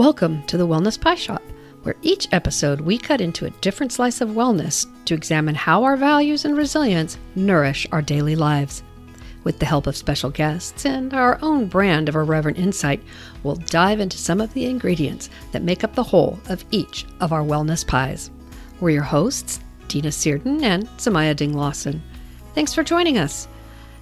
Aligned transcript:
Welcome 0.00 0.44
to 0.44 0.56
the 0.56 0.66
Wellness 0.66 0.98
Pie 0.98 1.16
Shop, 1.16 1.42
where 1.82 1.94
each 2.00 2.26
episode 2.32 2.80
we 2.80 2.96
cut 2.96 3.20
into 3.20 3.44
a 3.44 3.50
different 3.60 3.92
slice 3.92 4.22
of 4.22 4.30
wellness 4.30 4.86
to 5.04 5.12
examine 5.12 5.54
how 5.54 5.84
our 5.84 5.94
values 5.98 6.46
and 6.46 6.56
resilience 6.56 7.18
nourish 7.34 7.86
our 7.92 8.00
daily 8.00 8.34
lives. 8.34 8.82
With 9.44 9.58
the 9.58 9.66
help 9.66 9.86
of 9.86 9.98
special 9.98 10.30
guests 10.30 10.86
and 10.86 11.12
our 11.12 11.38
own 11.42 11.66
brand 11.66 12.08
of 12.08 12.14
irreverent 12.14 12.56
insight, 12.56 13.02
we'll 13.42 13.56
dive 13.56 14.00
into 14.00 14.16
some 14.16 14.40
of 14.40 14.54
the 14.54 14.64
ingredients 14.64 15.28
that 15.52 15.64
make 15.64 15.84
up 15.84 15.94
the 15.94 16.02
whole 16.02 16.40
of 16.48 16.64
each 16.70 17.04
of 17.20 17.34
our 17.34 17.42
wellness 17.42 17.86
pies. 17.86 18.30
We're 18.80 18.88
your 18.88 19.02
hosts, 19.02 19.60
Dina 19.88 20.12
Searden 20.12 20.64
and 20.64 20.88
Samaya 20.96 21.36
Ding 21.36 21.52
Lawson. 21.52 22.02
Thanks 22.54 22.72
for 22.72 22.82
joining 22.82 23.18
us. 23.18 23.48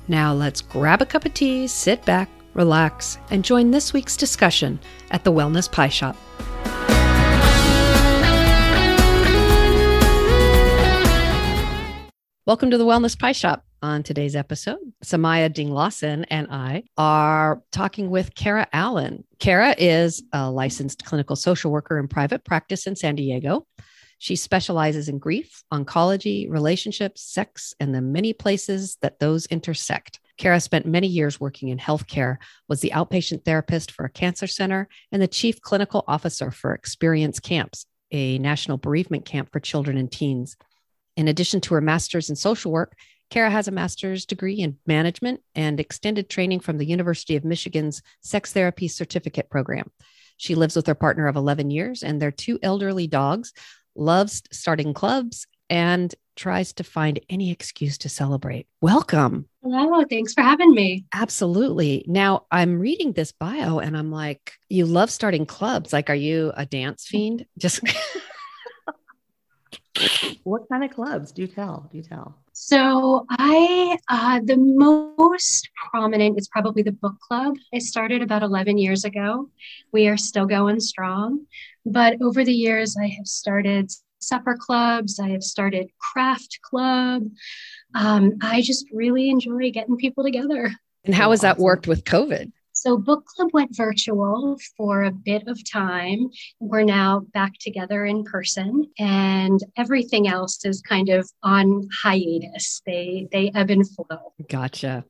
Now 0.06 0.32
let's 0.32 0.60
grab 0.60 1.02
a 1.02 1.06
cup 1.06 1.24
of 1.24 1.34
tea, 1.34 1.66
sit 1.66 2.04
back, 2.04 2.30
relax, 2.54 3.18
and 3.30 3.44
join 3.44 3.70
this 3.70 3.92
week's 3.92 4.16
discussion 4.16 4.78
at 5.10 5.24
the 5.24 5.32
Wellness 5.32 5.70
Pie 5.70 5.88
Shop. 5.88 6.16
Welcome 12.46 12.70
to 12.70 12.78
the 12.78 12.86
Wellness 12.86 13.18
Pie 13.18 13.32
Shop. 13.32 13.64
On 13.80 14.02
today's 14.02 14.34
episode, 14.34 14.78
Samaya 15.04 15.52
Ding 15.52 15.70
Lawson 15.70 16.24
and 16.24 16.48
I 16.50 16.82
are 16.96 17.62
talking 17.70 18.10
with 18.10 18.34
Cara 18.34 18.66
Allen. 18.72 19.22
Cara 19.38 19.76
is 19.78 20.20
a 20.32 20.50
licensed 20.50 21.04
clinical 21.04 21.36
social 21.36 21.70
worker 21.70 21.96
in 21.96 22.08
private 22.08 22.44
practice 22.44 22.88
in 22.88 22.96
San 22.96 23.14
Diego. 23.14 23.68
She 24.18 24.34
specializes 24.34 25.08
in 25.08 25.18
grief, 25.18 25.62
oncology, 25.72 26.50
relationships, 26.50 27.22
sex, 27.22 27.72
and 27.78 27.94
the 27.94 28.00
many 28.00 28.32
places 28.32 28.96
that 29.00 29.20
those 29.20 29.46
intersect. 29.46 30.18
Cara 30.38 30.60
spent 30.60 30.86
many 30.86 31.06
years 31.06 31.40
working 31.40 31.68
in 31.68 31.78
healthcare, 31.78 32.38
was 32.68 32.80
the 32.80 32.92
outpatient 32.94 33.44
therapist 33.44 33.90
for 33.90 34.04
a 34.04 34.10
cancer 34.10 34.46
center, 34.46 34.88
and 35.12 35.20
the 35.20 35.28
chief 35.28 35.60
clinical 35.60 36.04
officer 36.08 36.50
for 36.50 36.72
Experience 36.72 37.40
Camps, 37.40 37.86
a 38.12 38.38
national 38.38 38.78
bereavement 38.78 39.24
camp 39.24 39.50
for 39.52 39.60
children 39.60 39.98
and 39.98 40.10
teens. 40.10 40.56
In 41.16 41.28
addition 41.28 41.60
to 41.62 41.74
her 41.74 41.80
master's 41.80 42.30
in 42.30 42.36
social 42.36 42.72
work, 42.72 42.94
Cara 43.30 43.50
has 43.50 43.68
a 43.68 43.72
master's 43.72 44.24
degree 44.24 44.54
in 44.54 44.78
management 44.86 45.42
and 45.54 45.78
extended 45.78 46.30
training 46.30 46.60
from 46.60 46.78
the 46.78 46.86
University 46.86 47.36
of 47.36 47.44
Michigan's 47.44 48.00
Sex 48.22 48.52
Therapy 48.52 48.88
Certificate 48.88 49.50
Program. 49.50 49.90
She 50.38 50.54
lives 50.54 50.76
with 50.76 50.86
her 50.86 50.94
partner 50.94 51.26
of 51.26 51.36
11 51.36 51.70
years 51.70 52.02
and 52.02 52.22
their 52.22 52.30
two 52.30 52.58
elderly 52.62 53.06
dogs, 53.06 53.52
loves 53.94 54.42
starting 54.50 54.94
clubs, 54.94 55.46
and 55.68 56.14
tries 56.38 56.72
to 56.74 56.84
find 56.84 57.18
any 57.28 57.50
excuse 57.50 57.98
to 57.98 58.08
celebrate. 58.08 58.66
Welcome. 58.80 59.48
Hello, 59.62 60.04
thanks 60.08 60.32
for 60.32 60.42
having 60.42 60.72
me. 60.72 61.04
Absolutely. 61.12 62.04
Now, 62.06 62.46
I'm 62.50 62.78
reading 62.78 63.12
this 63.12 63.32
bio 63.32 63.80
and 63.80 63.96
I'm 63.96 64.12
like, 64.12 64.52
you 64.68 64.86
love 64.86 65.10
starting 65.10 65.44
clubs. 65.44 65.92
Like, 65.92 66.08
are 66.08 66.14
you 66.14 66.52
a 66.56 66.64
dance 66.64 67.06
fiend? 67.06 67.44
Just 67.58 67.80
what 70.44 70.68
kind 70.70 70.84
of 70.84 70.92
clubs? 70.92 71.32
Do 71.32 71.42
you 71.42 71.48
tell. 71.48 71.88
Do 71.90 71.98
you 71.98 72.04
tell. 72.04 72.38
So 72.52 73.26
I, 73.30 73.98
uh, 74.08 74.40
the 74.44 74.56
most 74.56 75.68
prominent 75.90 76.38
is 76.38 76.48
probably 76.48 76.82
the 76.82 76.92
book 76.92 77.18
club. 77.20 77.56
I 77.74 77.78
started 77.78 78.22
about 78.22 78.42
11 78.42 78.78
years 78.78 79.04
ago. 79.04 79.50
We 79.92 80.08
are 80.08 80.16
still 80.16 80.46
going 80.46 80.80
strong. 80.80 81.46
But 81.84 82.20
over 82.22 82.44
the 82.44 82.52
years, 82.52 82.96
I 82.96 83.06
have 83.08 83.26
started 83.26 83.90
supper 84.20 84.56
clubs. 84.58 85.18
I 85.18 85.28
have 85.30 85.42
started 85.42 85.90
craft 86.12 86.58
club. 86.62 87.24
Um, 87.94 88.38
I 88.42 88.62
just 88.62 88.86
really 88.92 89.30
enjoy 89.30 89.70
getting 89.70 89.96
people 89.96 90.24
together. 90.24 90.70
And 91.04 91.14
how 91.14 91.30
has 91.30 91.40
that 91.40 91.58
worked 91.58 91.86
with 91.86 92.04
COVID? 92.04 92.52
So, 92.72 92.96
book 92.96 93.24
club 93.26 93.48
went 93.52 93.76
virtual 93.76 94.56
for 94.76 95.02
a 95.02 95.10
bit 95.10 95.48
of 95.48 95.58
time. 95.68 96.28
We're 96.60 96.84
now 96.84 97.26
back 97.34 97.54
together 97.58 98.04
in 98.04 98.22
person, 98.22 98.84
and 99.00 99.58
everything 99.76 100.28
else 100.28 100.64
is 100.64 100.80
kind 100.80 101.08
of 101.08 101.28
on 101.42 101.88
hiatus. 102.02 102.80
They 102.86 103.26
they 103.32 103.50
ebb 103.52 103.70
and 103.70 103.84
flow. 103.88 104.32
Gotcha. 104.48 105.04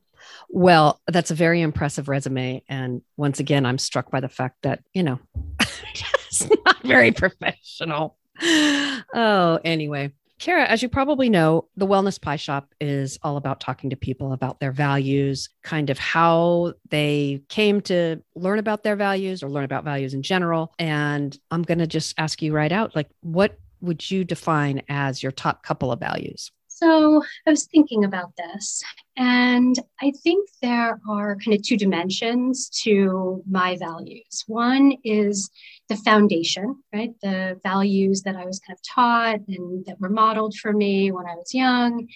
Well, 0.49 0.99
that's 1.07 1.29
a 1.29 1.35
very 1.35 1.61
impressive 1.61 2.09
resume, 2.09 2.63
and 2.67 3.03
once 3.17 3.39
again, 3.39 3.67
I'm 3.67 3.77
struck 3.77 4.09
by 4.09 4.19
the 4.19 4.29
fact 4.29 4.57
that 4.63 4.83
you 4.93 5.03
know 5.03 5.19
it's 5.59 6.49
not 6.65 6.81
very 6.81 7.11
professional. 7.11 8.17
Oh, 9.11 9.59
anyway, 9.63 10.11
Cara, 10.39 10.63
as 10.65 10.81
you 10.81 10.87
probably 10.87 11.29
know, 11.29 11.67
the 11.75 11.85
Wellness 11.85 12.21
Pie 12.21 12.37
Shop 12.37 12.73
is 12.79 13.19
all 13.23 13.35
about 13.35 13.59
talking 13.59 13.89
to 13.89 13.97
people 13.97 14.31
about 14.31 14.61
their 14.61 14.71
values, 14.71 15.49
kind 15.63 15.89
of 15.89 15.99
how 15.99 16.73
they 16.89 17.41
came 17.49 17.81
to 17.81 18.21
learn 18.35 18.57
about 18.57 18.83
their 18.83 18.95
values 18.95 19.43
or 19.43 19.49
learn 19.49 19.65
about 19.65 19.83
values 19.83 20.13
in 20.13 20.23
general. 20.23 20.73
And 20.79 21.37
I'm 21.51 21.63
going 21.63 21.79
to 21.79 21.87
just 21.87 22.13
ask 22.17 22.41
you 22.41 22.53
right 22.53 22.71
out 22.71 22.95
like, 22.95 23.09
what 23.19 23.59
would 23.81 24.09
you 24.09 24.23
define 24.23 24.81
as 24.87 25.21
your 25.21 25.33
top 25.33 25.63
couple 25.63 25.91
of 25.91 25.99
values? 25.99 26.51
So 26.81 27.21
I 27.45 27.49
was 27.49 27.65
thinking 27.65 28.05
about 28.05 28.31
this, 28.37 28.81
and 29.17 29.77
I 30.01 30.13
think 30.23 30.47
there 30.61 31.01
are 31.09 31.35
kind 31.35 31.53
of 31.53 31.61
two 31.61 31.75
dimensions 31.75 32.69
to 32.83 33.43
my 33.49 33.75
values. 33.75 34.45
One 34.47 34.93
is 35.03 35.49
the 35.89 35.97
foundation, 35.97 36.81
right? 36.93 37.11
The 37.21 37.59
values 37.63 38.21
that 38.21 38.37
I 38.37 38.45
was 38.45 38.59
kind 38.59 38.77
of 38.77 38.81
taught 38.81 39.41
and 39.49 39.85
that 39.87 39.99
were 39.99 40.07
modeled 40.07 40.55
for 40.55 40.71
me 40.71 41.11
when 41.11 41.25
I 41.25 41.35
was 41.35 41.53
young. 41.53 42.07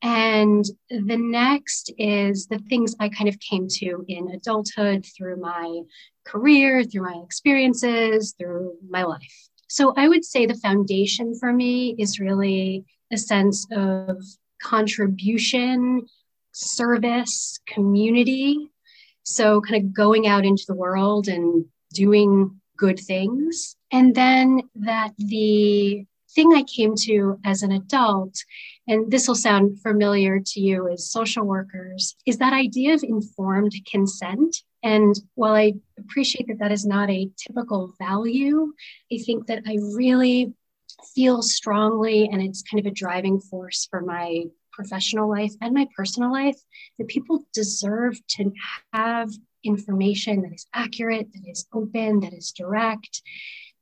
And 0.00 0.64
the 0.90 1.16
next 1.16 1.92
is 1.98 2.46
the 2.46 2.60
things 2.68 2.94
I 3.00 3.08
kind 3.08 3.28
of 3.28 3.40
came 3.40 3.66
to 3.66 4.04
in 4.06 4.30
adulthood 4.30 5.04
through 5.04 5.40
my 5.40 5.80
career, 6.24 6.84
through 6.84 7.02
my 7.02 7.20
experiences, 7.24 8.36
through 8.38 8.74
my 8.88 9.02
life. 9.02 9.48
So 9.68 9.92
I 9.96 10.06
would 10.06 10.24
say 10.24 10.46
the 10.46 10.54
foundation 10.54 11.34
for 11.36 11.52
me 11.52 11.96
is 11.98 12.20
really 12.20 12.84
a 13.12 13.16
sense 13.16 13.66
of 13.72 14.22
contribution, 14.62 16.06
service, 16.52 17.60
community. 17.66 18.70
So, 19.24 19.60
kind 19.60 19.82
of 19.82 19.94
going 19.94 20.26
out 20.26 20.44
into 20.44 20.64
the 20.66 20.74
world 20.74 21.28
and 21.28 21.64
doing 21.92 22.60
good 22.76 22.98
things. 22.98 23.76
And 23.92 24.14
then 24.14 24.62
that 24.76 25.12
the 25.16 26.04
thing 26.34 26.52
I 26.52 26.64
came 26.64 26.94
to 27.02 27.38
as 27.44 27.62
an 27.62 27.72
adult, 27.72 28.36
and 28.88 29.10
this 29.10 29.28
will 29.28 29.36
sound 29.36 29.80
familiar 29.80 30.40
to 30.44 30.60
you 30.60 30.88
as 30.88 31.10
social 31.10 31.44
workers, 31.44 32.16
is 32.26 32.38
that 32.38 32.52
idea 32.52 32.94
of 32.94 33.04
informed 33.04 33.72
consent. 33.90 34.56
And 34.82 35.14
while 35.34 35.54
I 35.54 35.74
appreciate 35.98 36.48
that 36.48 36.58
that 36.58 36.72
is 36.72 36.84
not 36.84 37.08
a 37.08 37.30
typical 37.36 37.94
value, 37.98 38.72
I 39.12 39.18
think 39.18 39.46
that 39.46 39.62
I 39.66 39.78
really 39.94 40.52
feel 41.14 41.42
strongly, 41.42 42.28
and 42.30 42.42
it's 42.42 42.62
kind 42.62 42.84
of 42.84 42.90
a 42.90 42.94
driving 42.94 43.40
force 43.40 43.86
for 43.90 44.00
my 44.00 44.44
professional 44.72 45.28
life 45.28 45.52
and 45.60 45.74
my 45.74 45.86
personal 45.96 46.32
life, 46.32 46.58
that 46.98 47.08
people 47.08 47.44
deserve 47.52 48.18
to 48.28 48.50
have 48.92 49.30
information 49.62 50.42
that 50.42 50.52
is 50.52 50.66
accurate, 50.74 51.28
that 51.32 51.48
is 51.48 51.66
open, 51.72 52.20
that 52.20 52.32
is 52.32 52.52
direct, 52.52 53.22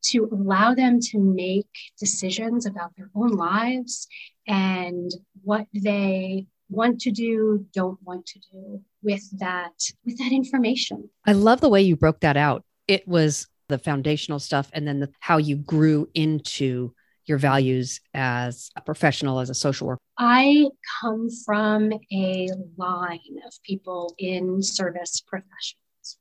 to 0.03 0.29
allow 0.33 0.75
them 0.75 1.01
to 1.01 1.19
make 1.19 1.69
decisions 1.99 2.67
about 2.67 2.95
their 2.97 3.11
own 3.15 3.31
lives 3.31 4.07
and 4.47 5.11
what 5.43 5.67
they 5.75 6.47
want 6.69 7.01
to 7.01 7.11
do, 7.11 7.67
don't 7.75 7.99
want 8.03 8.27
to 8.27 8.41
do 8.51 8.81
with 9.03 9.23
that 9.39 9.73
with 10.05 10.19
that 10.19 10.33
information. 10.33 11.09
I 11.27 11.33
love 11.33 11.61
the 11.61 11.69
way 11.69 11.83
you 11.83 11.97
broke 11.97 12.21
that 12.21 12.37
out. 12.37 12.65
It 12.89 13.07
was 13.07 13.47
the 13.69 13.79
foundational 13.79 14.39
stuff 14.39 14.71
and 14.73 14.87
then 14.87 15.01
the, 15.01 15.11
how 15.21 15.37
you 15.37 15.57
grew 15.57 16.09
into 16.15 16.95
your 17.27 17.39
values 17.39 18.01
as 18.15 18.71
a 18.77 18.81
professional, 18.81 19.41
as 19.41 19.51
a 19.51 19.55
social 19.55 19.87
worker? 19.87 20.01
I 20.19 20.69
come 21.01 21.29
from 21.45 21.93
a 22.13 22.49
line 22.77 23.39
of 23.47 23.53
people 23.63 24.15
in 24.19 24.63
service 24.63 25.23
professions. 25.27 25.77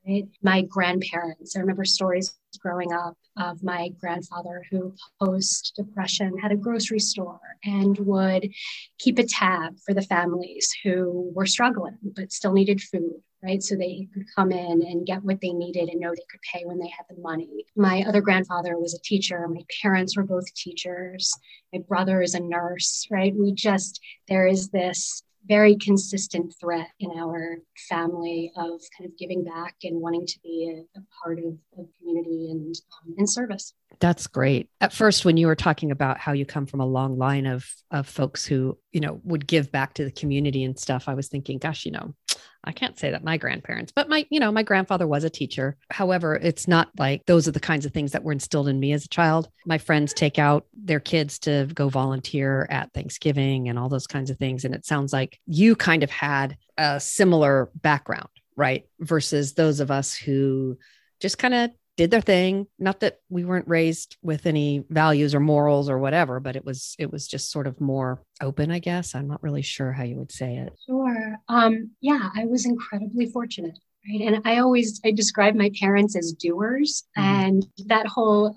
Right? 0.08 0.28
My 0.44 0.62
grandparents, 0.62 1.56
I 1.56 1.60
remember 1.60 1.86
stories 1.86 2.36
growing 2.60 2.94
up 2.94 3.18
of 3.38 3.64
my 3.64 3.90
grandfather 4.00 4.64
who, 4.70 4.94
post 5.20 5.74
depression, 5.76 6.38
had 6.38 6.52
a 6.52 6.56
grocery 6.56 7.00
store 7.00 7.40
and 7.64 7.98
would 8.00 8.52
keep 9.00 9.18
a 9.18 9.24
tab 9.24 9.80
for 9.84 9.94
the 9.94 10.02
families 10.04 10.72
who 10.84 11.32
were 11.34 11.48
struggling 11.48 11.98
but 12.16 12.32
still 12.32 12.54
needed 12.54 12.80
food 12.80 13.22
right? 13.44 13.62
So 13.62 13.76
they 13.76 14.08
could 14.14 14.26
come 14.36 14.52
in 14.52 14.84
and 14.84 15.06
get 15.06 15.24
what 15.24 15.42
they 15.42 15.52
needed 15.52 15.90
and 15.90 16.00
know 16.00 16.12
they 16.12 16.26
could 16.30 16.42
pay 16.42 16.64
when 16.66 16.80
they 16.80 16.90
had 16.90 17.06
the 17.10 17.22
money. 17.22 17.66
My 17.76 18.04
other 18.08 18.22
grandfather 18.22 18.78
was 18.78 18.94
a 18.94 19.02
teacher. 19.02 19.48
My 19.48 19.64
parents 19.82 20.16
were 20.16 20.24
both 20.24 20.54
teachers. 20.54 21.34
My 21.74 21.80
brother 21.80 22.22
is 22.22 22.36
a 22.36 22.40
nurse, 22.40 23.08
right? 23.10 23.34
We 23.36 23.54
just, 23.54 24.00
there 24.28 24.48
is 24.48 24.70
this 24.70 25.24
very 25.48 25.76
consistent 25.76 26.54
threat 26.60 26.90
in 27.00 27.12
our 27.18 27.58
family 27.90 28.52
of 28.56 28.82
kind 28.98 29.10
of 29.10 29.18
giving 29.18 29.44
back 29.44 29.76
and 29.84 30.00
wanting 30.00 30.26
to 30.26 30.40
be 30.42 30.72
a, 30.96 31.00
a 31.00 31.04
part 31.24 31.40
of, 31.40 31.58
of 31.78 31.88
community 32.00 32.52
and 32.52 32.76
um, 32.76 33.16
and 33.18 33.30
service. 33.30 33.74
That's 34.00 34.28
great. 34.28 34.70
At 34.80 34.94
first, 34.94 35.26
when 35.26 35.38
you 35.38 35.48
were 35.48 35.56
talking 35.56 35.92
about 35.92 36.18
how 36.18 36.34
you 36.34 36.46
come 36.46 36.66
from 36.66 36.80
a 36.80 36.86
long 36.86 37.18
line 37.18 37.46
of 37.46 37.66
of 37.90 38.08
folks 38.08 38.46
who 38.46 38.78
you 38.92 39.00
know 39.00 39.20
would 39.24 39.48
give 39.48 39.72
back 39.72 39.96
to 39.96 40.06
the 40.06 40.12
community 40.12 40.64
and 40.64 40.78
stuff, 40.78 41.06
I 41.08 41.16
was 41.16 41.28
thinking, 41.28 41.58
gosh, 41.58 41.86
you 41.86 41.92
know, 41.92 42.14
I 42.64 42.72
can't 42.72 42.98
say 42.98 43.12
that 43.12 43.24
my 43.24 43.38
grandparents, 43.38 43.92
but 43.92 44.08
my, 44.08 44.26
you 44.30 44.40
know, 44.40 44.52
my 44.52 44.64
grandfather 44.64 45.08
was 45.08 45.24
a 45.24 45.30
teacher. 45.30 45.78
However, 45.90 46.36
it's 46.36 46.68
not 46.68 46.90
like 46.98 47.26
those 47.26 47.48
are 47.48 47.52
the 47.52 47.60
kinds 47.60 47.86
of 47.86 47.94
things 47.94 48.12
that 48.12 48.24
were 48.24 48.32
instilled 48.32 48.68
in 48.68 48.80
me 48.80 48.94
as 48.94 49.06
a 49.06 49.10
child. 49.10 49.50
My 49.66 49.78
friends 49.78 50.14
take 50.14 50.38
out 50.38 50.66
their 50.74 51.00
kids 51.00 51.40
to 51.40 51.68
go 51.74 51.90
volunteer 51.90 52.68
at 52.70 52.94
Thanksgiving 52.94 53.68
and 53.68 53.80
all 53.80 53.90
those 53.90 54.08
kinds 54.08 54.30
of 54.30 54.38
things. 54.38 54.64
And 54.64 54.76
it 54.76 54.86
sounds 54.86 55.12
like 55.12 55.40
you 55.48 55.76
kind 55.76 56.04
of 56.04 56.12
had 56.12 56.58
a 56.78 57.00
similar 57.00 57.70
background, 57.76 58.30
right? 58.56 58.86
Versus 59.00 59.54
those 59.54 59.80
of 59.80 59.90
us 59.90 60.16
who 60.16 60.78
just 61.20 61.38
kind 61.38 61.54
of 61.54 61.72
did 61.98 62.12
their 62.12 62.22
thing. 62.22 62.68
Not 62.80 63.02
that 63.02 63.20
we 63.30 63.46
weren't 63.46 63.68
raised 63.68 64.18
with 64.22 64.46
any 64.46 64.84
values 64.90 65.36
or 65.36 65.40
morals 65.40 65.90
or 65.90 65.98
whatever 65.98 66.40
but 66.40 66.56
it 66.56 66.66
was 66.66 66.96
it 67.00 67.12
was 67.12 67.28
just 67.28 67.52
sort 67.52 67.68
of 67.68 67.80
more 67.80 68.22
open 68.42 68.72
i 68.72 68.80
guess. 68.80 69.16
I'm 69.16 69.28
not 69.28 69.44
really 69.44 69.62
sure 69.62 69.92
how 69.92 70.04
you 70.04 70.18
would 70.18 70.32
say 70.32 70.58
it. 70.58 70.74
Sure. 70.88 71.36
Um 71.48 71.92
yeah 72.02 72.30
i 72.36 72.46
was 72.46 72.66
incredibly 72.66 73.28
fortunate 73.28 73.78
right? 74.10 74.22
And 74.22 74.42
i 74.46 74.58
always 74.58 75.00
i 75.06 75.12
describe 75.12 75.56
my 75.56 75.72
parents 75.80 76.16
as 76.16 76.34
doers 76.34 77.04
mm-hmm. 77.18 77.28
and 77.28 77.68
that 77.88 78.08
whole 78.08 78.56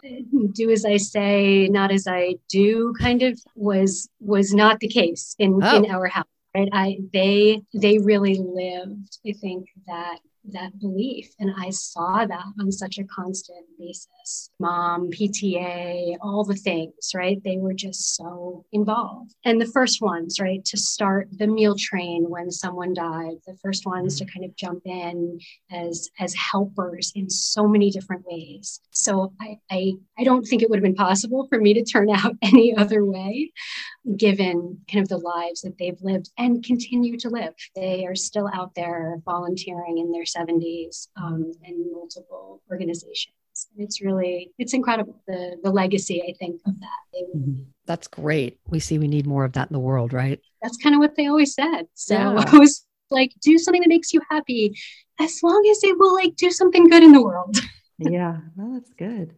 do 0.52 0.70
as 0.70 0.84
i 0.84 0.96
say 0.96 1.69
not 1.69 1.90
as 1.90 2.06
i 2.06 2.37
do 2.48 2.94
kind 2.98 3.22
of 3.22 3.38
was 3.54 4.08
was 4.20 4.54
not 4.54 4.80
the 4.80 4.88
case 4.88 5.34
in 5.38 5.60
oh. 5.62 5.76
in 5.76 5.90
our 5.90 6.06
house 6.06 6.25
right? 6.56 6.69
I 6.72 6.98
they 7.12 7.62
they 7.75 7.98
really 7.98 8.38
lived 8.38 9.19
i 9.26 9.32
think 9.32 9.69
that 9.87 10.19
that 10.52 10.79
belief. 10.79 11.31
And 11.38 11.52
I 11.58 11.70
saw 11.70 12.26
that 12.26 12.44
on 12.61 12.70
such 12.70 12.99
a 12.99 13.05
constant 13.05 13.67
basis. 13.79 14.50
Mom, 14.58 15.11
PTA, 15.11 16.17
all 16.20 16.44
the 16.44 16.55
things, 16.55 17.12
right? 17.14 17.43
They 17.44 17.58
were 17.58 17.75
just 17.75 18.17
so 18.17 18.64
involved. 18.73 19.35
And 19.44 19.61
the 19.61 19.67
first 19.67 20.00
ones, 20.00 20.41
right, 20.41 20.64
to 20.67 20.76
start 20.76 21.29
the 21.32 21.46
meal 21.46 21.76
train 21.76 22.29
when 22.29 22.50
someone 22.50 22.94
died, 22.94 23.37
the 23.46 23.56
first 23.62 23.87
ones 23.87 24.19
to 24.19 24.25
kind 24.25 24.44
of 24.44 24.55
jump 24.56 24.82
in 24.85 25.38
as 25.70 26.11
as 26.19 26.35
helpers 26.35 27.12
in 27.14 27.31
so 27.31 27.67
many 27.67 27.90
different 27.90 28.25
ways. 28.26 28.81
So 28.90 29.32
I 29.40 29.58
I, 29.70 29.93
I 30.19 30.25
don't 30.25 30.44
think 30.44 30.62
it 30.62 30.70
would 30.70 30.79
have 30.79 30.85
been 30.85 30.94
possible 30.94 31.47
for 31.49 31.58
me 31.58 31.75
to 31.75 31.85
turn 31.85 32.11
out 32.14 32.37
any 32.43 32.76
other 32.76 33.05
way 33.05 33.52
given 34.17 34.79
kind 34.90 35.02
of 35.02 35.08
the 35.08 35.17
lives 35.17 35.62
that 35.62 35.79
they've 35.79 36.00
lived 36.02 36.31
and 36.37 36.64
continue 36.64 37.19
to 37.19 37.31
live. 37.31 37.55
They 37.75 38.05
are 38.06 38.14
still 38.14 38.50
out 38.52 38.75
there 38.75 39.20
volunteering 39.25 39.99
in 39.99 40.12
their 40.12 40.26
70s 40.36 41.08
um, 41.16 41.52
in 41.64 41.92
multiple 41.92 42.62
organizations. 42.70 43.34
And 43.76 43.84
it's 43.84 44.02
really, 44.02 44.52
it's 44.58 44.75
incredible 44.75 45.22
the 45.28 45.56
the 45.62 45.70
legacy 45.70 46.22
I 46.22 46.34
think 46.38 46.60
of 46.66 46.75
that. 46.81 47.36
Mm-hmm. 47.36 47.62
That's 47.86 48.08
great. 48.08 48.58
We 48.69 48.81
see 48.81 48.98
we 48.98 49.08
need 49.08 49.26
more 49.26 49.44
of 49.44 49.52
that 49.52 49.69
in 49.69 49.72
the 49.72 49.81
world, 49.81 50.12
right? 50.12 50.40
That's 50.62 50.76
kind 50.78 50.94
of 50.94 50.98
what 50.98 51.14
they 51.16 51.28
always 51.28 51.54
said. 51.54 51.82
So 51.94 52.14
yeah. 52.14 52.44
I 52.52 52.58
was 52.58 52.84
like, 53.10 53.32
do 53.40 53.58
something 53.58 53.82
that 53.82 53.88
makes 53.88 54.12
you 54.12 54.20
happy, 54.31 54.76
as 55.20 55.40
long 55.42 55.66
as 55.70 55.82
it 55.84 55.96
will 55.98 56.14
like 56.14 56.34
do 56.37 56.50
something 56.50 56.88
good 56.88 57.02
in 57.02 57.12
the 57.12 57.22
world. 57.22 57.56
yeah, 57.98 58.38
no, 58.56 58.75
that's 58.75 58.92
good. 58.94 59.34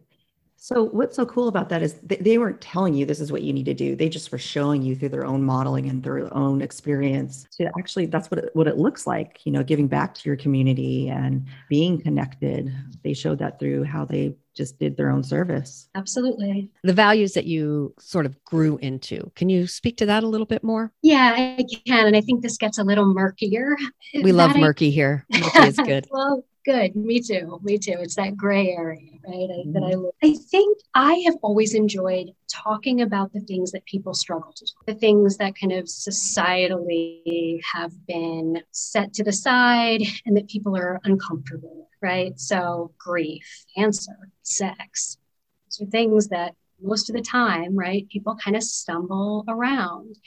So 0.67 0.83
what's 0.87 1.15
so 1.15 1.25
cool 1.25 1.47
about 1.47 1.69
that 1.69 1.81
is 1.81 1.93
they, 2.03 2.17
they 2.17 2.37
weren't 2.37 2.59
telling 2.59 2.93
you 2.93 3.05
this 3.05 3.21
is 3.21 3.31
what 3.31 3.41
you 3.41 3.53
need 3.53 3.67
to 3.67 3.73
do. 3.73 3.95
They 3.95 4.09
just 4.09 4.33
were 4.33 4.37
showing 4.37 4.81
you 4.81 4.97
through 4.97 5.07
their 5.07 5.25
own 5.25 5.41
modeling 5.41 5.87
and 5.89 6.03
their 6.03 6.27
own 6.35 6.61
experience 6.61 7.47
to 7.53 7.71
actually 7.79 8.07
that's 8.07 8.29
what 8.29 8.39
it, 8.39 8.49
what 8.53 8.67
it 8.67 8.77
looks 8.77 9.07
like, 9.07 9.39
you 9.45 9.53
know, 9.53 9.63
giving 9.63 9.87
back 9.87 10.13
to 10.15 10.27
your 10.27 10.35
community 10.35 11.07
and 11.07 11.47
being 11.69 12.01
connected. 12.01 12.69
They 13.01 13.13
showed 13.13 13.39
that 13.39 13.59
through 13.59 13.85
how 13.85 14.03
they 14.03 14.35
just 14.53 14.77
did 14.77 14.97
their 14.97 15.09
own 15.09 15.23
service. 15.23 15.87
Absolutely. 15.95 16.69
The 16.83 16.91
values 16.91 17.31
that 17.35 17.45
you 17.45 17.93
sort 17.97 18.25
of 18.25 18.43
grew 18.43 18.77
into. 18.79 19.31
Can 19.35 19.47
you 19.47 19.67
speak 19.67 19.95
to 19.97 20.05
that 20.07 20.23
a 20.23 20.27
little 20.27 20.47
bit 20.47 20.65
more? 20.65 20.91
Yeah, 21.01 21.33
I 21.33 21.63
can. 21.85 22.07
And 22.07 22.15
I 22.17 22.19
think 22.19 22.41
this 22.41 22.57
gets 22.57 22.77
a 22.77 22.83
little 22.83 23.05
murkier. 23.05 23.77
We 24.13 24.33
love 24.33 24.57
murky 24.57 24.91
here. 24.91 25.25
Murky 25.31 25.59
is 25.59 25.77
good. 25.85 26.07
well, 26.11 26.43
good. 26.67 26.95
Me 26.97 27.21
too. 27.21 27.59
Me 27.63 27.77
too. 27.77 27.95
It's 27.99 28.15
that 28.15 28.35
gray 28.35 28.71
area, 28.71 29.11
right? 29.25 29.49
I, 29.49 29.63
that 29.71 29.83
I 29.83 29.93
mm-hmm. 29.93 30.07
I 30.21 30.35
think 30.51 30.77
I 30.93 31.13
have 31.25 31.35
always 31.41 31.73
enjoyed 31.73 32.31
talking 32.51 33.01
about 33.01 33.31
the 33.31 33.39
things 33.39 33.71
that 33.71 33.85
people 33.85 34.13
struggle 34.13 34.51
to, 34.53 34.67
the 34.85 34.93
things 34.93 35.37
that 35.37 35.57
kind 35.57 35.71
of 35.71 35.85
societally 35.85 37.61
have 37.73 37.93
been 38.05 38.61
set 38.71 39.13
to 39.13 39.23
the 39.23 39.31
side 39.31 40.01
and 40.25 40.35
that 40.35 40.49
people 40.49 40.75
are 40.75 40.99
uncomfortable 41.05 41.73
with, 41.73 41.87
right? 42.01 42.37
So 42.37 42.91
grief, 42.99 43.65
cancer, 43.75 44.29
sex, 44.43 45.17
these 45.65 45.87
are 45.87 45.89
things 45.89 46.27
that 46.27 46.53
most 46.81 47.09
of 47.09 47.15
the 47.15 47.21
time, 47.21 47.77
right, 47.77 48.07
people 48.09 48.35
kind 48.35 48.57
of 48.57 48.63
stumble 48.63 49.45
around. 49.47 50.17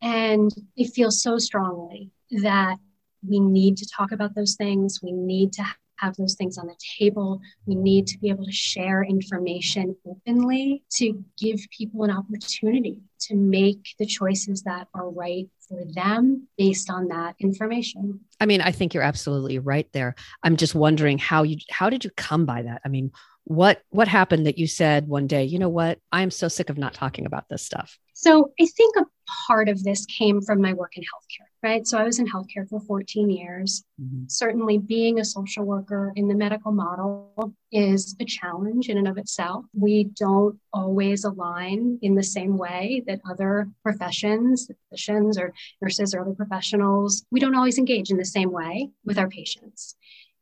And 0.00 0.50
I 0.78 0.84
feel 0.84 1.10
so 1.10 1.36
strongly 1.36 2.10
that 2.42 2.76
we 3.28 3.38
need 3.38 3.76
to 3.76 3.86
talk 3.86 4.12
about 4.12 4.34
those 4.34 4.56
things. 4.56 5.00
We 5.02 5.12
need 5.12 5.52
to 5.54 5.64
have 6.00 6.16
those 6.16 6.34
things 6.34 6.58
on 6.58 6.66
the 6.66 6.76
table. 6.98 7.40
We 7.66 7.74
need 7.74 8.06
to 8.08 8.18
be 8.18 8.30
able 8.30 8.44
to 8.44 8.52
share 8.52 9.02
information 9.02 9.96
openly 10.06 10.82
to 10.96 11.24
give 11.38 11.60
people 11.76 12.04
an 12.04 12.10
opportunity 12.10 12.98
to 13.20 13.34
make 13.34 13.94
the 13.98 14.06
choices 14.06 14.62
that 14.62 14.88
are 14.94 15.10
right 15.10 15.48
for 15.68 15.82
them 15.94 16.48
based 16.56 16.90
on 16.90 17.08
that 17.08 17.36
information. 17.38 18.20
I 18.40 18.46
mean, 18.46 18.60
I 18.60 18.72
think 18.72 18.94
you're 18.94 19.02
absolutely 19.02 19.58
right 19.58 19.88
there. 19.92 20.14
I'm 20.42 20.56
just 20.56 20.74
wondering 20.74 21.18
how 21.18 21.42
you 21.42 21.58
how 21.70 21.90
did 21.90 22.04
you 22.04 22.10
come 22.16 22.46
by 22.46 22.62
that? 22.62 22.80
I 22.84 22.88
mean, 22.88 23.12
what 23.44 23.82
what 23.90 24.08
happened 24.08 24.46
that 24.46 24.58
you 24.58 24.66
said 24.66 25.06
one 25.06 25.26
day, 25.26 25.44
you 25.44 25.58
know 25.58 25.68
what? 25.68 25.98
I 26.12 26.22
am 26.22 26.30
so 26.30 26.48
sick 26.48 26.70
of 26.70 26.78
not 26.78 26.94
talking 26.94 27.26
about 27.26 27.48
this 27.48 27.62
stuff. 27.62 27.98
So, 28.14 28.52
I 28.60 28.66
think 28.66 28.96
a 28.96 29.06
part 29.46 29.68
of 29.68 29.82
this 29.82 30.04
came 30.06 30.42
from 30.42 30.60
my 30.60 30.74
work 30.74 30.96
in 30.96 31.02
healthcare 31.02 31.49
right? 31.62 31.86
So 31.86 31.98
I 31.98 32.04
was 32.04 32.18
in 32.18 32.26
healthcare 32.26 32.68
for 32.68 32.80
14 32.80 33.30
years. 33.30 33.84
Mm-hmm. 34.00 34.24
Certainly, 34.28 34.78
being 34.78 35.20
a 35.20 35.24
social 35.24 35.64
worker 35.64 36.12
in 36.16 36.28
the 36.28 36.34
medical 36.34 36.72
model 36.72 37.54
is 37.72 38.16
a 38.20 38.24
challenge 38.24 38.88
in 38.88 38.98
and 38.98 39.08
of 39.08 39.18
itself. 39.18 39.64
We 39.72 40.04
don't 40.04 40.58
always 40.72 41.24
align 41.24 41.98
in 42.02 42.14
the 42.14 42.22
same 42.22 42.56
way 42.56 43.02
that 43.06 43.20
other 43.28 43.68
professions, 43.82 44.68
physicians 44.90 45.38
or 45.38 45.52
nurses 45.80 46.14
or 46.14 46.22
other 46.22 46.34
professionals, 46.34 47.24
we 47.30 47.40
don't 47.40 47.54
always 47.54 47.78
engage 47.78 48.10
in 48.10 48.16
the 48.16 48.24
same 48.24 48.50
way 48.50 48.90
with 49.04 49.18
our 49.18 49.28
patients. 49.28 49.96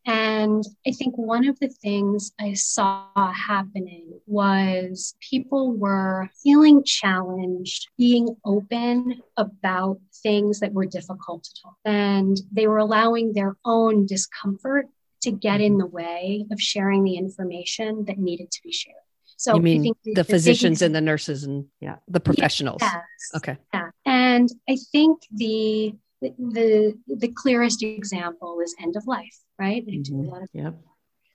And 0.08 0.64
I 0.86 0.92
think 0.92 1.18
one 1.18 1.46
of 1.46 1.60
the 1.60 1.68
things 1.68 2.32
I 2.40 2.54
saw 2.54 3.10
happening 3.14 4.20
was 4.26 5.14
people 5.20 5.74
were 5.74 6.30
feeling 6.42 6.82
challenged, 6.82 7.88
being 7.98 8.34
open 8.42 9.20
about 9.36 9.98
things 10.22 10.60
that 10.60 10.72
were 10.72 10.86
difficult 10.86 11.44
to 11.44 11.50
talk. 11.62 11.76
And 11.84 12.40
they 12.50 12.66
were 12.66 12.78
allowing 12.78 13.34
their 13.34 13.58
own 13.66 14.06
discomfort 14.06 14.86
to 15.20 15.30
get 15.30 15.60
in 15.60 15.76
the 15.76 15.86
way 15.86 16.46
of 16.50 16.58
sharing 16.58 17.04
the 17.04 17.16
information 17.16 18.06
that 18.06 18.16
needed 18.16 18.50
to 18.50 18.62
be 18.62 18.72
shared. 18.72 18.96
So 19.36 19.56
you 19.56 19.60
mean 19.60 19.94
the, 20.04 20.14
the, 20.14 20.24
physicians 20.24 20.80
and 20.80 20.94
the 20.94 21.02
nurses 21.02 21.44
and 21.44 21.66
yeah, 21.80 21.96
the 22.08 22.18
professionals. 22.18 22.80
Yes, 22.80 22.94
okay. 23.36 23.58
Yeah. 23.74 23.90
And 24.06 24.48
I 24.68 24.78
think 24.90 25.20
the 25.30 25.94
the 26.20 26.98
the 27.06 27.28
clearest 27.28 27.82
example 27.82 28.58
is 28.64 28.74
end 28.80 28.96
of 28.96 29.06
life, 29.06 29.38
right? 29.58 29.84
I 29.86 29.96
do 29.96 30.14
a 30.14 30.16
mm-hmm. 30.16 30.28
lot 30.28 30.42
of 30.42 30.48
yep. 30.52 30.74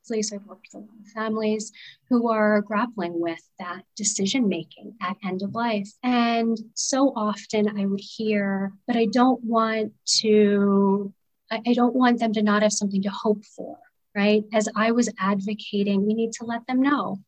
So 0.03 0.15
I've 0.15 0.45
worked 0.45 0.67
with 0.73 0.83
a 0.83 0.85
lot 0.85 0.99
of 0.99 1.11
families 1.13 1.71
who 2.09 2.29
are 2.29 2.61
grappling 2.61 3.21
with 3.21 3.39
that 3.57 3.83
decision 3.95 4.49
making 4.49 4.95
at 5.01 5.15
end 5.23 5.41
of 5.43 5.55
life. 5.55 5.89
And 6.03 6.57
so 6.73 7.13
often 7.15 7.79
I 7.79 7.85
would 7.85 8.01
hear, 8.01 8.73
but 8.85 8.97
I 8.97 9.05
don't 9.05 9.41
want 9.45 9.93
to, 10.19 11.13
I, 11.49 11.61
I 11.65 11.73
don't 11.73 11.95
want 11.95 12.19
them 12.19 12.33
to 12.33 12.43
not 12.43 12.63
have 12.63 12.73
something 12.73 13.01
to 13.03 13.09
hope 13.09 13.45
for, 13.45 13.77
right? 14.13 14.43
As 14.51 14.67
I 14.75 14.91
was 14.91 15.09
advocating, 15.19 16.05
we 16.05 16.13
need 16.13 16.33
to 16.33 16.45
let 16.45 16.67
them 16.67 16.81
know. 16.81 17.19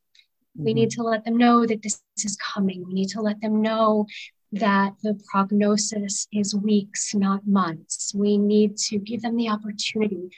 We 0.57 0.73
need 0.73 0.89
mm-hmm. 0.89 1.01
to 1.01 1.07
let 1.07 1.23
them 1.23 1.37
know 1.37 1.65
that 1.65 1.81
this 1.81 2.01
is 2.17 2.37
coming. 2.37 2.85
We 2.85 2.93
need 2.93 3.09
to 3.09 3.21
let 3.21 3.39
them 3.39 3.61
know 3.61 4.05
that 4.51 4.93
the 5.01 5.19
prognosis 5.31 6.27
is 6.31 6.55
weeks, 6.55 7.13
not 7.13 7.47
months. 7.47 8.13
We 8.15 8.37
need 8.37 8.77
to 8.77 8.97
give 8.97 9.21
them 9.21 9.35
the 9.35 9.49
opportunity 9.49 10.29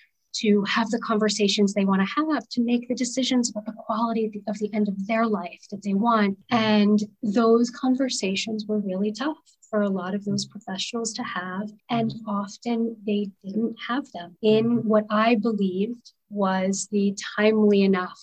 to 0.41 0.63
have 0.63 0.89
the 0.89 0.99
conversations 0.99 1.73
they 1.73 1.85
want 1.85 2.01
to 2.01 2.15
have, 2.15 2.47
to 2.49 2.63
make 2.63 2.87
the 2.87 2.95
decisions 2.95 3.49
about 3.49 3.65
the 3.65 3.73
quality 3.73 4.25
of 4.25 4.31
the, 4.31 4.41
of 4.47 4.57
the 4.59 4.73
end 4.73 4.87
of 4.87 5.07
their 5.07 5.25
life 5.25 5.61
that 5.71 5.83
they 5.83 5.93
want. 5.93 6.37
And 6.51 6.99
those 7.21 7.69
conversations 7.69 8.65
were 8.67 8.79
really 8.79 9.11
tough 9.11 9.37
for 9.69 9.81
a 9.81 9.89
lot 9.89 10.15
of 10.15 10.25
those 10.25 10.45
professionals 10.45 11.13
to 11.13 11.23
have. 11.23 11.69
And 11.89 12.13
often 12.27 12.95
they 13.05 13.29
didn't 13.43 13.75
have 13.87 14.05
them 14.13 14.37
in 14.41 14.87
what 14.87 15.05
I 15.09 15.35
believed 15.35 16.13
was 16.29 16.87
the 16.91 17.15
timely 17.37 17.83
enough 17.83 18.19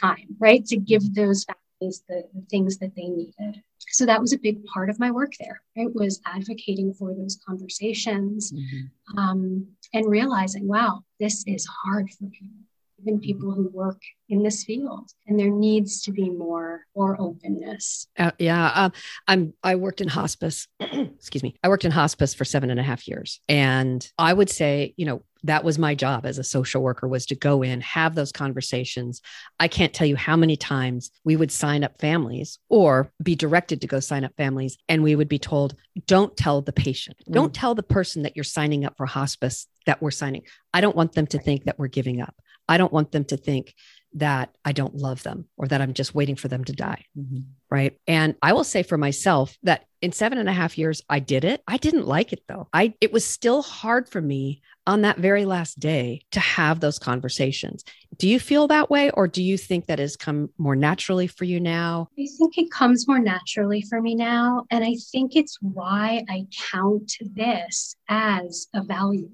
time, 0.00 0.36
right? 0.38 0.64
To 0.66 0.76
give 0.76 1.14
those 1.14 1.44
families 1.78 2.02
the, 2.08 2.24
the 2.34 2.42
things 2.50 2.78
that 2.78 2.94
they 2.94 3.08
needed. 3.08 3.62
So 3.78 4.06
that 4.06 4.20
was 4.20 4.32
a 4.32 4.38
big 4.38 4.64
part 4.66 4.90
of 4.90 4.98
my 4.98 5.10
work 5.10 5.32
there 5.38 5.60
right? 5.76 5.94
Was 5.94 6.20
advocating 6.26 6.92
for 6.94 7.14
those 7.14 7.38
conversations 7.46 8.52
mm-hmm. 8.52 9.18
um, 9.18 9.66
and 9.94 10.08
realizing 10.08 10.66
wow 10.66 11.02
this 11.20 11.44
is 11.46 11.66
hard 11.84 12.10
for 12.10 12.26
people 12.26 12.64
even 13.00 13.20
people 13.20 13.52
who 13.52 13.68
work 13.68 14.00
in 14.28 14.42
this 14.42 14.64
field 14.64 15.10
and 15.26 15.38
there 15.38 15.50
needs 15.50 16.02
to 16.02 16.12
be 16.12 16.30
more 16.30 16.86
more 16.94 17.16
openness. 17.20 18.08
Uh, 18.18 18.30
yeah 18.38 18.70
um, 18.74 18.92
i'm 19.28 19.52
i 19.62 19.74
worked 19.74 20.00
in 20.00 20.08
hospice 20.08 20.66
excuse 20.80 21.42
me 21.42 21.54
i 21.62 21.68
worked 21.68 21.84
in 21.84 21.90
hospice 21.90 22.34
for 22.34 22.44
seven 22.44 22.70
and 22.70 22.80
a 22.80 22.82
half 22.82 23.06
years 23.06 23.40
and 23.48 24.10
i 24.18 24.32
would 24.32 24.50
say 24.50 24.94
you 24.96 25.06
know 25.06 25.22
that 25.46 25.64
was 25.64 25.78
my 25.78 25.94
job 25.94 26.26
as 26.26 26.38
a 26.38 26.44
social 26.44 26.82
worker 26.82 27.06
was 27.06 27.26
to 27.26 27.34
go 27.34 27.62
in 27.62 27.80
have 27.80 28.14
those 28.14 28.32
conversations. 28.32 29.22
I 29.60 29.68
can't 29.68 29.94
tell 29.94 30.06
you 30.06 30.16
how 30.16 30.36
many 30.36 30.56
times 30.56 31.10
we 31.24 31.36
would 31.36 31.52
sign 31.52 31.84
up 31.84 32.00
families 32.00 32.58
or 32.68 33.12
be 33.22 33.34
directed 33.34 33.80
to 33.80 33.86
go 33.86 34.00
sign 34.00 34.24
up 34.24 34.32
families 34.36 34.76
and 34.88 35.02
we 35.02 35.14
would 35.14 35.28
be 35.28 35.38
told 35.38 35.74
don't 36.06 36.36
tell 36.36 36.62
the 36.62 36.72
patient. 36.72 37.16
Mm. 37.28 37.34
don't 37.34 37.54
tell 37.54 37.74
the 37.74 37.82
person 37.82 38.22
that 38.22 38.36
you're 38.36 38.44
signing 38.44 38.84
up 38.84 38.96
for 38.96 39.06
hospice 39.06 39.66
that 39.86 40.02
we're 40.02 40.10
signing. 40.10 40.42
I 40.74 40.80
don't 40.80 40.96
want 40.96 41.12
them 41.12 41.26
to 41.28 41.38
think 41.38 41.64
that 41.64 41.78
we're 41.78 41.86
giving 41.86 42.20
up 42.20 42.34
i 42.68 42.76
don't 42.76 42.92
want 42.92 43.12
them 43.12 43.24
to 43.24 43.36
think 43.36 43.74
that 44.16 44.48
I 44.64 44.72
don't 44.72 44.94
love 44.94 45.22
them 45.22 45.44
or 45.58 45.68
that 45.68 45.82
I'm 45.82 45.92
just 45.92 46.14
waiting 46.14 46.36
for 46.36 46.48
them 46.48 46.64
to 46.64 46.72
die. 46.72 47.04
Mm-hmm. 47.16 47.40
Right. 47.70 47.98
And 48.06 48.34
I 48.40 48.54
will 48.54 48.64
say 48.64 48.82
for 48.82 48.96
myself 48.96 49.56
that 49.62 49.84
in 50.00 50.12
seven 50.12 50.38
and 50.38 50.48
a 50.48 50.54
half 50.54 50.78
years, 50.78 51.02
I 51.08 51.18
did 51.18 51.44
it. 51.44 51.62
I 51.68 51.76
didn't 51.76 52.06
like 52.06 52.32
it 52.32 52.42
though. 52.48 52.68
I, 52.72 52.94
it 53.02 53.12
was 53.12 53.26
still 53.26 53.60
hard 53.60 54.08
for 54.08 54.22
me 54.22 54.62
on 54.86 55.02
that 55.02 55.18
very 55.18 55.44
last 55.44 55.78
day 55.78 56.22
to 56.30 56.40
have 56.40 56.80
those 56.80 56.98
conversations. 56.98 57.84
Do 58.16 58.26
you 58.26 58.40
feel 58.40 58.68
that 58.68 58.88
way 58.88 59.10
or 59.10 59.28
do 59.28 59.42
you 59.42 59.58
think 59.58 59.86
that 59.86 59.98
has 59.98 60.16
come 60.16 60.48
more 60.56 60.76
naturally 60.76 61.26
for 61.26 61.44
you 61.44 61.60
now? 61.60 62.08
I 62.18 62.26
think 62.38 62.56
it 62.56 62.70
comes 62.70 63.06
more 63.06 63.18
naturally 63.18 63.82
for 63.82 64.00
me 64.00 64.14
now. 64.14 64.64
And 64.70 64.82
I 64.82 64.96
think 65.12 65.36
it's 65.36 65.58
why 65.60 66.24
I 66.30 66.46
count 66.72 67.12
this 67.20 67.96
as 68.08 68.68
a 68.74 68.82
value 68.82 69.28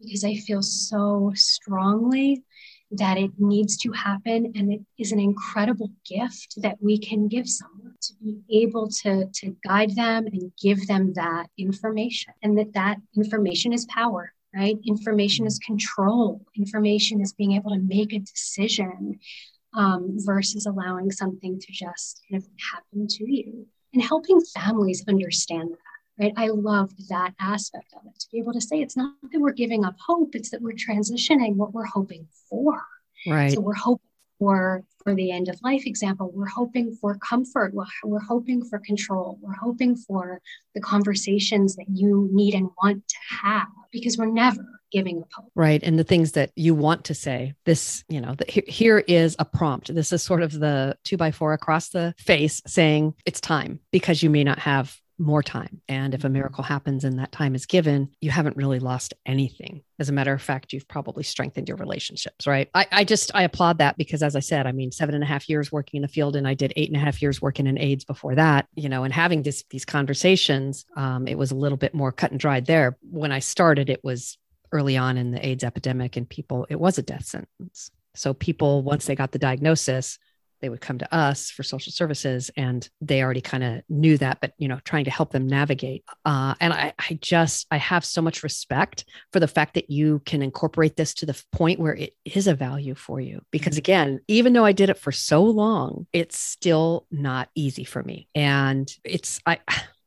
because 0.00 0.24
I 0.24 0.34
feel 0.36 0.62
so 0.62 1.32
strongly 1.34 2.42
that 2.98 3.16
it 3.18 3.30
needs 3.38 3.76
to 3.78 3.92
happen 3.92 4.52
and 4.54 4.72
it 4.72 4.80
is 4.98 5.12
an 5.12 5.20
incredible 5.20 5.90
gift 6.08 6.54
that 6.62 6.76
we 6.80 6.98
can 6.98 7.28
give 7.28 7.48
someone 7.48 7.94
to 8.00 8.12
be 8.22 8.62
able 8.62 8.88
to, 8.88 9.26
to 9.32 9.56
guide 9.66 9.94
them 9.96 10.26
and 10.26 10.52
give 10.60 10.86
them 10.86 11.12
that 11.14 11.46
information 11.58 12.32
and 12.42 12.58
that 12.58 12.72
that 12.74 12.98
information 13.16 13.72
is 13.72 13.86
power 13.86 14.32
right? 14.56 14.78
Information 14.86 15.46
is 15.46 15.58
control. 15.58 16.40
Information 16.56 17.20
is 17.20 17.32
being 17.32 17.52
able 17.52 17.70
to 17.72 17.80
make 17.80 18.12
a 18.12 18.20
decision 18.20 19.18
um, 19.76 20.14
versus 20.18 20.66
allowing 20.66 21.10
something 21.10 21.58
to 21.58 21.66
just 21.72 22.22
kind 22.30 22.42
of 22.42 22.48
happen 22.72 23.08
to 23.08 23.30
you 23.30 23.66
and 23.92 24.02
helping 24.02 24.40
families 24.40 25.04
understand 25.08 25.70
that 25.70 25.78
right? 26.18 26.32
I 26.36 26.48
loved 26.48 27.08
that 27.08 27.34
aspect 27.40 27.92
of 27.94 28.06
it 28.06 28.18
to 28.20 28.26
be 28.30 28.38
able 28.38 28.52
to 28.52 28.60
say 28.60 28.80
it's 28.80 28.96
not 28.96 29.14
that 29.32 29.40
we're 29.40 29.52
giving 29.52 29.84
up 29.84 29.96
hope, 30.04 30.34
it's 30.34 30.50
that 30.50 30.62
we're 30.62 30.72
transitioning 30.72 31.56
what 31.56 31.72
we're 31.72 31.84
hoping 31.84 32.26
for. 32.48 32.82
Right. 33.26 33.52
So 33.52 33.60
we're 33.60 33.74
hoping 33.74 34.08
for 34.38 34.84
for 35.02 35.14
the 35.14 35.30
end 35.30 35.48
of 35.48 35.60
life 35.62 35.86
example 35.86 36.30
we're 36.34 36.46
hoping 36.46 36.94
for 37.00 37.16
comfort 37.16 37.72
we're, 37.74 37.84
we're 38.04 38.20
hoping 38.20 38.64
for 38.64 38.78
control 38.78 39.38
we're 39.40 39.54
hoping 39.54 39.94
for 39.94 40.40
the 40.74 40.80
conversations 40.80 41.76
that 41.76 41.86
you 41.88 42.28
need 42.32 42.54
and 42.54 42.68
want 42.82 43.06
to 43.06 43.16
have 43.42 43.68
because 43.92 44.18
we're 44.18 44.26
never 44.26 44.64
giving 44.90 45.20
up 45.20 45.28
hope 45.32 45.52
right 45.54 45.82
and 45.82 45.98
the 45.98 46.04
things 46.04 46.32
that 46.32 46.50
you 46.56 46.74
want 46.74 47.04
to 47.04 47.14
say 47.14 47.54
this 47.64 48.02
you 48.08 48.20
know 48.20 48.34
the, 48.34 48.44
here 48.66 48.98
is 49.06 49.36
a 49.38 49.44
prompt 49.44 49.94
this 49.94 50.12
is 50.12 50.22
sort 50.22 50.42
of 50.42 50.52
the 50.52 50.96
two 51.04 51.16
by 51.16 51.30
four 51.30 51.52
across 51.52 51.90
the 51.90 52.14
face 52.18 52.62
saying 52.66 53.14
it's 53.24 53.40
time 53.40 53.78
because 53.92 54.22
you 54.22 54.30
may 54.30 54.42
not 54.42 54.58
have 54.58 54.98
more 55.18 55.42
time. 55.42 55.80
And 55.88 56.14
if 56.14 56.24
a 56.24 56.28
miracle 56.28 56.64
happens 56.64 57.04
and 57.04 57.18
that 57.18 57.32
time 57.32 57.54
is 57.54 57.66
given, 57.66 58.10
you 58.20 58.30
haven't 58.30 58.56
really 58.56 58.78
lost 58.80 59.14
anything. 59.24 59.82
As 59.98 60.08
a 60.08 60.12
matter 60.12 60.32
of 60.32 60.42
fact, 60.42 60.72
you've 60.72 60.88
probably 60.88 61.22
strengthened 61.22 61.68
your 61.68 61.76
relationships, 61.76 62.46
right? 62.46 62.68
I, 62.74 62.86
I 62.90 63.04
just, 63.04 63.30
I 63.34 63.44
applaud 63.44 63.78
that 63.78 63.96
because 63.96 64.22
as 64.22 64.34
I 64.34 64.40
said, 64.40 64.66
I 64.66 64.72
mean, 64.72 64.90
seven 64.90 65.14
and 65.14 65.22
a 65.22 65.26
half 65.26 65.48
years 65.48 65.70
working 65.70 65.98
in 65.98 66.02
the 66.02 66.08
field 66.08 66.34
and 66.34 66.48
I 66.48 66.54
did 66.54 66.72
eight 66.76 66.88
and 66.88 66.96
a 66.96 67.04
half 67.04 67.22
years 67.22 67.40
working 67.40 67.66
in 67.66 67.78
AIDS 67.78 68.04
before 68.04 68.34
that, 68.34 68.66
you 68.74 68.88
know, 68.88 69.04
and 69.04 69.14
having 69.14 69.42
this, 69.42 69.64
these 69.70 69.84
conversations, 69.84 70.84
um, 70.96 71.28
it 71.28 71.38
was 71.38 71.52
a 71.52 71.56
little 71.56 71.78
bit 71.78 71.94
more 71.94 72.10
cut 72.10 72.32
and 72.32 72.40
dried 72.40 72.66
there. 72.66 72.96
When 73.02 73.30
I 73.30 73.38
started, 73.38 73.90
it 73.90 74.02
was 74.02 74.36
early 74.72 74.96
on 74.96 75.16
in 75.16 75.30
the 75.30 75.46
AIDS 75.46 75.62
epidemic 75.62 76.16
and 76.16 76.28
people, 76.28 76.66
it 76.68 76.80
was 76.80 76.98
a 76.98 77.02
death 77.02 77.24
sentence. 77.24 77.90
So 78.16 78.34
people, 78.34 78.82
once 78.82 79.06
they 79.06 79.14
got 79.14 79.32
the 79.32 79.38
diagnosis, 79.38 80.18
they 80.64 80.70
would 80.70 80.80
come 80.80 80.96
to 80.96 81.14
us 81.14 81.50
for 81.50 81.62
social 81.62 81.92
services 81.92 82.50
and 82.56 82.88
they 83.02 83.22
already 83.22 83.42
kind 83.42 83.62
of 83.62 83.82
knew 83.90 84.16
that 84.16 84.38
but 84.40 84.54
you 84.56 84.66
know 84.66 84.80
trying 84.82 85.04
to 85.04 85.10
help 85.10 85.30
them 85.30 85.46
navigate 85.46 86.02
uh, 86.24 86.54
and 86.58 86.72
I, 86.72 86.94
I 86.98 87.18
just 87.20 87.66
i 87.70 87.76
have 87.76 88.02
so 88.02 88.22
much 88.22 88.42
respect 88.42 89.04
for 89.30 89.40
the 89.40 89.46
fact 89.46 89.74
that 89.74 89.90
you 89.90 90.22
can 90.24 90.40
incorporate 90.40 90.96
this 90.96 91.12
to 91.14 91.26
the 91.26 91.38
point 91.52 91.80
where 91.80 91.94
it 91.94 92.14
is 92.24 92.46
a 92.46 92.54
value 92.54 92.94
for 92.94 93.20
you 93.20 93.42
because 93.50 93.76
again 93.76 94.20
even 94.26 94.54
though 94.54 94.64
i 94.64 94.72
did 94.72 94.88
it 94.88 94.96
for 94.96 95.12
so 95.12 95.42
long 95.44 96.06
it's 96.14 96.38
still 96.38 97.06
not 97.10 97.50
easy 97.54 97.84
for 97.84 98.02
me 98.02 98.26
and 98.34 98.90
it's 99.04 99.40
i 99.44 99.58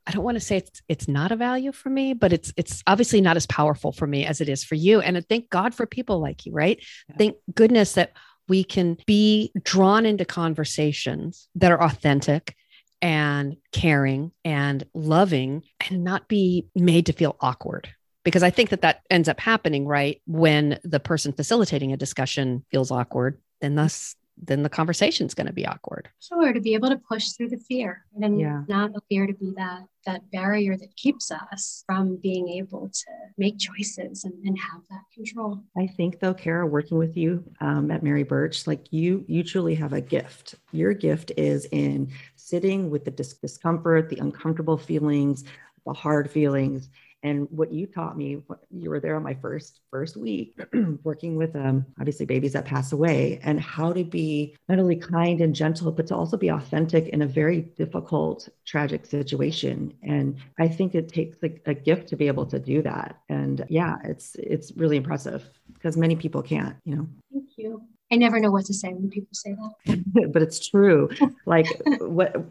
I 0.07 0.11
don't 0.11 0.23
want 0.23 0.35
to 0.35 0.41
say 0.41 0.57
it's 0.57 0.81
it's 0.87 1.07
not 1.09 1.33
a 1.33 1.35
value 1.35 1.73
for 1.73 1.89
me, 1.89 2.13
but 2.13 2.31
it's 2.31 2.53
it's 2.55 2.81
obviously 2.87 3.19
not 3.19 3.35
as 3.35 3.45
powerful 3.45 3.91
for 3.91 4.07
me 4.07 4.25
as 4.25 4.39
it 4.39 4.47
is 4.47 4.63
for 4.63 4.75
you. 4.75 5.01
And 5.01 5.21
thank 5.27 5.49
God 5.49 5.75
for 5.75 5.85
people 5.85 6.19
like 6.19 6.45
you, 6.45 6.53
right? 6.53 6.81
Yeah. 7.09 7.15
Thank 7.17 7.35
goodness 7.53 7.91
that 7.93 8.13
we 8.47 8.63
can 8.63 8.97
be 9.05 9.51
drawn 9.63 10.05
into 10.05 10.25
conversations 10.25 11.49
that 11.55 11.71
are 11.71 11.81
authentic 11.81 12.55
and 13.01 13.57
caring 13.71 14.31
and 14.43 14.83
loving 14.93 15.63
and 15.89 16.03
not 16.03 16.27
be 16.27 16.67
made 16.75 17.05
to 17.05 17.13
feel 17.13 17.35
awkward. 17.41 17.89
Because 18.23 18.43
i 18.43 18.49
think 18.49 18.71
that 18.71 18.81
that 18.81 19.01
ends 19.09 19.29
up 19.29 19.39
happening 19.39 19.85
right? 19.87 20.21
When 20.25 20.79
the 20.83 20.99
person 20.99 21.31
facilitating 21.31 21.93
a 21.93 21.97
discussion 21.97 22.65
feels 22.71 22.91
awkward 22.91 23.39
then 23.61 23.75
thus 23.75 24.15
then 24.41 24.63
the 24.63 24.69
conversation 24.69 25.25
is 25.25 25.33
going 25.33 25.47
to 25.47 25.53
be 25.53 25.65
awkward. 25.65 26.09
Sure, 26.19 26.53
to 26.53 26.61
be 26.61 26.73
able 26.73 26.89
to 26.89 26.97
push 26.97 27.29
through 27.29 27.49
the 27.49 27.57
fear 27.57 28.05
and 28.21 28.39
yeah. 28.39 28.63
not 28.67 28.91
fear 29.09 29.27
to 29.27 29.33
be 29.33 29.51
that 29.57 29.83
that 30.05 30.31
barrier 30.31 30.77
that 30.77 30.95
keeps 30.95 31.31
us 31.31 31.83
from 31.85 32.15
being 32.15 32.47
able 32.47 32.89
to 32.89 33.11
make 33.37 33.59
choices 33.59 34.23
and, 34.23 34.33
and 34.45 34.57
have 34.57 34.81
that 34.89 35.01
control. 35.13 35.61
I 35.77 35.85
think 35.85 36.19
though, 36.21 36.33
Cara, 36.33 36.65
working 36.65 36.97
with 36.97 37.17
you 37.17 37.43
um, 37.59 37.91
at 37.91 38.03
Mary 38.03 38.23
Birch, 38.23 38.65
like 38.67 38.91
you, 38.91 39.25
you 39.27 39.43
truly 39.43 39.75
have 39.75 39.91
a 39.91 39.99
gift. 39.99 40.55
Your 40.71 40.93
gift 40.93 41.33
is 41.35 41.67
in 41.73 42.09
sitting 42.37 42.89
with 42.89 43.03
the 43.03 43.11
dis- 43.11 43.33
discomfort, 43.33 44.09
the 44.09 44.19
uncomfortable 44.19 44.77
feelings, 44.77 45.43
the 45.85 45.91
hard 45.91 46.31
feelings, 46.31 46.89
and 47.27 47.47
what 47.51 47.71
you 47.71 47.85
taught 47.85 48.17
me, 48.17 48.41
you 48.71 48.89
were 48.89 48.99
there 48.99 49.15
on 49.15 49.23
my 49.23 49.33
first 49.33 49.81
first 49.91 50.15
week, 50.15 50.57
working 51.03 51.35
with 51.35 51.55
um, 51.55 51.85
obviously 51.99 52.25
babies 52.25 52.53
that 52.53 52.65
pass 52.65 52.93
away, 52.93 53.39
and 53.43 53.59
how 53.59 53.91
to 53.91 54.03
be 54.03 54.55
not 54.69 54.79
only 54.79 54.95
kind 54.95 55.41
and 55.41 55.53
gentle, 55.53 55.91
but 55.91 56.07
to 56.07 56.15
also 56.15 56.37
be 56.37 56.49
authentic 56.49 57.09
in 57.09 57.21
a 57.21 57.27
very 57.27 57.61
difficult, 57.61 58.47
tragic 58.65 59.05
situation. 59.05 59.93
And 60.03 60.37
I 60.57 60.67
think 60.67 60.95
it 60.95 61.09
takes 61.09 61.37
a, 61.43 61.51
a 61.65 61.73
gift 61.73 62.07
to 62.09 62.15
be 62.15 62.27
able 62.27 62.45
to 62.45 62.59
do 62.59 62.81
that. 62.83 63.19
And 63.29 63.65
yeah, 63.69 63.95
it's 64.05 64.35
it's 64.35 64.71
really 64.77 64.97
impressive 64.97 65.49
because 65.73 65.97
many 65.97 66.15
people 66.15 66.41
can't. 66.41 66.75
You 66.85 66.95
know. 66.95 67.07
Thank 67.31 67.49
you. 67.57 67.81
I 68.09 68.15
never 68.15 68.39
know 68.39 68.51
what 68.51 68.65
to 68.65 68.73
say 68.73 68.93
when 68.93 69.09
people 69.09 69.33
say 69.33 69.53
that. 69.53 70.31
but 70.33 70.41
it's 70.41 70.65
true. 70.65 71.09
Like 71.45 71.67
what 71.99 72.45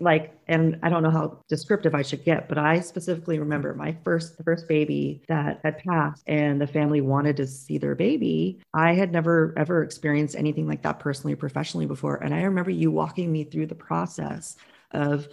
like 0.00 0.32
and 0.48 0.78
i 0.82 0.88
don't 0.88 1.02
know 1.02 1.10
how 1.10 1.38
descriptive 1.48 1.94
i 1.94 2.02
should 2.02 2.24
get 2.24 2.48
but 2.48 2.58
i 2.58 2.80
specifically 2.80 3.38
remember 3.38 3.74
my 3.74 3.96
first 4.04 4.36
the 4.36 4.44
first 4.44 4.68
baby 4.68 5.22
that 5.28 5.60
had 5.62 5.78
passed 5.78 6.22
and 6.26 6.60
the 6.60 6.66
family 6.66 7.00
wanted 7.00 7.36
to 7.36 7.46
see 7.46 7.78
their 7.78 7.94
baby. 7.94 8.60
I 8.74 8.94
had 8.94 9.12
never 9.12 9.54
ever 9.56 9.82
experienced 9.82 10.36
anything 10.36 10.66
like 10.66 10.82
that 10.82 10.98
personally 10.98 11.34
or 11.34 11.36
professionally 11.36 11.86
before. 11.86 12.16
And 12.16 12.34
i 12.34 12.42
remember 12.42 12.70
you 12.70 12.90
walking 12.90 13.30
me 13.32 13.44
through 13.44 13.66
the 13.66 13.74
process 13.74 14.56
of 14.92 15.28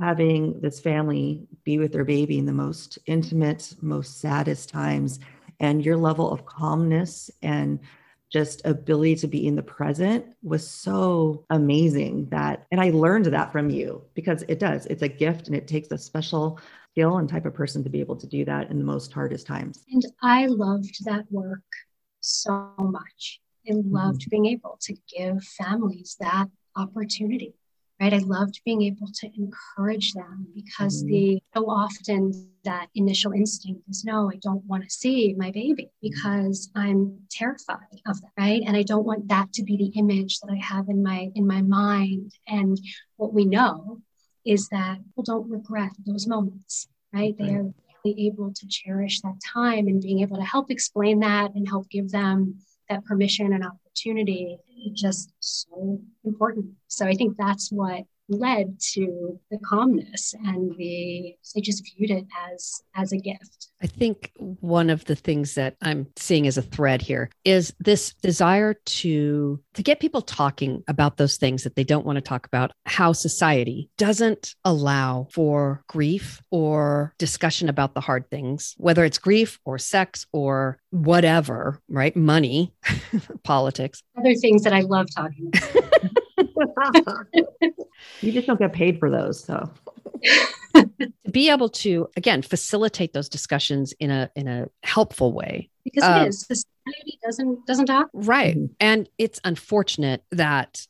having 0.00 0.60
this 0.60 0.80
family 0.80 1.46
be 1.64 1.78
with 1.78 1.92
their 1.92 2.04
baby 2.04 2.38
in 2.38 2.46
the 2.46 2.52
most 2.52 2.98
intimate 3.06 3.74
most 3.80 4.20
saddest 4.20 4.68
times. 4.68 5.20
And 5.60 5.84
your 5.84 5.96
level 5.96 6.30
of 6.30 6.46
calmness 6.46 7.30
and 7.42 7.80
just 8.30 8.60
ability 8.64 9.16
to 9.16 9.26
be 9.26 9.46
in 9.46 9.56
the 9.56 9.62
present 9.62 10.24
was 10.42 10.68
so 10.68 11.44
amazing 11.50 12.28
that 12.30 12.66
and 12.70 12.80
i 12.80 12.90
learned 12.90 13.26
that 13.26 13.50
from 13.52 13.70
you 13.70 14.02
because 14.14 14.44
it 14.48 14.58
does. 14.58 14.86
It's 14.86 15.02
a 15.02 15.08
gift 15.08 15.46
and 15.46 15.56
it 15.56 15.66
takes 15.66 15.90
a 15.90 15.98
special 15.98 16.60
skill 16.92 17.18
and 17.18 17.28
type 17.28 17.46
of 17.46 17.54
person 17.54 17.84
to 17.84 17.90
be 17.90 18.00
able 18.00 18.16
to 18.16 18.26
do 18.26 18.44
that 18.44 18.70
in 18.70 18.78
the 18.78 18.84
most 18.84 19.12
hardest 19.12 19.46
times. 19.46 19.84
And 19.90 20.02
i 20.22 20.46
loved 20.46 21.04
that 21.04 21.24
work 21.30 21.62
so 22.20 22.72
much. 22.78 23.40
I 23.68 23.74
loved 23.74 24.22
mm-hmm. 24.22 24.30
being 24.30 24.46
able 24.46 24.78
to 24.82 24.94
give 25.16 25.42
families 25.44 26.16
that 26.20 26.48
opportunity 26.76 27.54
right? 28.00 28.14
I 28.14 28.18
loved 28.18 28.60
being 28.64 28.82
able 28.82 29.08
to 29.12 29.30
encourage 29.36 30.12
them 30.12 30.46
because 30.54 31.02
mm-hmm. 31.02 31.12
the 31.12 31.42
so 31.54 31.68
often 31.68 32.50
that 32.64 32.88
initial 32.94 33.32
instinct 33.32 33.82
is 33.88 34.04
no, 34.04 34.30
I 34.30 34.36
don't 34.36 34.64
want 34.64 34.84
to 34.84 34.90
see 34.90 35.34
my 35.36 35.50
baby 35.50 35.90
because 36.00 36.70
I'm 36.74 37.18
terrified 37.30 38.00
of 38.06 38.20
that, 38.20 38.30
right? 38.38 38.62
And 38.66 38.76
I 38.76 38.82
don't 38.82 39.06
want 39.06 39.28
that 39.28 39.52
to 39.54 39.62
be 39.62 39.76
the 39.76 39.98
image 39.98 40.38
that 40.40 40.50
I 40.50 40.56
have 40.56 40.88
in 40.88 41.02
my 41.02 41.30
in 41.34 41.46
my 41.46 41.62
mind. 41.62 42.32
And 42.46 42.78
what 43.16 43.32
we 43.32 43.44
know 43.44 44.00
is 44.44 44.68
that 44.68 44.98
people 45.04 45.24
don't 45.24 45.50
regret 45.50 45.92
those 46.06 46.26
moments, 46.26 46.88
right? 47.12 47.36
They 47.36 47.54
are 47.54 47.72
really 48.04 48.26
able 48.26 48.52
to 48.52 48.66
cherish 48.68 49.20
that 49.22 49.40
time 49.52 49.88
and 49.88 50.00
being 50.00 50.20
able 50.20 50.36
to 50.36 50.44
help 50.44 50.70
explain 50.70 51.20
that 51.20 51.54
and 51.54 51.68
help 51.68 51.90
give 51.90 52.10
them 52.10 52.58
that 52.88 53.04
permission 53.04 53.52
and 53.52 53.64
opportunity 53.64 54.58
just 54.94 55.32
so 55.40 56.00
important. 56.24 56.66
So 56.86 57.06
I 57.06 57.14
think 57.14 57.36
that's 57.36 57.70
what 57.70 58.04
led 58.28 58.78
to 58.78 59.38
the 59.50 59.58
calmness 59.58 60.34
and 60.44 60.74
the 60.76 61.34
they 61.54 61.60
just 61.60 61.82
viewed 61.96 62.10
it 62.10 62.26
as 62.52 62.82
as 62.94 63.12
a 63.12 63.16
gift. 63.16 63.68
I 63.82 63.86
think 63.86 64.32
one 64.36 64.90
of 64.90 65.04
the 65.04 65.14
things 65.14 65.54
that 65.54 65.76
i'm 65.82 66.06
seeing 66.16 66.46
as 66.46 66.58
a 66.58 66.62
thread 66.62 67.00
here 67.00 67.30
is 67.44 67.72
this 67.78 68.14
desire 68.14 68.74
to 68.74 69.60
to 69.74 69.82
get 69.82 70.00
people 70.00 70.20
talking 70.20 70.82
about 70.88 71.16
those 71.16 71.36
things 71.36 71.62
that 71.64 71.76
they 71.76 71.84
don't 71.84 72.04
want 72.04 72.16
to 72.16 72.20
talk 72.20 72.46
about 72.46 72.72
how 72.86 73.12
society 73.12 73.88
doesn't 73.96 74.54
allow 74.64 75.26
for 75.30 75.82
grief 75.88 76.42
or 76.50 77.14
discussion 77.18 77.68
about 77.68 77.94
the 77.94 78.00
hard 78.00 78.28
things 78.30 78.74
whether 78.78 79.04
it's 79.04 79.18
grief 79.18 79.58
or 79.64 79.78
sex 79.78 80.26
or 80.32 80.78
whatever 80.90 81.80
right? 81.88 82.16
Money 82.16 82.72
politics. 83.44 84.02
Other 84.18 84.34
things 84.34 84.62
that 84.64 84.72
i 84.72 84.80
love 84.80 85.06
talking 85.14 85.50
about 85.54 86.10
you 88.20 88.32
just 88.32 88.46
don't 88.46 88.58
get 88.58 88.72
paid 88.72 88.98
for 88.98 89.10
those. 89.10 89.42
So 89.42 89.70
to 90.74 91.12
be 91.30 91.50
able 91.50 91.68
to 91.68 92.08
again 92.16 92.42
facilitate 92.42 93.12
those 93.12 93.28
discussions 93.28 93.92
in 93.98 94.10
a 94.10 94.30
in 94.34 94.48
a 94.48 94.68
helpful 94.82 95.32
way 95.32 95.68
because 95.84 96.02
uh, 96.04 96.22
it 96.24 96.28
is 96.28 96.40
society 96.40 97.18
doesn't 97.24 97.66
doesn't 97.66 97.86
talk 97.86 98.08
right 98.12 98.56
mm-hmm. 98.56 98.72
and 98.80 99.08
it's 99.18 99.40
unfortunate 99.44 100.22
that 100.30 100.86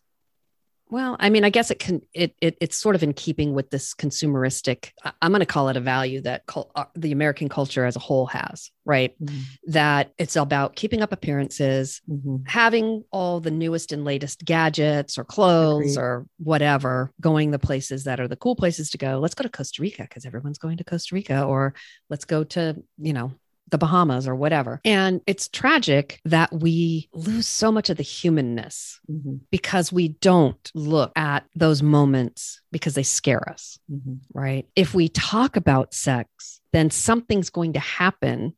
well, 0.91 1.17
I 1.19 1.29
mean, 1.29 1.45
I 1.45 1.51
guess 1.51 1.71
it 1.71 1.79
can. 1.79 2.01
It, 2.15 2.35
it 2.41 2.57
it's 2.61 2.77
sort 2.77 2.95
of 2.95 3.03
in 3.03 3.13
keeping 3.13 3.53
with 3.53 3.71
this 3.71 3.95
consumeristic. 3.95 4.91
I'm 5.21 5.33
going 5.33 5.41
to 5.41 5.47
call 5.47 5.69
it 5.69 5.77
a 5.77 5.81
value 5.81 6.23
that 6.23 6.47
cul- 6.47 6.71
uh, 6.75 6.87
the 6.95 7.13
American 7.13 7.49
culture 7.49 7.85
as 7.85 7.97
a 7.97 8.01
whole 8.01 8.27
has, 8.27 8.71
right? 8.85 9.15
Mm-hmm. 9.23 9.41
That 9.73 10.13
it's 10.19 10.37
about 10.37 10.77
keeping 10.77 11.03
up 11.03 11.13
appearances, 11.13 12.01
mm-hmm. 12.09 12.37
having 12.47 13.05
all 13.11 13.41
the 13.41 13.51
newest 13.51 13.93
and 13.93 14.05
latest 14.05 14.45
gadgets 14.45 15.19
or 15.19 15.25
clothes 15.25 15.97
Agreed. 15.97 16.03
or 16.03 16.27
whatever, 16.39 17.13
going 17.21 17.51
the 17.51 17.59
places 17.59 18.05
that 18.05 18.21
are 18.21 18.29
the 18.29 18.37
cool 18.37 18.57
places 18.57 18.91
to 18.91 18.99
go. 18.99 19.19
Let's 19.19 19.35
go 19.35 19.43
to 19.43 19.51
Costa 19.51 19.83
Rica 19.83 20.03
because 20.03 20.25
everyone's 20.25 20.59
going 20.59 20.79
to 20.79 20.85
Costa 20.85 21.15
Rica, 21.15 21.45
or 21.45 21.75
let's 22.09 22.25
go 22.25 22.45
to 22.45 22.83
you 22.99 23.13
know 23.13 23.33
the 23.71 23.79
Bahamas 23.79 24.27
or 24.27 24.35
whatever. 24.35 24.81
And 24.85 25.21
it's 25.27 25.49
tragic 25.49 26.21
that 26.25 26.53
we 26.53 27.09
lose 27.13 27.47
so 27.47 27.71
much 27.73 27.91
of 27.91 27.97
the 27.97 28.03
humanness 28.03 29.01
mm-hmm. 29.11 29.37
because 29.51 29.93
we 29.93 30.09
don't 30.09 30.71
look 30.75 31.13
at 31.17 31.45
those 31.55 31.83
moments 31.83 32.61
because 32.73 32.95
they 32.95 33.03
scare 33.03 33.49
us, 33.49 33.79
mm-hmm. 33.91 34.15
right? 34.33 34.67
If 34.77 34.95
we 34.95 35.09
talk 35.09 35.57
about 35.57 35.95
sex, 35.95 36.61
then 36.73 36.91
something's 36.91 37.51
going 37.51 37.73
to 37.75 37.81
happen 37.81 38.55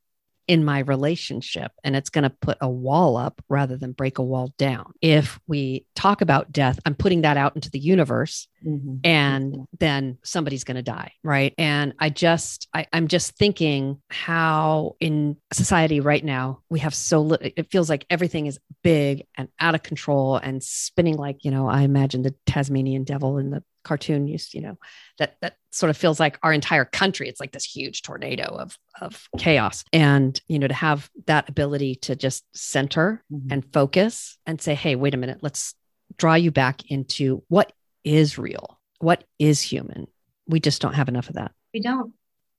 in 0.50 0.64
my 0.64 0.80
relationship 0.80 1.71
and 1.85 1.95
it's 1.95 2.11
going 2.11 2.25
to 2.25 2.37
put 2.42 2.59
a 2.61 2.69
wall 2.69 3.16
up 3.16 3.40
rather 3.49 3.76
than 3.76 3.92
break 3.92 4.19
a 4.19 4.23
wall 4.23 4.52
down. 4.59 4.92
If 5.00 5.38
we 5.47 5.87
talk 5.95 6.23
about 6.23 6.50
death, 6.50 6.80
I'm 6.85 6.97
putting 6.97 7.21
that 7.21 7.37
out 7.37 7.54
into 7.54 7.71
the 7.71 7.78
universe 7.78 8.49
mm-hmm. 8.66 8.97
and 9.04 9.52
mm-hmm. 9.52 9.62
then 9.78 10.19
somebody's 10.25 10.64
going 10.64 10.75
to 10.75 10.83
die. 10.83 11.12
Right. 11.23 11.54
And 11.57 11.95
I 12.00 12.09
just, 12.09 12.66
I, 12.75 12.88
I'm 12.92 13.07
just 13.07 13.37
thinking 13.37 14.02
how 14.11 14.97
in 14.99 15.37
society 15.52 16.00
right 16.00 16.25
now, 16.25 16.62
we 16.69 16.80
have 16.80 16.97
so 16.97 17.21
little, 17.21 17.49
it 17.54 17.71
feels 17.71 17.88
like 17.88 18.04
everything 18.11 18.47
is 18.47 18.59
big 18.83 19.26
and 19.37 19.49
out 19.61 19.76
of 19.76 19.85
control 19.85 20.35
and 20.35 20.61
spinning 20.61 21.16
like, 21.16 21.45
you 21.45 21.52
know, 21.52 21.69
I 21.69 21.83
imagine 21.83 22.23
the 22.23 22.35
Tasmanian 22.47 23.04
devil 23.04 23.38
in 23.38 23.50
the 23.50 23.62
cartoon 23.84 24.26
used, 24.26 24.54
you 24.54 24.60
know, 24.60 24.78
that 25.18 25.37
that 25.40 25.56
sort 25.70 25.90
of 25.90 25.96
feels 25.96 26.20
like 26.20 26.38
our 26.42 26.52
entire 26.52 26.84
country. 26.84 27.28
It's 27.28 27.40
like 27.40 27.52
this 27.52 27.64
huge 27.64 28.02
tornado 28.02 28.44
of 28.44 28.78
of 29.00 29.28
chaos. 29.38 29.84
And, 29.92 30.40
you 30.49 30.58
know, 30.58 30.68
to 30.68 30.75
have 30.75 31.10
that 31.26 31.49
ability 31.49 31.96
to 31.96 32.16
just 32.16 32.44
center 32.54 33.25
mm-hmm. 33.32 33.52
and 33.52 33.72
focus 33.72 34.38
and 34.46 34.60
say, 34.60 34.75
hey, 34.75 34.96
wait 34.96 35.14
a 35.14 35.18
minute, 35.18 35.38
let's 35.42 35.75
draw 36.16 36.34
you 36.34 36.50
back 36.50 36.90
into 36.90 37.42
what 37.49 37.72
is 38.04 38.38
real, 38.38 38.78
what 38.99 39.25
is 39.38 39.60
human. 39.60 40.06
We 40.46 40.60
just 40.60 40.82
don't 40.82 40.94
have 40.94 41.08
enough 41.08 41.28
of 41.28 41.37
that. 41.37 41.52
We 41.72 41.80
don't. 41.80 42.12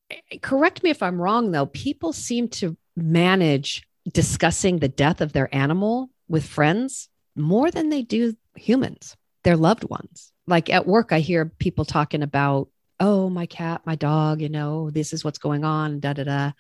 Eh, 0.10 0.38
correct 0.42 0.84
me 0.84 0.90
if 0.90 1.04
I'm 1.04 1.22
wrong, 1.22 1.52
though. 1.52 1.66
People 1.66 2.14
seem 2.14 2.48
to 2.50 2.78
manage 2.96 3.84
discussing 4.12 4.80
the 4.80 4.88
death 4.88 5.22
of 5.22 5.34
their 5.34 5.54
animal 5.54 6.10
with 6.28 6.46
friends 6.46 7.10
more 7.36 7.72
than 7.72 7.90
they 7.90 8.02
do 8.02 8.36
humans, 8.56 9.16
their 9.44 9.58
loved 9.58 9.84
ones 9.84 10.32
like 10.52 10.70
at 10.70 10.86
work, 10.86 11.12
I 11.12 11.22
hear 11.22 11.46
people 11.46 11.86
talking 11.86 12.22
about, 12.22 12.68
oh, 13.00 13.30
my 13.30 13.48
cat, 13.48 13.82
my 13.86 13.96
dog, 13.96 14.42
you 14.42 14.50
know, 14.50 14.92
this 14.92 15.14
is 15.14 15.24
what's 15.24 15.40
going 15.40 15.64
on, 15.64 16.00
da 16.02 16.14
da 16.14 16.26
da. 16.26 16.52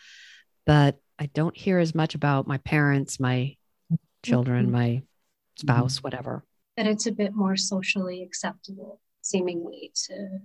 But 0.65 0.97
I 1.19 1.27
don't 1.27 1.55
hear 1.55 1.77
as 1.77 1.93
much 1.93 2.15
about 2.15 2.47
my 2.47 2.57
parents, 2.59 3.19
my 3.19 3.57
children, 4.23 4.65
mm-hmm. 4.65 4.73
my 4.73 5.01
spouse, 5.57 5.97
mm-hmm. 5.97 6.03
whatever. 6.03 6.43
That 6.77 6.87
it's 6.87 7.05
a 7.05 7.11
bit 7.11 7.35
more 7.35 7.57
socially 7.57 8.23
acceptable, 8.23 9.01
seemingly 9.21 9.91
to, 10.05 10.39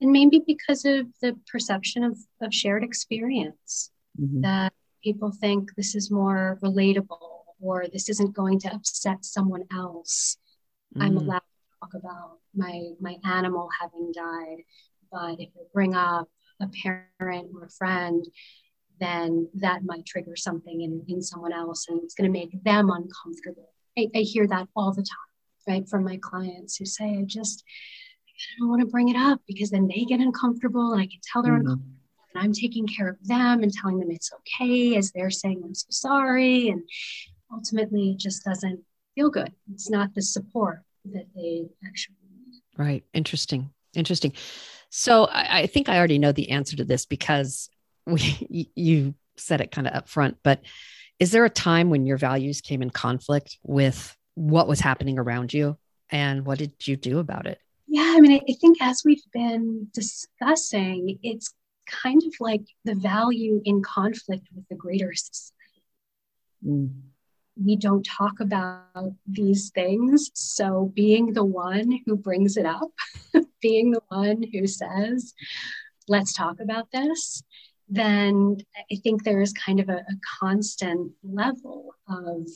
and 0.00 0.10
maybe 0.10 0.42
because 0.44 0.84
of 0.86 1.06
the 1.20 1.38
perception 1.52 2.02
of, 2.02 2.18
of 2.40 2.54
shared 2.54 2.82
experience 2.82 3.90
mm-hmm. 4.20 4.40
that 4.40 4.72
people 5.04 5.30
think 5.30 5.74
this 5.76 5.94
is 5.94 6.10
more 6.10 6.58
relatable 6.62 7.44
or 7.60 7.84
this 7.92 8.08
isn't 8.08 8.34
going 8.34 8.60
to 8.60 8.74
upset 8.74 9.24
someone 9.24 9.64
else. 9.72 10.38
I'm 10.98 11.14
mm. 11.14 11.20
allowed 11.20 11.42
talk 11.80 11.90
about 11.94 12.38
my 12.54 12.90
my 13.00 13.16
animal 13.24 13.68
having 13.80 14.12
died 14.12 14.58
but 15.10 15.40
if 15.40 15.48
you 15.54 15.66
bring 15.72 15.94
up 15.94 16.28
a 16.60 16.68
parent 16.82 17.48
or 17.54 17.64
a 17.64 17.70
friend 17.70 18.24
then 18.98 19.48
that 19.54 19.84
might 19.84 20.06
trigger 20.06 20.36
something 20.36 20.80
in, 20.80 21.04
in 21.08 21.20
someone 21.22 21.52
else 21.52 21.86
and 21.88 22.00
it's 22.02 22.14
going 22.14 22.30
to 22.30 22.38
make 22.38 22.62
them 22.64 22.90
uncomfortable 22.90 23.72
I, 23.98 24.08
I 24.14 24.20
hear 24.20 24.46
that 24.48 24.68
all 24.74 24.92
the 24.92 25.02
time 25.02 25.26
right 25.68 25.88
from 25.88 26.04
my 26.04 26.18
clients 26.22 26.76
who 26.76 26.84
say 26.84 27.04
i 27.18 27.22
just 27.26 27.64
i 28.28 28.60
don't 28.60 28.68
want 28.68 28.80
to 28.80 28.86
bring 28.86 29.08
it 29.08 29.16
up 29.16 29.40
because 29.46 29.70
then 29.70 29.88
they 29.88 30.04
get 30.04 30.20
uncomfortable 30.20 30.92
and 30.92 31.00
i 31.00 31.06
can 31.06 31.20
tell 31.30 31.42
they're 31.42 31.52
mm-hmm. 31.52 31.62
uncomfortable 31.62 31.96
and 32.34 32.42
i'm 32.42 32.52
taking 32.52 32.86
care 32.86 33.08
of 33.08 33.16
them 33.26 33.62
and 33.62 33.72
telling 33.72 33.98
them 33.98 34.10
it's 34.10 34.32
okay 34.32 34.96
as 34.96 35.12
they're 35.12 35.30
saying 35.30 35.60
i'm 35.64 35.74
so 35.74 35.86
sorry 35.90 36.68
and 36.68 36.82
ultimately 37.52 38.10
it 38.12 38.18
just 38.18 38.44
doesn't 38.44 38.80
feel 39.14 39.30
good 39.30 39.52
it's 39.72 39.90
not 39.90 40.14
the 40.14 40.22
support 40.22 40.80
that 41.12 41.26
they 41.34 41.66
actually 41.86 42.16
need. 42.48 42.62
Right. 42.76 43.04
Interesting. 43.12 43.70
Interesting. 43.94 44.32
So 44.90 45.24
I, 45.24 45.60
I 45.60 45.66
think 45.66 45.88
I 45.88 45.98
already 45.98 46.18
know 46.18 46.32
the 46.32 46.50
answer 46.50 46.76
to 46.76 46.84
this 46.84 47.06
because 47.06 47.68
we 48.06 48.70
you 48.74 49.14
said 49.36 49.60
it 49.60 49.70
kind 49.70 49.86
of 49.86 49.94
up 49.94 50.08
front, 50.08 50.38
but 50.42 50.60
is 51.18 51.30
there 51.30 51.44
a 51.44 51.50
time 51.50 51.90
when 51.90 52.06
your 52.06 52.18
values 52.18 52.60
came 52.60 52.82
in 52.82 52.90
conflict 52.90 53.58
with 53.62 54.16
what 54.34 54.68
was 54.68 54.80
happening 54.80 55.18
around 55.18 55.52
you 55.52 55.78
and 56.10 56.44
what 56.44 56.58
did 56.58 56.72
you 56.86 56.96
do 56.96 57.18
about 57.18 57.46
it? 57.46 57.58
Yeah, 57.86 58.14
I 58.16 58.20
mean, 58.20 58.32
I, 58.32 58.40
I 58.48 58.54
think 58.60 58.78
as 58.80 59.02
we've 59.04 59.22
been 59.32 59.88
discussing, 59.94 61.18
it's 61.22 61.54
kind 61.88 62.22
of 62.26 62.34
like 62.40 62.64
the 62.84 62.94
value 62.94 63.62
in 63.64 63.82
conflict 63.82 64.48
with 64.54 64.66
the 64.68 64.74
greater 64.74 65.14
society. 65.14 65.82
Mm 66.66 66.90
we 67.62 67.76
don't 67.76 68.04
talk 68.04 68.40
about 68.40 69.12
these 69.26 69.70
things. 69.70 70.30
So, 70.34 70.92
being 70.94 71.32
the 71.32 71.44
one 71.44 72.00
who 72.04 72.16
brings 72.16 72.56
it 72.56 72.66
up, 72.66 72.90
being 73.60 73.90
the 73.92 74.02
one 74.08 74.44
who 74.52 74.66
says, 74.66 75.34
let's 76.08 76.32
talk 76.32 76.60
about 76.60 76.90
this, 76.92 77.42
then 77.88 78.58
I 78.90 78.96
think 78.96 79.22
there 79.22 79.40
is 79.40 79.52
kind 79.52 79.80
of 79.80 79.88
a, 79.88 79.98
a 79.98 80.16
constant 80.40 81.12
level 81.22 81.94
of, 82.08 82.48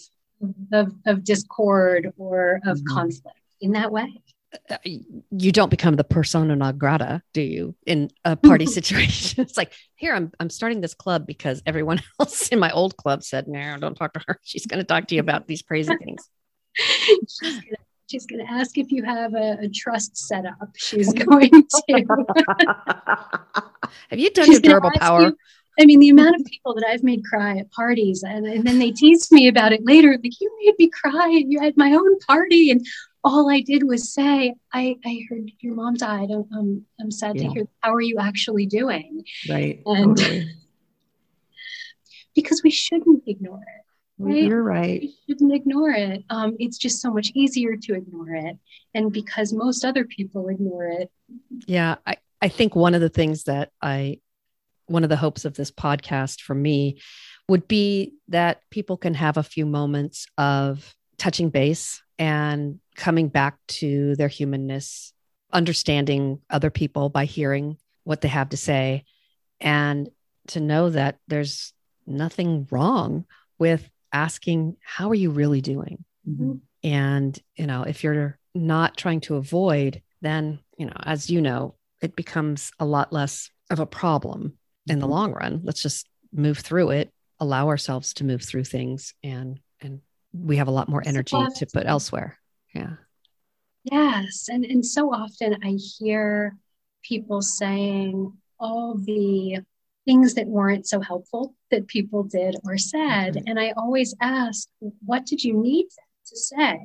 of, 0.73 0.93
of, 1.07 1.25
discord 1.25 2.13
or 2.17 2.61
of 2.67 2.79
mm-hmm. 2.79 2.95
conflict 2.95 3.39
in 3.61 3.73
that 3.73 3.93
way. 3.93 4.21
Uh, 4.69 4.77
you 4.85 5.53
don't 5.53 5.71
become 5.71 5.95
the 5.95 6.05
persona 6.05 6.57
non 6.57 6.77
grata, 6.77 7.23
do 7.33 7.41
you? 7.41 7.75
In 7.87 8.11
a 8.25 8.37
party 8.49 8.67
situation, 8.67 9.41
it's 9.43 9.57
like, 9.57 9.73
here 9.97 10.15
I'm 10.15 10.33
I'm 10.41 10.51
starting 10.51 10.81
this 10.81 10.95
club 10.95 11.27
because 11.27 11.63
everyone 11.67 12.03
else 12.21 12.49
in 12.49 12.59
my 12.59 12.71
old 12.73 12.97
club 12.97 13.23
said, 13.23 13.47
no, 13.49 13.77
don't 13.79 13.95
talk 13.95 14.13
to 14.15 14.21
her. 14.27 14.41
She's 14.43 14.67
going 14.67 14.81
to 14.81 14.85
talk 14.85 15.07
to 15.09 15.15
you 15.15 15.21
about 15.21 15.47
these 15.47 15.63
crazy 15.63 15.95
things. 15.97 16.29
she's 18.09 18.27
going 18.27 18.45
to 18.45 18.53
ask 18.53 18.77
if 18.77 18.91
you 18.91 19.05
have 19.05 19.35
a, 19.35 19.59
a, 19.63 19.69
trust 19.69 20.17
set 20.17 20.45
up. 20.47 20.71
She's 20.77 21.13
going 21.13 21.51
to. 21.51 21.65
have 24.09 24.19
you 24.19 24.31
done 24.31 24.47
she's 24.47 24.55
your 24.55 24.61
durable 24.63 24.91
power? 24.99 25.23
You, 25.23 25.37
I 25.79 25.87
mean, 25.87 26.01
the 26.01 26.11
amount 26.11 26.37
of 26.37 26.45
people 26.45 26.75
that 26.75 26.87
I've 26.87 27.03
made 27.03 27.25
cry 27.25 27.59
at 27.59 27.71
parties, 27.71 28.23
and, 28.23 28.47
and 28.47 28.65
then 28.65 28.79
they 28.79 28.91
tease 28.91 29.31
me 29.33 29.49
about 29.49 29.73
it 29.73 29.85
later. 29.85 30.11
Like, 30.11 30.41
you 30.41 30.51
made 30.65 30.75
me 30.79 30.91
cry, 30.91 31.29
and 31.29 31.51
you 31.51 31.61
had 31.61 31.77
my 31.77 31.93
own 31.93 32.19
party, 32.21 32.71
and 32.71 32.85
all 33.23 33.51
I 33.51 33.61
did 33.61 33.87
was 33.87 34.13
say, 34.13 34.55
I, 34.73 34.97
I 35.05 35.21
heard 35.29 35.51
your 35.61 35.75
mom 35.75 35.95
died. 35.95 36.31
I'm, 36.31 36.47
I'm, 36.55 36.87
I'm 37.01 37.11
sad 37.11 37.37
yeah. 37.37 37.43
to 37.43 37.49
hear. 37.51 37.69
How 37.81 37.95
are 37.95 38.01
you 38.01 38.19
actually 38.19 38.67
doing? 38.67 39.25
Right. 39.49 39.83
And 39.85 40.17
because 42.35 42.63
we 42.63 42.71
shouldn't 42.71 43.25
ignore 43.27 43.63
it. 43.63 43.85
Right? 44.23 44.45
You're 44.45 44.63
right. 44.63 45.01
We 45.01 45.15
shouldn't 45.27 45.55
ignore 45.55 45.91
it. 45.91 46.25
Um, 46.29 46.57
it's 46.59 46.79
just 46.79 47.01
so 47.01 47.13
much 47.13 47.31
easier 47.35 47.77
to 47.77 47.95
ignore 47.95 48.35
it. 48.35 48.59
And 48.95 49.13
because 49.13 49.53
most 49.53 49.85
other 49.85 50.05
people 50.05 50.49
ignore 50.49 50.87
it. 50.87 51.11
Yeah. 51.67 51.97
I, 52.07 52.17
I 52.43 52.49
think 52.49 52.75
one 52.75 52.95
of 52.95 53.01
the 53.01 53.09
things 53.09 53.45
that 53.45 53.71
I, 53.81 54.21
one 54.87 55.05
of 55.05 55.11
the 55.11 55.17
hopes 55.17 55.45
of 55.45 55.55
this 55.55 55.71
podcast 55.71 56.41
for 56.41 56.55
me 56.55 57.01
would 57.49 57.67
be 57.67 58.15
that 58.29 58.61
people 58.71 58.97
can 58.97 59.15
have 59.15 59.37
a 59.37 59.43
few 59.43 59.65
moments 59.67 60.27
of 60.37 60.95
touching 61.19 61.51
base 61.51 62.03
and 62.21 62.79
coming 62.97 63.29
back 63.29 63.57
to 63.67 64.15
their 64.17 64.29
humanness, 64.29 65.15
understanding 65.53 66.39
other 66.51 66.71
people 66.71 67.09
by 67.09 67.25
hearing 67.25 67.79
what 68.05 68.21
they 68.21 68.29
have 68.29 68.51
to 68.51 68.59
say, 68.59 69.05
and 69.59 70.11
to 70.49 70.61
know 70.61 70.91
that 70.91 71.17
there's 71.29 71.73
nothing 72.07 72.69
wrong 72.71 73.25
with 73.59 73.89
asking, 74.13 74.77
How 74.85 75.09
are 75.09 75.15
you 75.15 75.31
really 75.31 75.63
doing? 75.63 76.05
Mm-hmm. 76.29 76.57
And, 76.85 77.39
you 77.57 77.67
know, 77.67 77.85
if 77.85 78.05
you're 78.05 78.39
not 78.55 78.99
trying 78.99 79.21
to 79.23 79.37
avoid, 79.37 80.03
then, 80.21 80.61
you 80.77 80.87
know, 80.87 80.97
as 81.03 81.31
you 81.31 81.41
know, 81.41 81.75
it 82.03 82.17
becomes 82.17 82.71
a 82.79 82.85
lot 82.85 83.15
less 83.15 83.51
of 83.71 83.81
a 83.81 83.87
problem 83.87 84.59
in 84.87 84.99
the 84.99 85.07
mm-hmm. 85.07 85.13
long 85.13 85.33
run. 85.33 85.61
Let's 85.65 85.83
just 85.83 86.07
move 86.35 86.59
through 86.59 86.91
it, 86.91 87.11
allow 87.39 87.69
ourselves 87.69 88.13
to 88.15 88.25
move 88.25 88.43
through 88.43 88.65
things 88.65 89.15
and 89.25 89.59
and 89.81 90.03
we 90.33 90.57
have 90.57 90.69
a 90.69 90.73
lot 90.73 90.89
more 90.89 91.03
energy 91.05 91.37
to 91.57 91.67
put 91.67 91.87
elsewhere. 91.87 92.39
Yeah. 92.75 92.95
Yes. 93.85 94.49
And 94.49 94.65
and 94.65 94.85
so 94.85 95.13
often 95.13 95.57
I 95.63 95.77
hear 95.99 96.57
people 97.03 97.43
saying 97.43 98.33
all 98.59 98.95
the 98.97 99.61
things 100.05 100.35
that 100.35 100.47
weren't 100.47 100.87
so 100.87 101.01
helpful 101.01 101.55
that 101.71 101.87
people 101.87 102.23
did 102.23 102.57
or 102.65 102.79
said. 102.79 103.35
Mm-hmm. 103.35 103.49
And 103.49 103.61
I 103.61 103.73
always 103.77 104.15
ask, 104.21 104.69
what 105.05 105.27
did 105.27 105.43
you 105.43 105.55
need 105.55 105.87
to 106.27 106.37
say? 106.37 106.79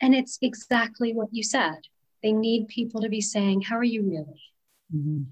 And 0.00 0.14
it's 0.14 0.38
exactly 0.42 1.12
what 1.14 1.28
you 1.32 1.42
said. 1.42 1.78
They 2.22 2.32
need 2.32 2.68
people 2.68 3.00
to 3.02 3.08
be 3.08 3.20
saying, 3.20 3.62
How 3.62 3.76
are 3.76 3.84
you 3.84 4.02
really? 4.02 4.42
Mm-hmm. 4.94 5.22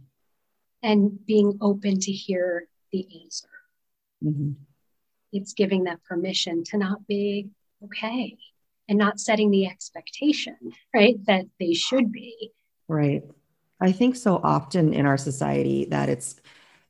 And 0.83 1.27
being 1.27 1.59
open 1.61 1.99
to 2.01 2.13
hear 2.13 2.69
the 2.93 3.07
answer. 3.23 3.49
Mm-hmm. 4.23 4.53
It's 5.35 5.53
giving 5.53 5.85
that 5.85 6.03
permission 6.05 6.65
to 6.65 6.79
not 6.79 7.07
be 7.07 7.49
okay 7.85 8.39
and 8.89 8.99
not 8.99 9.21
setting 9.21 9.51
the 9.51 9.67
expectation, 9.67 10.57
right? 10.95 11.17
That 11.27 11.45
they 11.61 11.75
should 11.75 12.11
be. 12.11 12.53
Right. 12.89 13.23
I 13.81 13.93
think 13.93 14.17
so 14.17 14.41
often 14.43 14.95
in 14.95 15.05
our 15.05 15.19
society 15.19 15.87
that 15.87 16.09
it's 16.09 16.37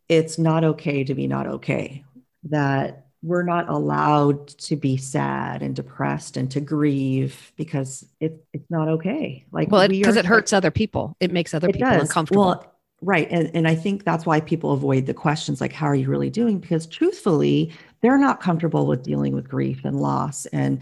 it's 0.08 0.38
not 0.38 0.64
okay 0.64 1.02
to 1.04 1.14
be 1.14 1.26
not 1.26 1.46
okay. 1.46 2.04
That 2.44 3.06
we're 3.24 3.42
not 3.42 3.70
allowed 3.70 4.48
to 4.48 4.76
be 4.76 4.98
sad 4.98 5.62
and 5.62 5.74
depressed 5.74 6.36
and 6.36 6.50
to 6.50 6.60
grieve 6.60 7.52
because 7.56 8.06
it, 8.20 8.44
it's 8.52 8.70
not 8.70 8.86
okay. 8.86 9.46
Like, 9.50 9.70
well, 9.70 9.88
because 9.88 10.16
it, 10.16 10.20
it, 10.20 10.24
hurts 10.26 10.52
other 10.52 10.70
people. 10.70 11.16
It 11.20 11.32
makes 11.32 11.54
other 11.54 11.70
it 11.70 11.72
people 11.72 11.88
does. 11.88 12.02
uncomfortable. 12.02 12.44
Well, 12.44 12.76
right. 13.00 13.26
And, 13.30 13.50
and 13.54 13.66
I 13.66 13.76
think 13.76 14.04
that's 14.04 14.26
why 14.26 14.40
people 14.40 14.72
avoid 14.72 15.06
the 15.06 15.14
questions 15.14 15.58
like, 15.62 15.72
how 15.72 15.86
are 15.86 15.94
you 15.94 16.06
really 16.06 16.28
doing? 16.28 16.58
Because 16.58 16.86
truthfully, 16.86 17.72
they're 18.04 18.18
not 18.18 18.40
comfortable 18.40 18.86
with 18.86 19.02
dealing 19.02 19.34
with 19.34 19.48
grief 19.48 19.84
and 19.84 20.00
loss 20.00 20.44
and 20.46 20.80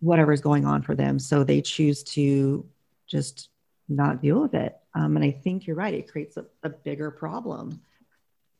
whatever's 0.00 0.40
going 0.40 0.66
on 0.66 0.82
for 0.82 0.94
them. 0.94 1.18
So 1.18 1.44
they 1.44 1.60
choose 1.60 2.02
to 2.04 2.66
just 3.06 3.50
not 3.88 4.20
deal 4.20 4.40
with 4.42 4.54
it. 4.54 4.76
Um, 4.94 5.16
and 5.16 5.24
I 5.24 5.30
think 5.30 5.66
you're 5.66 5.76
right. 5.76 5.94
It 5.94 6.10
creates 6.10 6.36
a, 6.36 6.44
a 6.64 6.68
bigger 6.68 7.10
problem. 7.10 7.80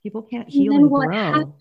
People 0.04 0.22
can't 0.22 0.48
heal 0.48 0.74
and, 0.74 0.82
and 0.82 0.90
grow. 0.90 1.12
Happens 1.12 1.52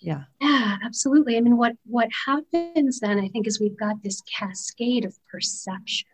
yeah 0.00 0.22
yeah 0.40 0.76
absolutely 0.84 1.36
i 1.36 1.40
mean 1.40 1.56
what 1.56 1.72
what 1.86 2.08
happens 2.26 3.00
then 3.00 3.18
i 3.18 3.28
think 3.28 3.46
is 3.46 3.60
we've 3.60 3.76
got 3.76 4.00
this 4.02 4.22
cascade 4.22 5.04
of 5.04 5.16
perception 5.30 6.08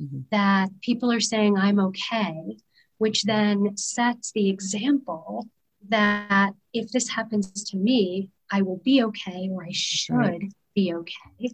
mm-hmm. 0.00 0.20
that 0.30 0.68
people 0.82 1.10
are 1.10 1.20
saying 1.20 1.56
i'm 1.56 1.78
okay 1.78 2.56
which 2.98 3.22
then 3.22 3.76
sets 3.76 4.32
the 4.32 4.48
example 4.48 5.48
that 5.88 6.52
if 6.72 6.90
this 6.92 7.08
happens 7.08 7.64
to 7.64 7.76
me 7.76 8.28
i 8.52 8.62
will 8.62 8.80
be 8.84 9.02
okay 9.02 9.48
or 9.50 9.64
i 9.64 9.72
should 9.72 10.14
right. 10.14 10.52
be 10.74 10.94
okay 10.94 11.50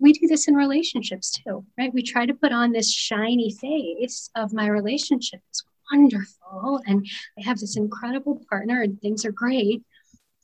we 0.00 0.12
do 0.12 0.26
this 0.28 0.48
in 0.48 0.54
relationships 0.54 1.30
too 1.30 1.64
right 1.78 1.94
we 1.94 2.02
try 2.02 2.26
to 2.26 2.34
put 2.34 2.52
on 2.52 2.72
this 2.72 2.92
shiny 2.92 3.52
face 3.60 4.30
of 4.34 4.52
my 4.52 4.66
relationship 4.66 5.40
is 5.52 5.62
wonderful 5.92 6.80
and 6.86 7.06
i 7.38 7.42
have 7.42 7.58
this 7.58 7.76
incredible 7.76 8.42
partner 8.50 8.82
and 8.82 9.00
things 9.00 9.24
are 9.24 9.32
great 9.32 9.82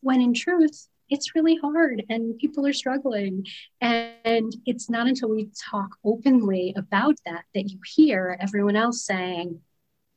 when 0.04 0.20
in 0.20 0.34
truth, 0.34 0.86
it's 1.08 1.34
really 1.34 1.56
hard 1.56 2.04
and 2.08 2.38
people 2.38 2.66
are 2.66 2.72
struggling. 2.72 3.44
And 3.80 4.54
it's 4.66 4.88
not 4.88 5.06
until 5.06 5.30
we 5.30 5.50
talk 5.70 5.96
openly 6.04 6.72
about 6.76 7.16
that 7.26 7.44
that 7.54 7.70
you 7.70 7.78
hear 7.86 8.36
everyone 8.40 8.76
else 8.76 9.04
saying, 9.04 9.60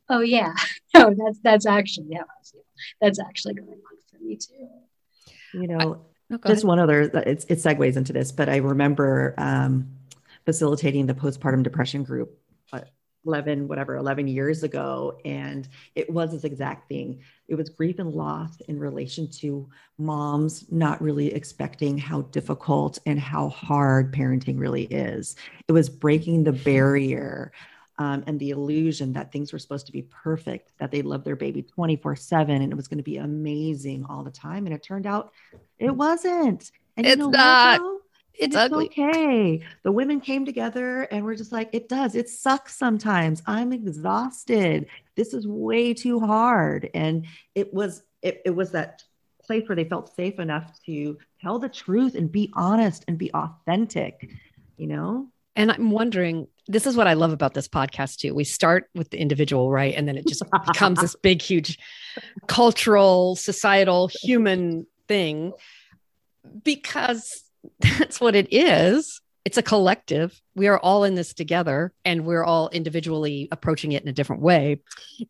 oh 0.10 0.20
yeah, 0.20 0.54
no, 0.94 1.16
that's 1.18 1.40
that's 1.42 1.66
actually 1.66 2.08
yeah, 2.10 2.24
that's 3.02 3.20
actually 3.20 3.56
going 3.56 3.70
on 3.70 3.98
for 4.12 4.24
me 4.24 4.36
too. 4.36 4.70
You 5.54 5.68
know, 5.68 6.02
I, 6.32 6.36
oh, 6.36 6.40
just 6.48 6.66
one 6.66 6.80
other 6.80 7.02
it's 7.02 7.46
it 7.46 7.60
segues 7.60 7.96
into 7.96 8.14
this, 8.14 8.32
but 8.32 8.50
I 8.50 8.58
remember 8.58 9.34
um, 9.38 9.90
facilitating 10.46 11.06
the 11.06 11.14
postpartum 11.14 11.64
depression 11.64 12.04
group 12.04 12.40
uh, 12.72 12.82
11 13.26 13.68
whatever 13.68 13.98
11 13.98 14.28
years 14.28 14.64
ago 14.64 15.20
and 15.26 15.68
it 15.96 16.10
was 16.10 16.32
this 16.32 16.46
exact 16.46 16.88
thing. 16.88 17.22
It 17.48 17.56
was 17.56 17.70
grief 17.70 18.00
and 18.00 18.14
loss 18.14 18.60
in 18.62 18.80
relation 18.80 19.30
to 19.42 19.70
moms 19.98 20.66
not 20.72 21.02
really 21.02 21.34
expecting 21.34 21.98
how 21.98 22.22
difficult 22.22 23.00
and 23.06 23.20
how 23.20 23.50
hard 23.50 24.14
parenting 24.14 24.58
really 24.58 24.84
is. 24.86 25.36
It 25.68 25.74
was 25.74 25.90
breaking 25.90 26.46
the 26.46 26.54
barrier 26.54 27.52
um, 28.00 28.24
and 28.28 28.40
the 28.40 28.52
illusion 28.52 29.14
that 29.14 29.32
things 29.32 29.52
were 29.52 29.60
supposed 29.60 29.86
to 29.88 29.92
be 29.92 30.04
perfect 30.04 30.72
that 30.78 30.92
they 30.92 31.02
loved 31.02 31.26
their 31.26 31.36
baby 31.36 31.64
24 31.64 32.16
7 32.16 32.62
and 32.62 32.72
it 32.72 32.76
was 32.76 32.88
going 32.88 32.98
to 32.98 33.04
be 33.04 33.18
amazing 33.18 34.06
all 34.10 34.24
the 34.24 34.32
time 34.32 34.66
and 34.66 34.74
it 34.74 34.84
turned 34.84 35.08
out 35.08 35.32
it 35.80 35.96
wasn't 35.96 36.72
and 36.96 37.06
it's 37.06 37.18
you 37.18 37.24
know 37.24 37.30
not 37.30 37.82
what, 37.82 38.02
it's, 38.38 38.56
it's 38.56 38.56
ugly. 38.56 38.86
okay. 38.86 39.62
The 39.84 39.92
women 39.92 40.20
came 40.20 40.46
together 40.46 41.04
and 41.04 41.26
we're 41.26 41.36
just 41.36 41.52
like, 41.52 41.70
it 41.74 41.90
does. 41.90 42.14
It 42.14 42.30
sucks 42.30 42.76
sometimes. 42.76 43.42
I'm 43.48 43.74
exhausted. 43.74 44.86
This 45.16 45.34
is 45.34 45.48
way 45.48 45.94
too 45.96 46.20
hard. 46.20 46.90
And 46.94 47.26
it 47.56 47.74
was 47.74 48.04
it, 48.22 48.42
it 48.46 48.52
was 48.52 48.72
that 48.72 49.04
place 49.44 49.68
where 49.68 49.76
they 49.76 49.86
felt 49.86 50.16
safe 50.16 50.40
enough 50.40 50.72
to 50.86 51.18
tell 51.42 51.58
the 51.58 51.70
truth 51.70 52.16
and 52.16 52.32
be 52.32 52.52
honest 52.54 53.06
and 53.08 53.18
be 53.18 53.32
authentic, 53.34 54.30
you 54.76 54.88
know? 54.88 55.30
And 55.58 55.72
I'm 55.72 55.90
wondering, 55.90 56.48
this 56.68 56.86
is 56.86 56.96
what 56.96 57.08
I 57.08 57.14
love 57.14 57.34
about 57.34 57.56
this 57.56 57.68
podcast 57.68 58.18
too. 58.18 58.36
We 58.36 58.44
start 58.44 58.90
with 58.94 59.10
the 59.10 59.20
individual, 59.20 59.72
right? 59.72 59.96
And 59.96 60.08
then 60.08 60.16
it 60.16 60.28
just 60.28 60.44
becomes 60.68 61.02
this 61.02 61.16
big, 61.16 61.42
huge 61.42 61.80
cultural, 62.46 63.36
societal, 63.36 64.10
human 64.22 64.86
thing 65.08 65.52
because 66.64 67.44
that's 67.80 68.22
what 68.22 68.36
it 68.36 68.54
is. 68.54 69.20
It's 69.46 69.58
a 69.58 69.64
collective. 69.64 70.40
We 70.56 70.68
are 70.68 70.78
all 70.78 71.04
in 71.04 71.16
this 71.16 71.34
together 71.34 71.92
and 72.06 72.26
we're 72.26 72.44
all 72.44 72.70
individually 72.70 73.48
approaching 73.52 73.94
it 73.94 74.04
in 74.04 74.10
a 74.10 74.14
different 74.14 74.44
way. 74.44 74.82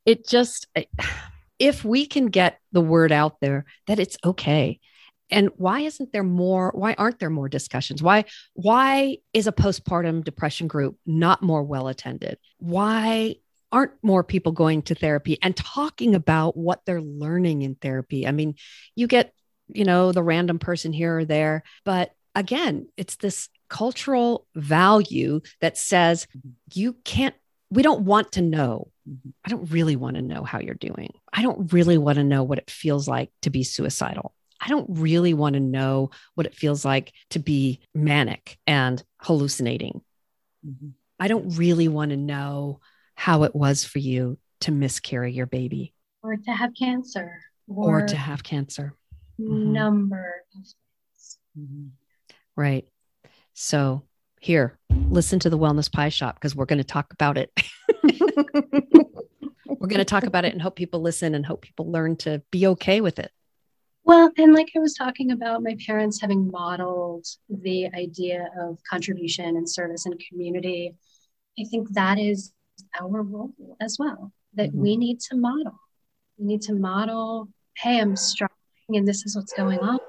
It 0.06 0.28
just, 0.28 0.68
if 1.60 1.86
we 1.86 2.06
can 2.06 2.28
get 2.28 2.60
the 2.74 2.82
word 2.82 3.14
out 3.14 3.40
there 3.40 3.66
that 3.88 3.98
it's 3.98 4.18
okay. 4.26 4.82
And 5.30 5.50
why 5.58 5.82
isn't 5.82 6.14
there 6.14 6.24
more? 6.24 6.72
Why 6.74 6.96
aren't 6.98 7.20
there 7.20 7.30
more 7.30 7.50
discussions? 7.50 8.02
Why, 8.02 8.26
why 8.54 9.18
is 9.34 9.48
a 9.48 9.52
postpartum 9.52 10.24
depression 10.24 10.68
group 10.68 10.98
not 11.06 11.44
more 11.44 11.64
well 11.64 11.88
attended? 11.88 12.38
Why 12.60 13.36
aren't 13.72 13.92
more 14.02 14.24
people 14.24 14.54
going 14.54 14.82
to 14.84 14.96
therapy 14.96 15.38
and 15.42 15.56
talking 15.56 16.16
about 16.16 16.56
what 16.56 16.86
they're 16.86 17.02
learning 17.02 17.64
in 17.64 17.76
therapy? 17.76 18.26
I 18.26 18.32
mean, 18.32 18.56
you 18.96 19.08
get, 19.08 19.34
you 19.68 19.84
know, 19.84 20.14
the 20.14 20.24
random 20.24 20.60
person 20.60 20.94
here 20.94 21.20
or 21.20 21.26
there, 21.26 21.64
but 21.84 22.12
again, 22.34 22.88
it's 22.96 23.18
this 23.18 23.50
cultural 23.70 24.48
value 24.56 25.42
that 25.60 25.78
says 25.78 26.28
mm-hmm. 26.38 26.50
you 26.74 26.94
can't, 27.04 27.36
we 27.70 27.84
don't 27.84 28.04
want 28.04 28.32
to 28.34 28.42
know. 28.42 28.92
Mm-hmm. 29.10 29.30
I 29.44 29.50
don't 29.50 29.70
really 29.72 29.98
want 29.98 30.16
to 30.16 30.22
know 30.22 30.44
how 30.44 30.60
you're 30.60 30.76
doing. 30.76 31.14
I 31.34 31.42
don't 31.42 31.74
really 31.74 31.98
want 31.98 32.16
to 32.18 32.24
know 32.24 32.44
what 32.44 32.60
it 32.60 32.72
feels 32.72 33.08
like 33.08 33.32
to 33.42 33.50
be 33.50 33.64
suicidal. 33.64 34.34
I 34.60 34.70
don't 34.70 34.88
really 34.90 35.34
want 35.34 35.54
to 35.54 35.60
know 35.60 36.12
what 36.36 36.48
it 36.48 36.56
feels 36.56 36.84
like 36.84 37.14
to 37.32 37.40
be 37.40 37.80
manic 37.94 38.58
and 38.66 39.04
hallucinating. 39.22 40.02
Mm-hmm. 40.66 40.90
I 41.20 41.28
don't 41.28 41.58
really 41.58 41.88
want 41.88 42.12
to 42.12 42.18
know 42.18 42.80
how 43.16 43.44
it 43.44 43.56
was 43.56 43.84
for 43.84 44.00
you 44.00 44.38
to 44.62 44.72
miscarry 44.72 45.34
your 45.34 45.46
baby 45.46 45.94
or 46.24 46.36
to 46.36 46.52
have 46.52 46.74
cancer 46.78 47.42
or, 47.68 48.02
or 48.02 48.08
to 48.08 48.16
have 48.16 48.44
cancer. 48.44 48.94
Mm-hmm. 49.40 49.74
Number 49.74 50.42
of 50.42 50.54
things. 50.54 50.76
Mm-hmm. 51.58 51.88
Right. 52.56 52.88
So 53.54 54.04
here, 54.40 54.78
listen 55.10 55.40
to 55.40 55.50
the 55.50 55.58
Wellness 55.58 55.92
Pie 55.92 56.10
Shop 56.10 56.36
because 56.36 56.56
we're 56.56 56.66
going 56.66 56.78
to 56.78 56.84
talk 56.84 57.14
about 57.14 57.38
it. 57.38 57.52
we're 59.66 59.88
going 59.88 60.00
to 60.00 60.06
talk 60.06 60.24
about 60.24 60.46
it 60.46 60.54
and 60.54 60.62
hope 60.62 60.76
people 60.76 61.02
listen 61.02 61.36
and 61.36 61.46
hope 61.46 61.62
people 61.62 61.92
learn 61.92 62.16
to 62.18 62.42
be 62.52 62.68
okay 62.68 63.02
with 63.02 63.20
it. 63.20 63.32
Well, 64.08 64.32
and 64.38 64.54
like 64.54 64.70
I 64.74 64.80
was 64.80 64.94
talking 64.94 65.32
about, 65.32 65.64
my 65.64 65.76
parents 65.86 66.22
having 66.22 66.50
modeled 66.50 67.26
the 67.50 67.88
idea 67.88 68.48
of 68.58 68.80
contribution 68.90 69.58
and 69.58 69.70
service 69.70 70.06
and 70.06 70.18
community, 70.30 70.96
I 71.60 71.66
think 71.66 71.90
that 71.90 72.18
is 72.18 72.54
our 73.02 73.22
role 73.22 73.52
as 73.82 73.98
well, 74.00 74.32
that 74.54 74.70
mm-hmm. 74.70 74.82
we 74.82 74.96
need 74.96 75.20
to 75.30 75.36
model. 75.36 75.78
We 76.38 76.46
need 76.46 76.62
to 76.64 76.74
model, 76.74 77.50
hey, 77.76 78.00
I'm 78.00 78.16
struggling 78.16 78.56
and 78.90 79.06
this 79.06 79.26
is 79.26 79.36
what's 79.36 79.52
going 79.52 79.80
on 79.80 80.00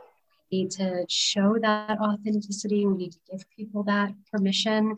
We 0.53 0.63
need 0.63 0.71
to 0.73 1.05
show 1.09 1.59
that 1.61 1.99
authenticity. 1.99 2.87
We 2.87 2.97
need 2.97 3.13
to 3.15 3.19
give 3.33 3.45
people 3.57 3.83
that 3.85 4.13
permission. 4.31 4.97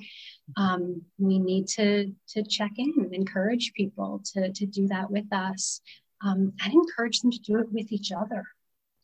Um, 0.58 1.02
we 1.18 1.38
need 1.38 1.68
to 1.68 2.12
to 2.34 2.42
check 2.42 2.72
in 2.76 2.92
and 2.98 3.14
encourage 3.14 3.72
people 3.72 4.20
to 4.34 4.52
to 4.52 4.66
do 4.66 4.86
that 4.88 5.10
with 5.10 5.32
us, 5.32 5.80
um, 6.22 6.52
and 6.62 6.74
encourage 6.74 7.20
them 7.20 7.30
to 7.30 7.38
do 7.38 7.58
it 7.60 7.72
with 7.72 7.90
each 7.92 8.12
other. 8.12 8.44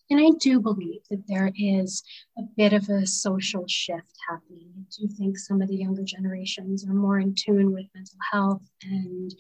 And 0.09 0.21
I 0.21 0.31
do 0.38 0.61
believe 0.61 1.01
that 1.11 1.27
there 1.27 1.51
is 1.57 2.03
a 2.38 2.42
bit 2.57 2.73
of 2.73 2.88
a 2.88 3.07
social 3.07 3.64
shift 3.66 4.14
happening. 4.29 4.71
I 4.79 4.83
do 4.97 5.09
think 5.09 5.37
some 5.37 5.61
of 5.61 5.69
the 5.69 5.77
younger 5.77 6.05
generations 6.05 6.87
are 6.87 6.95
more 6.95 7.19
in 7.19 7.35
tune 7.35 7.73
with 7.73 7.87
mental 7.95 8.19
health 8.33 8.62
and 8.83 9.35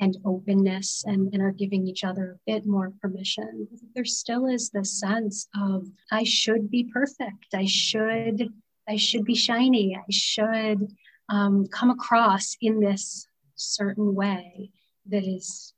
and 0.00 0.16
openness 0.24 1.04
and, 1.06 1.32
and 1.32 1.42
are 1.42 1.52
giving 1.52 1.86
each 1.86 2.02
other 2.04 2.32
a 2.32 2.50
bit 2.52 2.66
more 2.66 2.92
permission. 3.00 3.68
There 3.94 4.04
still 4.04 4.46
is 4.46 4.70
this 4.70 4.98
sense 4.98 5.48
of 5.56 5.86
I 6.10 6.24
should 6.24 6.70
be 6.70 6.84
perfect. 6.84 7.54
I 7.54 7.64
should 7.64 8.52
I 8.88 8.96
should 8.96 9.24
be 9.24 9.34
shiny. 9.34 9.96
I 9.96 10.10
should 10.10 10.94
um, 11.28 11.66
come 11.66 11.90
across 11.90 12.56
in 12.60 12.80
this 12.80 13.26
certain 13.56 14.14
way 14.14 14.70
that 15.06 15.24
is 15.24 15.74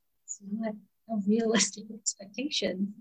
not 0.50 0.74
a 1.08 1.16
realistic 1.26 1.84
expectation. 1.94 2.94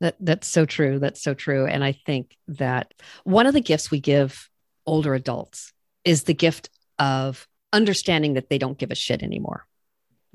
That 0.00 0.16
that's 0.20 0.46
so 0.46 0.66
true. 0.66 0.98
That's 0.98 1.22
so 1.22 1.34
true. 1.34 1.66
And 1.66 1.82
I 1.82 1.92
think 1.92 2.36
that 2.48 2.92
one 3.24 3.46
of 3.46 3.54
the 3.54 3.60
gifts 3.60 3.90
we 3.90 4.00
give 4.00 4.48
older 4.84 5.14
adults 5.14 5.72
is 6.04 6.24
the 6.24 6.34
gift 6.34 6.70
of 6.98 7.46
understanding 7.72 8.34
that 8.34 8.48
they 8.48 8.58
don't 8.58 8.78
give 8.78 8.90
a 8.90 8.94
shit 8.94 9.22
anymore. 9.22 9.66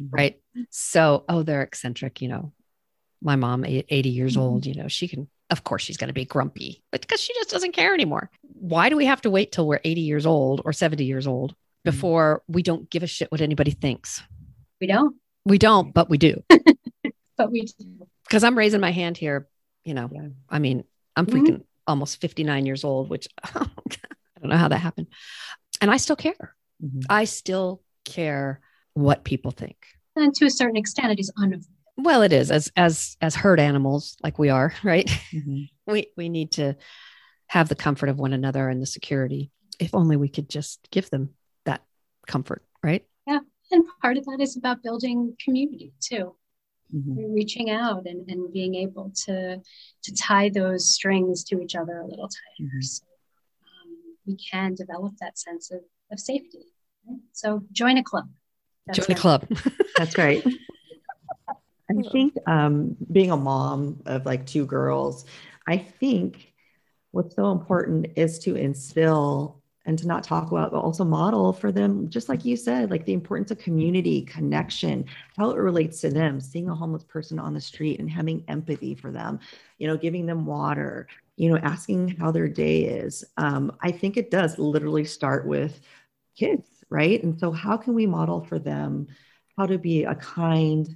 Mm-hmm. 0.01 0.15
Right. 0.15 0.41
So, 0.69 1.25
oh, 1.29 1.43
they're 1.43 1.63
eccentric, 1.63 2.21
you 2.21 2.27
know. 2.27 2.53
My 3.23 3.35
mom, 3.35 3.63
80 3.65 4.09
years 4.09 4.33
mm-hmm. 4.33 4.41
old, 4.41 4.65
you 4.65 4.73
know, 4.73 4.87
she 4.87 5.07
can, 5.07 5.27
of 5.51 5.63
course, 5.63 5.83
she's 5.83 5.97
going 5.97 6.07
to 6.07 6.13
be 6.13 6.25
grumpy, 6.25 6.81
but 6.91 7.01
because 7.01 7.21
she 7.21 7.35
just 7.35 7.51
doesn't 7.51 7.73
care 7.73 7.93
anymore. 7.93 8.31
Why 8.41 8.89
do 8.89 8.97
we 8.97 9.05
have 9.05 9.21
to 9.21 9.29
wait 9.29 9.51
till 9.51 9.67
we're 9.67 9.79
80 9.83 10.01
years 10.01 10.25
old 10.25 10.61
or 10.65 10.73
70 10.73 11.05
years 11.05 11.27
old 11.27 11.51
mm-hmm. 11.51 11.91
before 11.91 12.39
mm-hmm. 12.39 12.53
we 12.53 12.63
don't 12.63 12.89
give 12.89 13.03
a 13.03 13.07
shit 13.07 13.31
what 13.31 13.41
anybody 13.41 13.71
thinks? 13.71 14.23
We 14.79 14.87
don't. 14.87 15.15
We 15.45 15.59
don't, 15.59 15.93
but 15.93 16.09
we 16.09 16.17
do. 16.17 16.43
but 17.37 17.51
we 17.51 17.61
do. 17.61 18.07
Because 18.27 18.43
I'm 18.43 18.57
raising 18.57 18.81
my 18.81 18.91
hand 18.91 19.17
here, 19.17 19.47
you 19.83 19.93
know, 19.93 20.09
yeah. 20.11 20.27
I 20.49 20.59
mean, 20.59 20.83
I'm 21.15 21.25
mm-hmm. 21.25 21.37
freaking 21.37 21.63
almost 21.87 22.21
59 22.21 22.65
years 22.65 22.83
old, 22.83 23.09
which 23.09 23.27
I 23.43 23.65
don't 24.39 24.49
know 24.49 24.57
how 24.57 24.69
that 24.69 24.77
happened. 24.77 25.07
And 25.81 25.89
I 25.89 25.97
still 25.97 26.15
care. 26.15 26.55
Mm-hmm. 26.83 27.01
I 27.09 27.25
still 27.25 27.81
care 28.05 28.61
what 28.93 29.23
people 29.23 29.51
think. 29.51 29.77
And 30.15 30.33
to 30.35 30.45
a 30.45 30.49
certain 30.49 30.77
extent, 30.77 31.11
it 31.11 31.19
is 31.19 31.31
unavoidable. 31.37 31.67
Well, 31.97 32.21
it 32.23 32.33
is 32.33 32.51
as 32.51 32.71
as 32.75 33.15
as 33.21 33.35
herd 33.35 33.59
animals 33.59 34.17
like 34.23 34.39
we 34.39 34.49
are, 34.49 34.73
right? 34.83 35.07
Mm-hmm. 35.07 35.91
we 35.91 36.07
we 36.17 36.29
need 36.29 36.53
to 36.53 36.75
have 37.47 37.69
the 37.69 37.75
comfort 37.75 38.09
of 38.09 38.17
one 38.17 38.33
another 38.33 38.69
and 38.69 38.81
the 38.81 38.85
security. 38.85 39.51
If 39.79 39.93
only 39.93 40.15
we 40.15 40.29
could 40.29 40.49
just 40.49 40.87
give 40.91 41.09
them 41.09 41.31
that 41.65 41.81
comfort, 42.27 42.63
right? 42.83 43.05
Yeah, 43.27 43.39
and 43.71 43.83
part 44.01 44.17
of 44.17 44.25
that 44.25 44.37
is 44.39 44.57
about 44.57 44.83
building 44.83 45.35
community 45.43 45.93
too. 45.99 46.35
Mm-hmm. 46.93 47.33
Reaching 47.33 47.69
out 47.69 48.05
and, 48.05 48.29
and 48.29 48.51
being 48.51 48.75
able 48.75 49.11
to 49.25 49.61
to 50.03 50.15
tie 50.15 50.49
those 50.49 50.89
strings 50.89 51.43
to 51.45 51.61
each 51.61 51.75
other 51.75 51.99
a 51.99 52.05
little 52.05 52.27
tighter, 52.27 52.69
mm-hmm. 52.69 52.81
so 52.81 53.05
um, 53.63 53.97
we 54.25 54.35
can 54.35 54.75
develop 54.75 55.13
that 55.21 55.39
sense 55.39 55.71
of, 55.71 55.79
of 56.11 56.19
safety. 56.19 56.65
Right? 57.07 57.19
So 57.31 57.63
join 57.71 57.97
a 57.97 58.03
club. 58.03 58.27
That's 58.87 58.97
Join 58.97 59.05
right. 59.07 59.15
the 59.15 59.21
club. 59.21 59.47
That's 59.97 60.17
right. 60.17 60.43
I 61.47 62.09
think 62.11 62.35
um, 62.47 62.95
being 63.11 63.31
a 63.31 63.37
mom 63.37 64.01
of 64.05 64.25
like 64.25 64.45
two 64.45 64.65
girls, 64.65 65.25
I 65.67 65.77
think 65.77 66.53
what's 67.11 67.35
so 67.35 67.51
important 67.51 68.07
is 68.15 68.39
to 68.39 68.55
instill 68.55 69.60
and 69.85 69.97
to 69.97 70.07
not 70.07 70.23
talk 70.23 70.51
about, 70.51 70.71
but 70.71 70.79
also 70.79 71.03
model 71.03 71.51
for 71.51 71.71
them, 71.71 72.09
just 72.09 72.29
like 72.29 72.45
you 72.45 72.55
said, 72.55 72.91
like 72.91 73.05
the 73.05 73.13
importance 73.13 73.49
of 73.49 73.57
community, 73.57 74.21
connection, 74.21 75.05
how 75.37 75.49
it 75.49 75.57
relates 75.57 76.01
to 76.01 76.09
them, 76.09 76.39
seeing 76.39 76.69
a 76.69 76.75
homeless 76.75 77.03
person 77.03 77.39
on 77.39 77.53
the 77.53 77.61
street 77.61 77.99
and 77.99 78.09
having 78.09 78.43
empathy 78.47 78.93
for 78.93 79.11
them, 79.11 79.39
you 79.79 79.87
know, 79.87 79.97
giving 79.97 80.25
them 80.25 80.45
water, 80.45 81.07
you 81.35 81.49
know, 81.49 81.57
asking 81.57 82.09
how 82.09 82.31
their 82.31 82.47
day 82.47 82.81
is. 82.83 83.23
Um, 83.37 83.75
I 83.81 83.91
think 83.91 84.17
it 84.17 84.29
does 84.29 84.59
literally 84.59 85.05
start 85.05 85.47
with 85.47 85.79
kids 86.37 86.67
right? 86.91 87.23
And 87.23 87.39
so, 87.39 87.51
how 87.51 87.77
can 87.77 87.95
we 87.95 88.05
model 88.05 88.45
for 88.45 88.59
them 88.59 89.07
how 89.57 89.65
to 89.65 89.79
be 89.79 90.03
a 90.03 90.13
kind, 90.13 90.87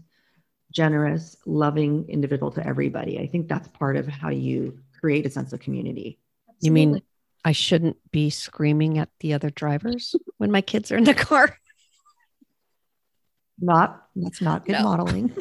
generous, 0.71 1.35
loving 1.47 2.05
individual 2.07 2.51
to 2.51 2.67
everybody? 2.67 3.17
I 3.17 3.25
think 3.25 3.47
that's 3.47 3.67
part 3.69 3.95
of 3.97 4.07
how 4.07 4.29
you 4.29 4.77
create 4.99 5.25
a 5.25 5.31
sense 5.31 5.53
of 5.53 5.59
community. 5.59 6.19
You 6.61 6.71
mean 6.71 7.01
I 7.45 7.51
shouldn't 7.51 7.97
be 8.11 8.31
screaming 8.31 8.97
at 8.97 9.09
the 9.19 9.33
other 9.33 9.51
drivers 9.51 10.15
when 10.37 10.51
my 10.51 10.61
kids 10.61 10.91
are 10.91 10.97
in 10.97 11.03
the 11.03 11.13
car? 11.13 11.55
Not, 13.61 14.03
that's 14.17 14.41
not 14.41 14.65
good 14.65 14.73
no. 14.73 14.83
modeling. 14.83 15.33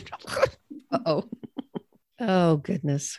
oh. 0.92 1.24
Oh, 2.20 2.58
goodness. 2.58 3.18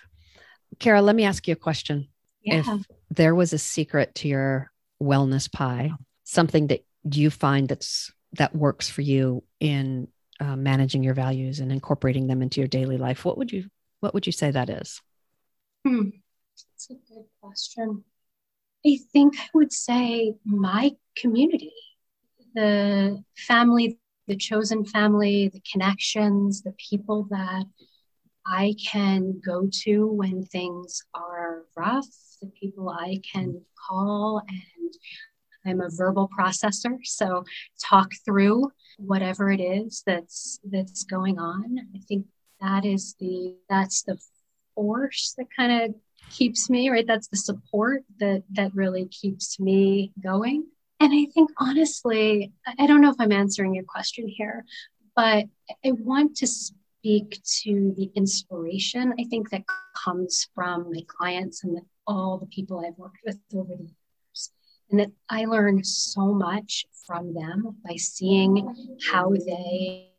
Cara, 0.80 1.02
let 1.02 1.18
me 1.18 1.26
ask 1.26 1.46
you 1.50 1.52
a 1.52 1.58
question. 1.58 2.08
Yeah. 2.42 2.60
If 2.60 2.86
there 3.10 3.36
was 3.36 3.52
a 3.52 3.58
secret 3.58 4.16
to 4.16 4.30
your 4.30 4.72
wellness 5.04 5.52
pie, 5.52 5.92
something 6.24 6.68
that 6.68 6.86
you 7.04 7.30
find 7.30 7.68
that's 7.68 8.14
that 8.38 8.56
works 8.56 8.88
for 8.88 9.02
you 9.02 9.44
in 9.60 10.08
uh, 10.40 10.56
managing 10.56 11.04
your 11.04 11.14
values 11.14 11.60
and 11.60 11.72
incorporating 11.72 12.28
them 12.28 12.42
into 12.42 12.60
your 12.60 12.68
daily 12.68 12.98
life 12.98 13.24
what 13.24 13.38
would 13.38 13.52
you 13.52 13.70
what 14.02 14.14
would 14.14 14.26
you 14.26 14.34
say 14.34 14.52
that 14.52 14.70
is 14.70 15.02
hmm. 15.86 16.10
that's 16.74 16.90
a 16.90 16.94
good 16.94 17.26
question 17.42 18.04
i 18.86 18.98
think 19.12 19.38
i 19.40 19.48
would 19.54 19.72
say 19.72 20.34
my 20.46 20.92
community 21.16 21.74
the 22.54 23.24
family 23.36 23.98
the 24.28 24.36
chosen 24.36 24.86
family 24.86 25.50
the 25.50 25.62
connections 25.72 26.62
the 26.62 26.74
people 26.90 27.28
that 27.30 27.66
i 28.46 28.74
can 28.84 29.40
go 29.46 29.68
to 29.72 30.08
when 30.08 30.44
things 30.46 31.04
are 31.14 31.64
rough 31.76 32.08
the 32.42 32.48
people 32.60 32.90
i 32.90 33.20
can 33.32 33.62
call 33.88 34.42
and 34.48 34.94
I'm 35.66 35.82
a 35.82 35.90
verbal 35.90 36.30
processor, 36.38 36.98
so 37.04 37.44
talk 37.84 38.12
through 38.24 38.72
whatever 38.98 39.52
it 39.52 39.60
is 39.60 40.04
that's 40.06 40.60
that's 40.72 41.04
going 41.04 41.40
on. 41.40 41.78
I 41.96 42.00
think 42.08 42.28
that 42.62 42.86
is 42.86 43.16
the 43.20 43.56
that's 43.70 44.04
the 44.04 44.18
force 44.76 45.34
that 45.38 45.48
kind 45.56 45.84
of 45.84 45.96
keeps 46.30 46.70
me 46.70 46.90
right. 46.90 47.08
That's 47.08 47.28
the 47.28 47.38
support 47.38 48.04
that 48.20 48.44
that 48.54 48.74
really 48.76 49.06
keeps 49.06 49.60
me 49.60 50.12
going. 50.22 50.66
And 51.00 51.14
I 51.14 51.28
think 51.34 51.52
honestly, 51.58 52.52
I 52.80 52.88
don't 52.88 53.02
know 53.02 53.10
if 53.10 53.18
I'm 53.20 53.32
answering 53.32 53.76
your 53.76 53.84
question 53.84 54.28
here, 54.28 54.66
but 55.16 55.46
I 55.86 55.92
want 55.92 56.36
to 56.38 56.48
speak 56.48 57.42
to 57.64 57.94
the 57.96 58.10
inspiration 58.16 59.14
I 59.20 59.26
think 59.26 59.50
that 59.52 59.64
comes 60.04 60.48
from 60.56 60.92
my 60.92 61.02
clients 61.08 61.64
and 61.64 61.80
all 62.08 62.38
the 62.38 62.48
people 62.48 62.84
I've 62.86 62.98
worked 62.98 63.20
with 63.26 63.38
over 63.54 63.76
the 63.76 63.84
years. 63.84 64.52
and 64.90 65.00
that 65.00 65.12
I 65.30 65.46
learn 65.46 65.84
so 65.84 66.34
much 66.34 66.86
from 67.06 67.34
them 67.34 67.78
by 67.88 67.96
seeing 67.96 68.98
how 69.12 69.32
they 69.32 70.12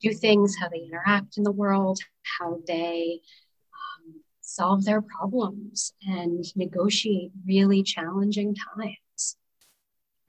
do 0.00 0.12
things, 0.12 0.56
how 0.60 0.68
they 0.68 0.80
interact 0.80 1.38
in 1.38 1.44
the 1.44 1.52
world, 1.52 1.98
how 2.38 2.60
they 2.66 3.20
solve 4.46 4.84
their 4.84 5.02
problems 5.02 5.92
and 6.06 6.44
negotiate 6.54 7.32
really 7.44 7.82
challenging 7.82 8.54
times. 8.54 9.36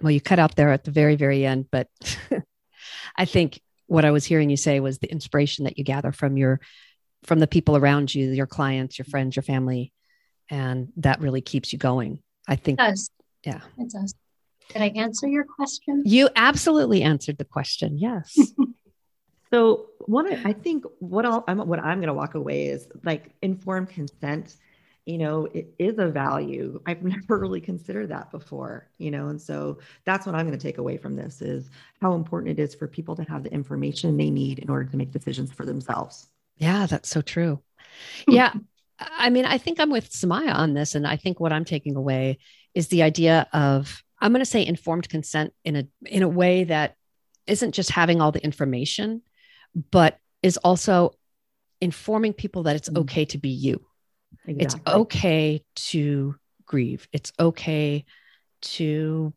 Well, 0.01 0.11
you 0.11 0.19
cut 0.19 0.39
out 0.39 0.55
there 0.55 0.71
at 0.71 0.83
the 0.83 0.91
very, 0.91 1.15
very 1.15 1.45
end, 1.45 1.67
but 1.71 1.87
I 3.15 3.25
think 3.25 3.61
what 3.85 4.05
I 4.05 4.11
was 4.11 4.25
hearing 4.25 4.49
you 4.49 4.57
say 4.57 4.79
was 4.79 4.97
the 4.97 5.11
inspiration 5.11 5.65
that 5.65 5.77
you 5.77 5.83
gather 5.83 6.11
from 6.11 6.35
your 6.35 6.59
from 7.23 7.39
the 7.39 7.47
people 7.47 7.75
around 7.77 8.13
you, 8.13 8.29
your 8.29 8.47
clients, 8.47 8.97
your 8.97 9.05
friends, 9.05 9.35
your 9.35 9.43
family, 9.43 9.91
and 10.49 10.89
that 10.97 11.19
really 11.19 11.41
keeps 11.41 11.71
you 11.71 11.79
going. 11.79 12.19
I 12.47 12.55
think 12.55 12.79
Does 12.79 13.09
yeah. 13.43 13.61
It 13.77 13.91
does. 13.91 14.15
Did 14.69 14.81
I 14.81 14.87
answer 14.89 15.27
your 15.27 15.45
question? 15.45 16.03
You 16.05 16.29
absolutely 16.35 17.01
answered 17.03 17.37
the 17.37 17.45
question. 17.45 17.97
Yes. 17.97 18.37
so 19.51 19.87
one, 19.99 20.27
I 20.45 20.53
think 20.53 20.85
what 20.99 21.25
I'll, 21.25 21.43
I'm, 21.47 21.59
what 21.59 21.79
I'm 21.79 21.99
going 21.99 22.07
to 22.07 22.13
walk 22.13 22.35
away 22.35 22.67
is 22.67 22.87
like 23.03 23.31
informed 23.41 23.89
consent. 23.89 24.57
You 25.05 25.17
know, 25.17 25.45
it 25.45 25.73
is 25.79 25.97
a 25.99 26.07
value. 26.07 26.81
I've 26.85 27.03
never 27.03 27.39
really 27.39 27.61
considered 27.61 28.09
that 28.09 28.31
before. 28.31 28.89
You 28.97 29.11
know, 29.11 29.29
and 29.29 29.41
so 29.41 29.79
that's 30.05 30.25
what 30.25 30.35
I'm 30.35 30.45
going 30.45 30.57
to 30.57 30.63
take 30.63 30.77
away 30.77 30.97
from 30.97 31.15
this 31.15 31.41
is 31.41 31.69
how 32.01 32.13
important 32.13 32.59
it 32.59 32.61
is 32.61 32.75
for 32.75 32.87
people 32.87 33.15
to 33.15 33.23
have 33.23 33.43
the 33.43 33.53
information 33.53 34.17
they 34.17 34.29
need 34.29 34.59
in 34.59 34.69
order 34.69 34.89
to 34.89 34.97
make 34.97 35.11
decisions 35.11 35.51
for 35.51 35.65
themselves. 35.65 36.27
Yeah, 36.57 36.85
that's 36.87 37.09
so 37.09 37.21
true. 37.21 37.61
Hmm. 38.27 38.33
Yeah. 38.33 38.53
I 38.99 39.29
mean, 39.29 39.45
I 39.45 39.57
think 39.59 39.79
I'm 39.79 39.91
with 39.91 40.09
Samaya 40.09 40.55
on 40.55 40.73
this. 40.73 40.95
And 40.95 41.05
I 41.05 41.17
think 41.17 41.39
what 41.39 41.53
I'm 41.53 41.65
taking 41.65 41.95
away 41.95 42.39
is 42.73 42.87
the 42.87 43.03
idea 43.03 43.47
of, 43.53 44.03
I'm 44.19 44.31
going 44.31 44.41
to 44.41 44.45
say 44.45 44.65
informed 44.65 45.07
consent 45.07 45.53
in 45.63 45.75
a, 45.75 45.87
in 46.05 46.23
a 46.23 46.27
way 46.27 46.63
that 46.63 46.95
isn't 47.45 47.73
just 47.73 47.91
having 47.91 48.21
all 48.21 48.31
the 48.31 48.43
information, 48.43 49.21
but 49.91 50.19
is 50.43 50.57
also 50.57 51.13
informing 51.81 52.33
people 52.33 52.63
that 52.63 52.75
it's 52.75 52.89
mm-hmm. 52.89 53.01
okay 53.01 53.25
to 53.25 53.37
be 53.37 53.49
you. 53.49 53.85
Exactly. 54.45 54.63
It's 54.63 54.75
okay 54.87 55.63
to 55.75 56.35
grieve. 56.65 57.07
It's 57.11 57.31
okay 57.39 58.05
to 58.61 59.33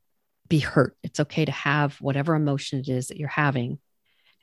be 0.49 0.59
hurt. 0.59 0.97
It's 1.03 1.21
okay 1.21 1.45
to 1.45 1.53
have 1.53 1.97
whatever 2.01 2.35
emotion 2.35 2.81
it 2.81 2.89
is 2.89 3.09
that 3.09 3.19
you're 3.19 3.29
having. 3.29 3.79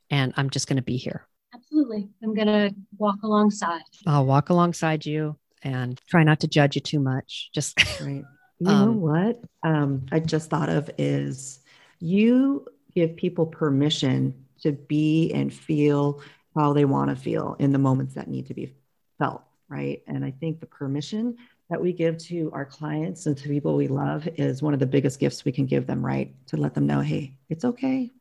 And 0.10 0.34
I'm 0.38 0.50
just 0.50 0.68
going 0.68 0.78
to 0.78 0.84
be 0.84 0.98
here. 0.98 1.28
Absolutely. 1.54 2.10
I'm 2.24 2.34
going 2.34 2.48
to 2.48 2.76
walk 2.98 3.24
alongside. 3.24 3.82
I'll 4.06 4.26
walk 4.26 4.50
alongside 4.50 5.06
you 5.06 5.38
and 5.64 6.00
try 6.10 6.24
not 6.24 6.42
to 6.42 6.48
judge 6.48 6.76
you 6.76 6.82
too 6.82 7.00
much. 7.00 7.50
Just 7.54 7.78
right. 8.02 8.24
You 8.60 8.66
know 8.66 8.72
Um, 8.72 9.02
what? 9.02 9.42
Um, 9.64 10.06
I 10.12 10.20
just 10.20 10.50
thought 10.50 10.70
of 10.70 10.90
is 10.98 11.60
you 12.00 12.66
give 12.96 13.16
people 13.16 13.46
permission 13.46 14.46
to 14.62 14.72
be 14.72 15.32
and 15.34 15.54
feel 15.54 16.22
how 16.56 16.74
they 16.74 16.86
want 16.86 17.10
to 17.10 17.16
feel 17.16 17.56
in 17.60 17.72
the 17.72 17.78
moments 17.80 18.16
that 18.16 18.28
need 18.28 18.48
to 18.48 18.54
be 18.54 18.74
felt, 19.20 19.44
right? 19.70 20.02
And 20.08 20.26
I 20.26 20.32
think 20.32 20.60
the 20.60 20.66
permission 20.66 21.38
that 21.70 21.82
we 21.82 21.94
give 21.94 22.18
to 22.18 22.50
our 22.54 22.66
clients 22.66 23.26
and 23.26 23.38
to 23.38 23.50
people 23.50 23.76
we 23.76 23.88
love 23.88 24.28
is 24.36 24.62
one 24.62 24.74
of 24.74 24.80
the 24.80 24.86
biggest 24.86 25.20
gifts 25.20 25.46
we 25.46 25.52
can 25.52 25.66
give 25.66 25.86
them, 25.86 26.06
right? 26.06 26.34
To 26.48 26.58
let 26.58 26.74
them 26.74 26.88
know, 26.88 27.02
hey, 27.02 27.38
it's 27.50 27.66
okay. 27.66 28.12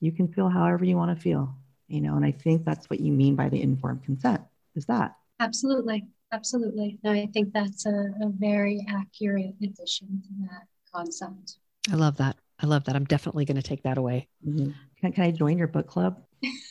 You 0.00 0.12
can 0.12 0.28
feel 0.28 0.48
however 0.48 0.84
you 0.84 0.96
want 0.96 1.16
to 1.16 1.22
feel, 1.22 1.54
you 1.88 2.00
know. 2.00 2.16
And 2.16 2.24
I 2.24 2.32
think 2.32 2.64
that's 2.64 2.90
what 2.90 3.00
you 3.00 3.12
mean 3.12 3.36
by 3.36 3.48
the 3.48 3.62
informed 3.62 4.02
consent. 4.04 4.42
Is 4.74 4.86
that? 4.86 5.16
Absolutely. 5.40 6.06
Absolutely. 6.32 6.98
No, 7.04 7.12
I 7.12 7.26
think 7.32 7.52
that's 7.52 7.86
a, 7.86 7.90
a 7.90 8.28
very 8.36 8.84
accurate 8.88 9.54
addition 9.62 10.20
to 10.22 10.48
that 10.50 10.66
concept. 10.92 11.58
I 11.92 11.94
love 11.94 12.16
that. 12.16 12.36
I 12.60 12.66
love 12.66 12.84
that. 12.84 12.96
I'm 12.96 13.04
definitely 13.04 13.44
going 13.44 13.56
to 13.56 13.62
take 13.62 13.82
that 13.84 13.98
away. 13.98 14.28
Mhm. 14.46 14.74
Can, 15.04 15.12
can 15.12 15.24
I 15.24 15.30
join 15.32 15.58
your 15.58 15.66
book 15.68 15.86
club? 15.86 16.22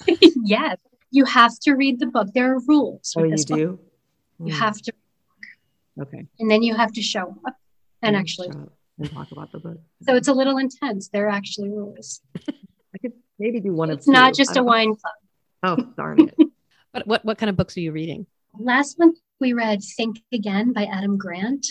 yes. 0.44 0.78
You 1.12 1.26
have 1.26 1.52
to 1.66 1.74
read 1.74 2.00
the 2.00 2.08
book. 2.08 2.30
There 2.34 2.56
are 2.56 2.60
rules. 2.68 3.14
Oh, 3.16 3.24
you 3.24 3.30
this 3.30 3.46
book. 3.46 3.58
do? 3.60 3.80
You 4.44 4.54
Mm, 4.54 4.60
have 4.60 4.82
to, 4.82 4.94
Okay. 6.02 6.26
and 6.40 6.50
then 6.50 6.64
you 6.64 6.74
have 6.76 6.92
to 6.94 7.02
show 7.04 7.38
up 7.46 7.56
and 8.02 8.16
Mm, 8.16 8.20
actually. 8.20 8.50
up 8.50 8.74
and 8.98 9.12
talk 9.12 9.32
about 9.32 9.52
the 9.52 9.60
book. 9.60 9.78
So 10.02 10.16
it's 10.16 10.28
a 10.28 10.34
little 10.34 10.58
intense. 10.58 11.10
There 11.10 11.28
are 11.28 11.30
actually 11.30 11.70
rules. 11.70 12.22
I 12.50 12.98
could 13.00 13.14
maybe 13.38 13.60
do 13.60 13.72
one 13.74 13.92
of 13.92 14.00
It's 14.00 14.08
of 14.08 14.14
not 14.14 14.34
two. 14.34 14.38
just 14.40 14.52
a 14.52 14.56
don't- 14.56 14.66
wine 14.66 14.96
club. 14.96 15.14
Oh, 15.62 15.76
darn 15.96 16.22
it. 16.22 16.36
What, 16.92 17.08
what, 17.08 17.26
what 17.26 17.38
kind 17.40 17.50
of 17.52 17.56
books 17.56 17.76
are 17.78 17.80
you 17.82 17.92
reading? 17.92 18.26
Last 18.60 18.98
month 19.00 19.18
we 19.40 19.54
read 19.54 19.82
Think 19.98 20.18
Again 20.32 20.74
by 20.74 20.86
Adam 20.86 21.18
Grant. 21.18 21.66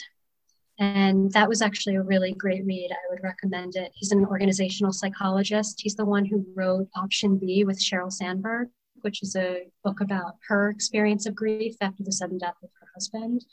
And 0.82 1.30
that 1.30 1.48
was 1.48 1.62
actually 1.62 1.94
a 1.94 2.02
really 2.02 2.32
great 2.32 2.66
read. 2.66 2.90
I 2.90 3.10
would 3.10 3.22
recommend 3.22 3.76
it. 3.76 3.92
He's 3.94 4.10
an 4.10 4.26
organizational 4.26 4.92
psychologist. 4.92 5.80
He's 5.80 5.94
the 5.94 6.04
one 6.04 6.24
who 6.24 6.44
wrote 6.56 6.88
Option 6.96 7.38
B 7.38 7.62
with 7.62 7.80
Sheryl 7.80 8.12
Sandberg, 8.12 8.68
which 9.02 9.22
is 9.22 9.36
a 9.36 9.68
book 9.84 10.00
about 10.00 10.38
her 10.48 10.70
experience 10.70 11.24
of 11.24 11.36
grief 11.36 11.76
after 11.80 12.02
the 12.02 12.10
sudden 12.10 12.36
death 12.36 12.56
of 12.64 12.70
her 12.80 12.88
husband. 12.94 13.46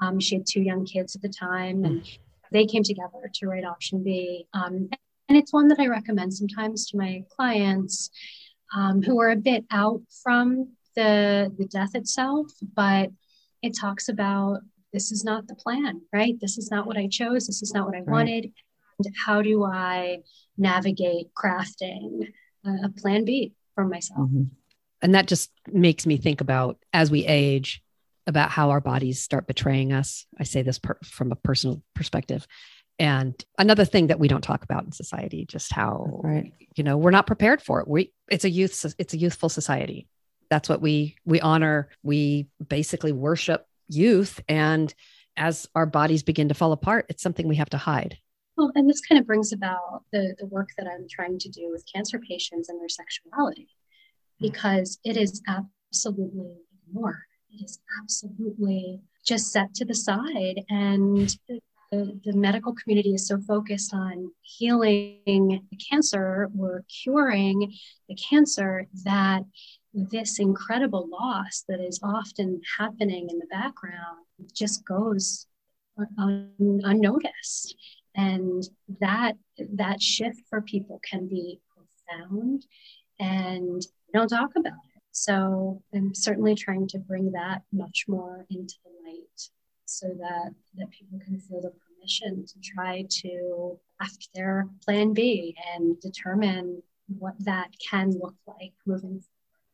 Um, 0.00 0.20
she 0.20 0.36
had 0.36 0.46
two 0.46 0.62
young 0.62 0.84
kids 0.84 1.16
at 1.16 1.22
the 1.22 1.28
time, 1.28 1.84
and 1.84 2.08
they 2.52 2.66
came 2.66 2.84
together 2.84 3.28
to 3.34 3.46
write 3.48 3.64
Option 3.64 4.04
B. 4.04 4.46
Um, 4.54 4.88
and 5.28 5.36
it's 5.36 5.52
one 5.52 5.66
that 5.68 5.80
I 5.80 5.88
recommend 5.88 6.34
sometimes 6.34 6.86
to 6.90 6.98
my 6.98 7.24
clients 7.34 8.10
um, 8.72 9.02
who 9.02 9.20
are 9.20 9.30
a 9.30 9.36
bit 9.36 9.64
out 9.72 10.02
from 10.22 10.68
the 10.94 11.52
the 11.58 11.64
death 11.64 11.96
itself, 11.96 12.46
but 12.76 13.10
it 13.60 13.76
talks 13.76 14.08
about 14.08 14.60
this 14.96 15.12
is 15.12 15.24
not 15.24 15.46
the 15.46 15.54
plan, 15.54 16.00
right? 16.10 16.40
This 16.40 16.56
is 16.56 16.70
not 16.70 16.86
what 16.86 16.96
I 16.96 17.06
chose. 17.06 17.46
This 17.46 17.60
is 17.60 17.74
not 17.74 17.84
what 17.86 17.94
I 17.94 17.98
Right. 17.98 18.08
wanted. 18.08 18.52
And 19.04 19.14
how 19.26 19.42
do 19.42 19.62
I 19.62 20.22
navigate 20.56 21.26
crafting 21.34 22.32
a, 22.64 22.88
plan 22.88 23.26
B 23.26 23.52
for 23.74 23.86
myself? 23.86 24.30
Mhm. 24.30 24.48
And 25.02 25.14
that 25.14 25.26
just 25.26 25.50
makes 25.70 26.06
me 26.06 26.16
think 26.16 26.40
about 26.40 26.78
as 26.94 27.10
we 27.10 27.26
age, 27.26 27.82
about 28.26 28.50
how 28.50 28.70
our 28.70 28.80
bodies 28.80 29.20
start 29.20 29.46
betraying 29.46 29.92
us. 29.92 30.24
I 30.38 30.44
say 30.44 30.62
this 30.62 30.78
per- 30.78 30.98
from 31.04 31.30
a 31.30 31.36
personal 31.36 31.82
perspective. 31.94 32.46
And 32.98 33.34
another 33.58 33.84
thing 33.84 34.06
that 34.06 34.18
we 34.18 34.28
don't 34.28 34.40
talk 34.42 34.64
about 34.64 34.84
in 34.86 34.92
society, 34.92 35.44
just 35.44 35.74
how 35.74 36.20
Right. 36.24 36.54
you 36.74 36.82
know 36.82 36.96
we're 36.96 37.10
not 37.10 37.26
prepared 37.26 37.60
for 37.60 37.80
it. 37.80 37.86
We 37.86 38.14
it's 38.30 38.46
a 38.46 38.50
youth 38.50 38.94
it's 38.98 39.12
a 39.12 39.18
youthful 39.18 39.50
society. 39.50 40.08
That's 40.48 40.70
what 40.70 40.80
we 40.80 41.16
we 41.26 41.38
honor. 41.42 41.90
We 42.02 42.48
basically 42.66 43.12
worship 43.12 43.65
youth, 43.88 44.40
and 44.48 44.92
as 45.36 45.68
our 45.74 45.86
bodies 45.86 46.22
begin 46.22 46.48
to 46.48 46.54
fall 46.54 46.72
apart, 46.72 47.06
it's 47.08 47.22
something 47.22 47.46
we 47.46 47.56
have 47.56 47.70
to 47.70 47.78
hide. 47.78 48.18
Well, 48.56 48.72
and 48.74 48.88
this 48.88 49.00
kind 49.00 49.20
of 49.20 49.26
brings 49.26 49.52
about 49.52 50.04
the, 50.12 50.34
the 50.38 50.46
work 50.46 50.70
that 50.78 50.86
I'm 50.86 51.06
trying 51.10 51.38
to 51.38 51.48
do 51.50 51.70
with 51.70 51.84
cancer 51.92 52.18
patients 52.18 52.68
and 52.68 52.80
their 52.80 52.88
sexuality, 52.88 53.68
hmm. 54.38 54.46
because 54.46 54.98
it 55.04 55.16
is 55.16 55.42
absolutely 55.46 56.54
ignored. 56.88 57.16
It 57.50 57.64
is 57.64 57.80
absolutely 58.02 59.00
just 59.26 59.52
set 59.52 59.74
to 59.74 59.84
the 59.84 59.94
side. 59.94 60.62
And 60.70 61.36
the, 61.90 62.18
the 62.24 62.32
medical 62.32 62.74
community 62.74 63.14
is 63.14 63.26
so 63.26 63.38
focused 63.40 63.94
on 63.94 64.30
healing 64.42 65.20
the 65.26 65.76
cancer 65.90 66.50
or 66.58 66.84
curing 67.02 67.72
the 68.08 68.14
cancer 68.16 68.86
that 69.04 69.42
this 69.96 70.38
incredible 70.38 71.08
loss 71.10 71.64
that 71.68 71.80
is 71.80 71.98
often 72.02 72.60
happening 72.78 73.28
in 73.30 73.38
the 73.38 73.46
background 73.50 74.26
just 74.52 74.84
goes 74.84 75.46
un- 76.18 76.80
unnoticed. 76.84 77.74
And 78.14 78.62
that 79.00 79.36
that 79.74 80.02
shift 80.02 80.40
for 80.48 80.60
people 80.60 81.00
can 81.08 81.28
be 81.28 81.60
profound 81.74 82.66
and 83.18 83.82
don't 84.12 84.28
talk 84.28 84.50
about 84.56 84.72
it. 84.94 85.02
So 85.12 85.82
i'm 85.94 86.14
certainly 86.14 86.54
trying 86.54 86.88
to 86.88 86.98
bring 86.98 87.32
that 87.32 87.62
much 87.72 88.04
more 88.08 88.46
into 88.50 88.74
the 88.84 88.90
light 89.10 89.50
so 89.86 90.08
that 90.18 90.50
that 90.76 90.90
people 90.90 91.18
can 91.24 91.38
feel 91.40 91.60
the 91.60 91.72
permission 91.72 92.44
to 92.46 92.54
try 92.60 93.04
to 93.22 93.78
craft 93.98 94.28
their 94.34 94.68
plan 94.84 95.12
b 95.12 95.54
and 95.74 95.98
determine 96.00 96.82
what 97.18 97.34
that 97.38 97.68
can 97.90 98.10
look 98.10 98.34
like 98.46 98.72
moving 98.86 99.22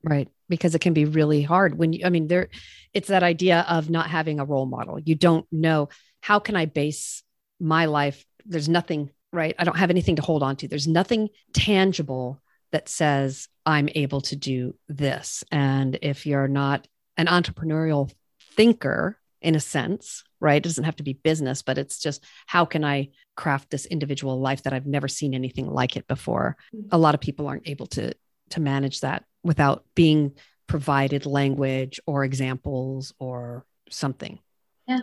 Right. 0.04 0.28
Because 0.48 0.74
it 0.74 0.80
can 0.80 0.92
be 0.92 1.04
really 1.04 1.42
hard 1.42 1.78
when 1.78 1.92
you, 1.92 2.04
I 2.04 2.10
mean, 2.10 2.28
there, 2.28 2.48
it's 2.92 3.08
that 3.08 3.22
idea 3.22 3.64
of 3.68 3.90
not 3.90 4.08
having 4.08 4.40
a 4.40 4.44
role 4.44 4.66
model. 4.66 4.98
You 4.98 5.14
don't 5.14 5.46
know 5.50 5.88
how 6.20 6.38
can 6.38 6.56
I 6.56 6.66
base 6.66 7.22
my 7.60 7.86
life? 7.86 8.24
There's 8.44 8.68
nothing, 8.68 9.10
right? 9.32 9.54
I 9.58 9.64
don't 9.64 9.78
have 9.78 9.90
anything 9.90 10.16
to 10.16 10.22
hold 10.22 10.42
on 10.42 10.56
to. 10.56 10.68
There's 10.68 10.88
nothing 10.88 11.28
tangible 11.52 12.42
that 12.72 12.88
says 12.88 13.48
I'm 13.64 13.88
able 13.94 14.20
to 14.22 14.36
do 14.36 14.74
this. 14.88 15.44
And 15.50 15.98
if 16.02 16.26
you're 16.26 16.48
not 16.48 16.86
an 17.16 17.26
entrepreneurial 17.26 18.12
thinker, 18.56 19.18
in 19.42 19.56
a 19.56 19.60
sense, 19.60 20.22
right? 20.40 20.56
It 20.56 20.62
doesn't 20.62 20.84
have 20.84 20.96
to 20.96 21.02
be 21.02 21.14
business, 21.14 21.62
but 21.62 21.76
it's 21.76 21.98
just 21.98 22.24
how 22.46 22.64
can 22.64 22.84
I 22.84 23.10
craft 23.36 23.70
this 23.70 23.86
individual 23.86 24.40
life 24.40 24.62
that 24.62 24.72
I've 24.72 24.86
never 24.86 25.08
seen 25.08 25.34
anything 25.34 25.68
like 25.68 25.96
it 25.96 26.06
before? 26.06 26.56
A 26.92 26.98
lot 26.98 27.14
of 27.14 27.20
people 27.20 27.48
aren't 27.48 27.68
able 27.68 27.86
to 27.88 28.14
to 28.52 28.60
manage 28.60 29.00
that 29.00 29.24
without 29.42 29.84
being 29.94 30.32
provided 30.66 31.26
language 31.26 32.00
or 32.06 32.24
examples 32.24 33.12
or 33.18 33.64
something 33.90 34.38
Yeah, 34.86 35.00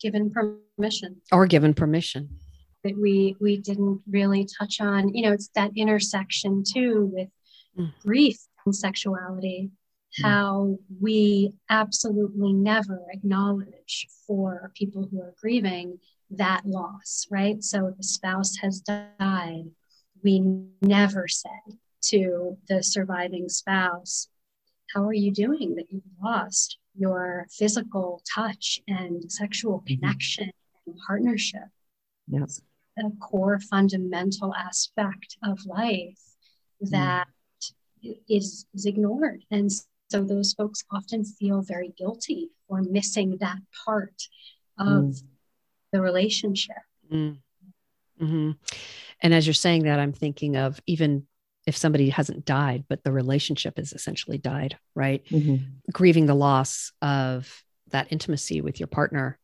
given 0.00 0.30
permission 0.30 1.20
or 1.32 1.46
given 1.46 1.72
permission. 1.74 2.28
that 2.84 2.96
we 2.98 3.36
we 3.40 3.56
didn't 3.58 4.00
really 4.08 4.46
touch 4.58 4.80
on 4.80 5.12
you 5.14 5.22
know 5.24 5.32
it's 5.32 5.48
that 5.54 5.70
intersection 5.76 6.62
too 6.74 7.10
with 7.14 7.28
Mm. 7.78 7.92
grief 8.02 8.38
and 8.64 8.74
sexuality 8.74 9.70
Mm. 10.18 10.24
how 10.24 10.78
we 11.00 11.52
absolutely 11.68 12.52
never 12.54 12.98
acknowledge 13.16 14.06
for 14.26 14.72
people 14.74 15.02
who 15.10 15.20
are 15.20 15.34
grieving 15.42 15.98
that 16.30 16.62
loss 16.64 17.26
right 17.30 17.62
so 17.62 17.78
the 17.98 18.02
spouse 18.02 18.56
has 18.62 18.80
died 18.80 19.66
we 20.24 20.34
never 20.80 21.28
say 21.28 21.60
to 22.02 22.56
the 22.68 22.82
surviving 22.82 23.48
spouse 23.48 24.28
how 24.94 25.04
are 25.04 25.12
you 25.12 25.32
doing 25.32 25.74
that 25.74 25.90
you've 25.90 26.02
lost 26.22 26.78
your 26.94 27.46
physical 27.50 28.22
touch 28.34 28.80
and 28.88 29.30
sexual 29.30 29.80
Mhm. 29.80 29.86
connection 29.86 30.50
and 30.86 30.96
partnership 31.06 31.68
Yes. 32.28 32.60
a 32.98 33.10
core 33.20 33.58
fundamental 33.60 34.54
aspect 34.54 35.36
of 35.42 35.64
life 35.66 36.18
that 36.80 37.28
is, 38.28 38.66
is 38.74 38.86
ignored. 38.86 39.44
And 39.50 39.70
so 40.08 40.24
those 40.24 40.52
folks 40.54 40.84
often 40.90 41.24
feel 41.24 41.62
very 41.62 41.90
guilty 41.90 42.50
for 42.68 42.82
missing 42.82 43.36
that 43.38 43.58
part 43.84 44.28
of 44.78 45.16
the 45.92 46.00
relationship. 46.00 46.76
Mm. 47.10 47.38
hmm 48.18 48.50
And 49.20 49.34
as 49.34 49.46
you're 49.46 49.54
saying 49.54 49.84
that, 49.84 49.98
I'm 49.98 50.12
thinking 50.12 50.56
of 50.56 50.80
even 50.86 51.26
if 51.66 51.76
somebody 51.76 52.10
hasn't 52.10 52.44
died, 52.44 52.84
but 52.88 53.02
the 53.02 53.12
relationship 53.12 53.76
has 53.76 53.92
essentially 53.92 54.38
died, 54.38 54.78
right? 54.94 55.24
Mhm. 55.26 55.64
Grieving 55.92 56.26
the 56.26 56.34
loss 56.34 56.92
of 57.02 57.64
that 57.90 58.06
intimacy 58.10 58.60
with 58.60 58.80
your 58.80 58.86
partner 58.86 59.38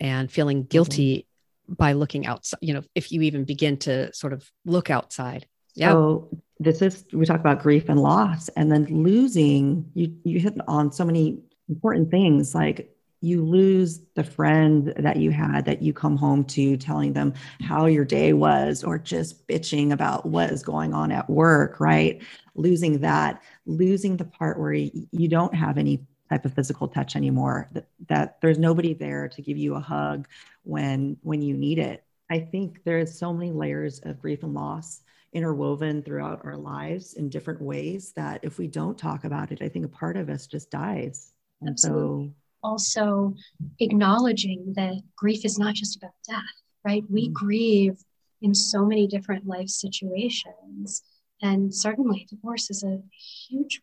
and 0.00 0.30
feeling 0.30 0.64
guilty 0.64 1.26
by 1.68 1.92
looking 1.92 2.26
outside, 2.26 2.58
you 2.62 2.74
know, 2.74 2.82
if 2.94 3.12
you 3.12 3.22
even 3.22 3.44
begin 3.44 3.76
to 3.78 4.12
sort 4.14 4.32
of 4.32 4.50
look 4.64 4.90
outside. 4.90 5.46
Yeah. 5.74 5.92
So 5.92 6.42
this 6.58 6.82
is 6.82 7.04
we 7.12 7.24
talk 7.26 7.40
about 7.40 7.62
grief 7.62 7.88
and 7.88 8.00
loss, 8.00 8.48
and 8.50 8.70
then 8.70 8.84
losing. 8.84 9.90
You 9.94 10.16
you 10.24 10.40
hit 10.40 10.54
on 10.66 10.92
so 10.92 11.04
many 11.04 11.38
important 11.68 12.10
things 12.10 12.54
like 12.54 12.94
you 13.22 13.44
lose 13.44 14.00
the 14.14 14.24
friend 14.24 14.92
that 14.96 15.16
you 15.16 15.30
had 15.30 15.64
that 15.64 15.80
you 15.80 15.92
come 15.92 16.16
home 16.16 16.44
to 16.44 16.76
telling 16.76 17.12
them 17.12 17.32
how 17.62 17.86
your 17.86 18.04
day 18.04 18.32
was 18.32 18.82
or 18.82 18.98
just 18.98 19.46
bitching 19.46 19.92
about 19.92 20.26
what 20.26 20.50
is 20.50 20.62
going 20.62 20.92
on 20.92 21.12
at 21.12 21.30
work, 21.30 21.78
right? 21.78 22.20
Losing 22.56 22.98
that, 23.00 23.40
losing 23.64 24.16
the 24.16 24.24
part 24.24 24.58
where 24.58 24.72
you 24.72 25.28
don't 25.28 25.54
have 25.54 25.78
any 25.78 26.04
type 26.28 26.44
of 26.44 26.54
physical 26.54 26.88
touch 26.88 27.14
anymore 27.14 27.68
that, 27.72 27.88
that 28.08 28.40
there's 28.40 28.58
nobody 28.58 28.94
there 28.94 29.28
to 29.28 29.42
give 29.42 29.56
you 29.56 29.74
a 29.74 29.80
hug 29.80 30.26
when 30.62 31.14
when 31.20 31.42
you 31.42 31.54
need 31.54 31.78
it 31.78 32.04
i 32.30 32.38
think 32.38 32.78
there's 32.84 33.18
so 33.18 33.34
many 33.34 33.52
layers 33.52 33.98
of 34.04 34.18
grief 34.18 34.42
and 34.42 34.54
loss 34.54 35.02
interwoven 35.34 36.02
throughout 36.02 36.40
our 36.44 36.56
lives 36.56 37.14
in 37.14 37.28
different 37.28 37.60
ways 37.60 38.12
that 38.16 38.40
if 38.42 38.56
we 38.56 38.66
don't 38.66 38.96
talk 38.96 39.24
about 39.24 39.52
it 39.52 39.60
i 39.60 39.68
think 39.68 39.84
a 39.84 39.88
part 39.88 40.16
of 40.16 40.30
us 40.30 40.46
just 40.46 40.70
dies 40.70 41.32
and 41.60 41.70
Absolutely. 41.72 42.28
so 42.28 42.34
also 42.62 43.34
acknowledging 43.80 44.72
that 44.76 45.00
grief 45.16 45.44
is 45.44 45.58
not 45.58 45.74
just 45.74 45.96
about 45.96 46.12
death 46.28 46.62
right 46.84 47.04
we 47.10 47.24
mm-hmm. 47.24 47.32
grieve 47.32 47.98
in 48.40 48.54
so 48.54 48.84
many 48.84 49.06
different 49.06 49.46
life 49.46 49.68
situations 49.68 51.02
and 51.40 51.74
certainly 51.74 52.26
divorce 52.28 52.70
is 52.70 52.82
a 52.82 53.00
huge 53.48 53.80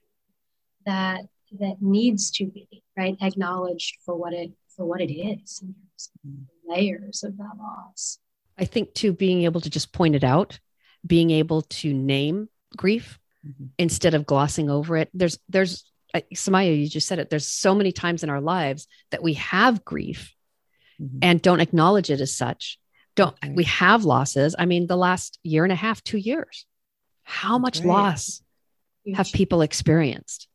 that 0.85 1.21
that 1.59 1.81
needs 1.81 2.29
to 2.29 2.45
be 2.45 2.67
right 2.97 3.17
acknowledged 3.21 3.97
for 4.05 4.15
what 4.15 4.33
it 4.33 4.51
for 4.79 4.85
what 4.85 5.01
it 5.01 5.11
is 5.11 5.59
in 5.61 5.73
terms 5.73 6.09
of 6.15 6.29
mm-hmm. 6.29 6.71
layers 6.71 7.23
of 7.23 7.37
that 7.37 7.57
loss. 7.59 8.17
I 8.57 8.63
think 8.63 8.93
too 8.93 9.11
being 9.11 9.43
able 9.43 9.59
to 9.61 9.69
just 9.69 9.91
point 9.91 10.15
it 10.15 10.23
out, 10.23 10.59
being 11.05 11.31
able 11.31 11.63
to 11.63 11.93
name 11.93 12.47
grief 12.77 13.19
mm-hmm. 13.45 13.65
instead 13.77 14.13
of 14.13 14.25
glossing 14.25 14.69
over 14.69 14.95
it. 14.95 15.09
There's 15.13 15.37
there's 15.49 15.88
Samaya, 16.15 16.77
you 16.77 16.87
just 16.87 17.07
said 17.07 17.19
it. 17.19 17.29
There's 17.29 17.47
so 17.47 17.75
many 17.75 17.91
times 17.91 18.23
in 18.23 18.29
our 18.29 18.41
lives 18.41 18.87
that 19.11 19.23
we 19.23 19.33
have 19.35 19.85
grief 19.85 20.33
mm-hmm. 20.99 21.19
and 21.21 21.41
don't 21.41 21.59
acknowledge 21.59 22.09
it 22.09 22.21
as 22.21 22.35
such. 22.35 22.79
Don't 23.15 23.35
we 23.53 23.65
have 23.65 24.05
losses? 24.05 24.55
I 24.57 24.65
mean, 24.65 24.87
the 24.87 24.97
last 24.97 25.39
year 25.43 25.63
and 25.63 25.73
a 25.73 25.75
half, 25.75 26.03
two 26.03 26.17
years. 26.17 26.65
How 27.23 27.59
That's 27.59 27.61
much 27.61 27.85
right. 27.85 27.87
loss 27.87 28.41
Huge. 29.03 29.17
have 29.17 29.31
people 29.31 29.61
experienced? 29.61 30.47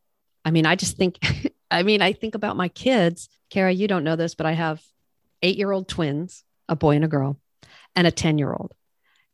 I 0.45 0.51
mean, 0.51 0.67
I 0.67 0.75
just 0.75 0.97
think, 0.97 1.19
I 1.71 1.83
mean, 1.83 2.03
I 2.03 2.13
think 2.13 2.35
about 2.35 2.57
my 2.57 2.69
kids. 2.69 3.29
Cara, 3.51 3.71
you 3.71 3.87
don't 3.87 4.05
know 4.05 4.17
this, 4.17 4.35
but 4.35 4.47
I 4.47 4.53
have 4.53 4.83
eight 5.43 5.57
year 5.57 5.71
old 5.71 5.89
twins, 5.89 6.43
a 6.69 6.75
boy 6.75 6.97
and 6.97 7.05
a 7.05 7.09
girl, 7.09 7.39
and 7.95 8.07
a 8.07 8.11
10 8.11 8.39
year 8.39 8.53
old. 8.53 8.73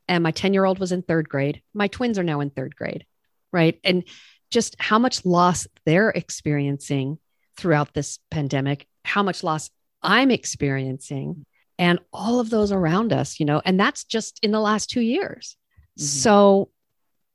And 0.08 0.24
my 0.24 0.32
10 0.32 0.52
year 0.52 0.64
old 0.64 0.78
was 0.78 0.92
in 0.92 1.02
third 1.02 1.28
grade. 1.28 1.62
My 1.72 1.86
twins 1.86 2.18
are 2.18 2.24
now 2.24 2.40
in 2.40 2.50
third 2.50 2.74
grade. 2.74 3.06
Right. 3.52 3.78
And 3.84 4.04
just 4.50 4.76
how 4.78 4.98
much 4.98 5.24
loss 5.24 5.66
they're 5.86 6.10
experiencing 6.10 7.18
throughout 7.56 7.94
this 7.94 8.18
pandemic, 8.30 8.86
how 9.04 9.22
much 9.22 9.42
loss 9.42 9.70
I'm 10.02 10.30
experiencing, 10.30 11.44
and 11.78 11.98
all 12.12 12.40
of 12.40 12.50
those 12.50 12.72
around 12.72 13.12
us, 13.12 13.40
you 13.40 13.46
know, 13.46 13.62
and 13.64 13.78
that's 13.78 14.04
just 14.04 14.38
in 14.42 14.50
the 14.50 14.60
last 14.60 14.90
two 14.90 15.00
years. 15.00 15.56
Mm-hmm. 15.98 16.04
So 16.04 16.70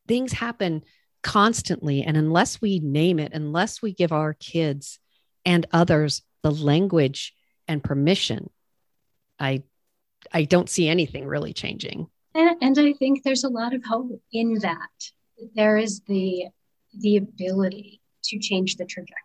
things 0.08 0.34
happen 0.34 0.84
constantly. 1.24 2.04
And 2.04 2.16
unless 2.18 2.62
we 2.62 2.80
name 2.80 3.20
it, 3.20 3.34
unless 3.34 3.82
we 3.82 3.94
give 3.94 4.12
our 4.12 4.34
kids 4.34 5.00
and 5.44 5.66
others 5.72 6.22
the 6.44 6.52
language 6.52 7.34
and 7.68 7.84
permission, 7.84 8.50
I 9.40 9.64
I 10.32 10.44
don't 10.44 10.70
see 10.70 10.88
anything 10.88 11.26
really 11.26 11.54
changing. 11.54 12.08
And, 12.34 12.58
and 12.62 12.80
I 12.80 12.94
think 12.94 13.24
there's 13.24 13.44
a 13.44 13.50
lot 13.50 13.74
of 13.74 13.84
hope 13.84 14.22
in 14.32 14.60
that. 14.60 14.90
There 15.56 15.78
is 15.78 16.02
the 16.02 16.46
the 17.00 17.18
ability 17.18 18.02
to 18.26 18.40
change 18.40 18.76
the 18.76 18.86
trajectory. 18.86 19.16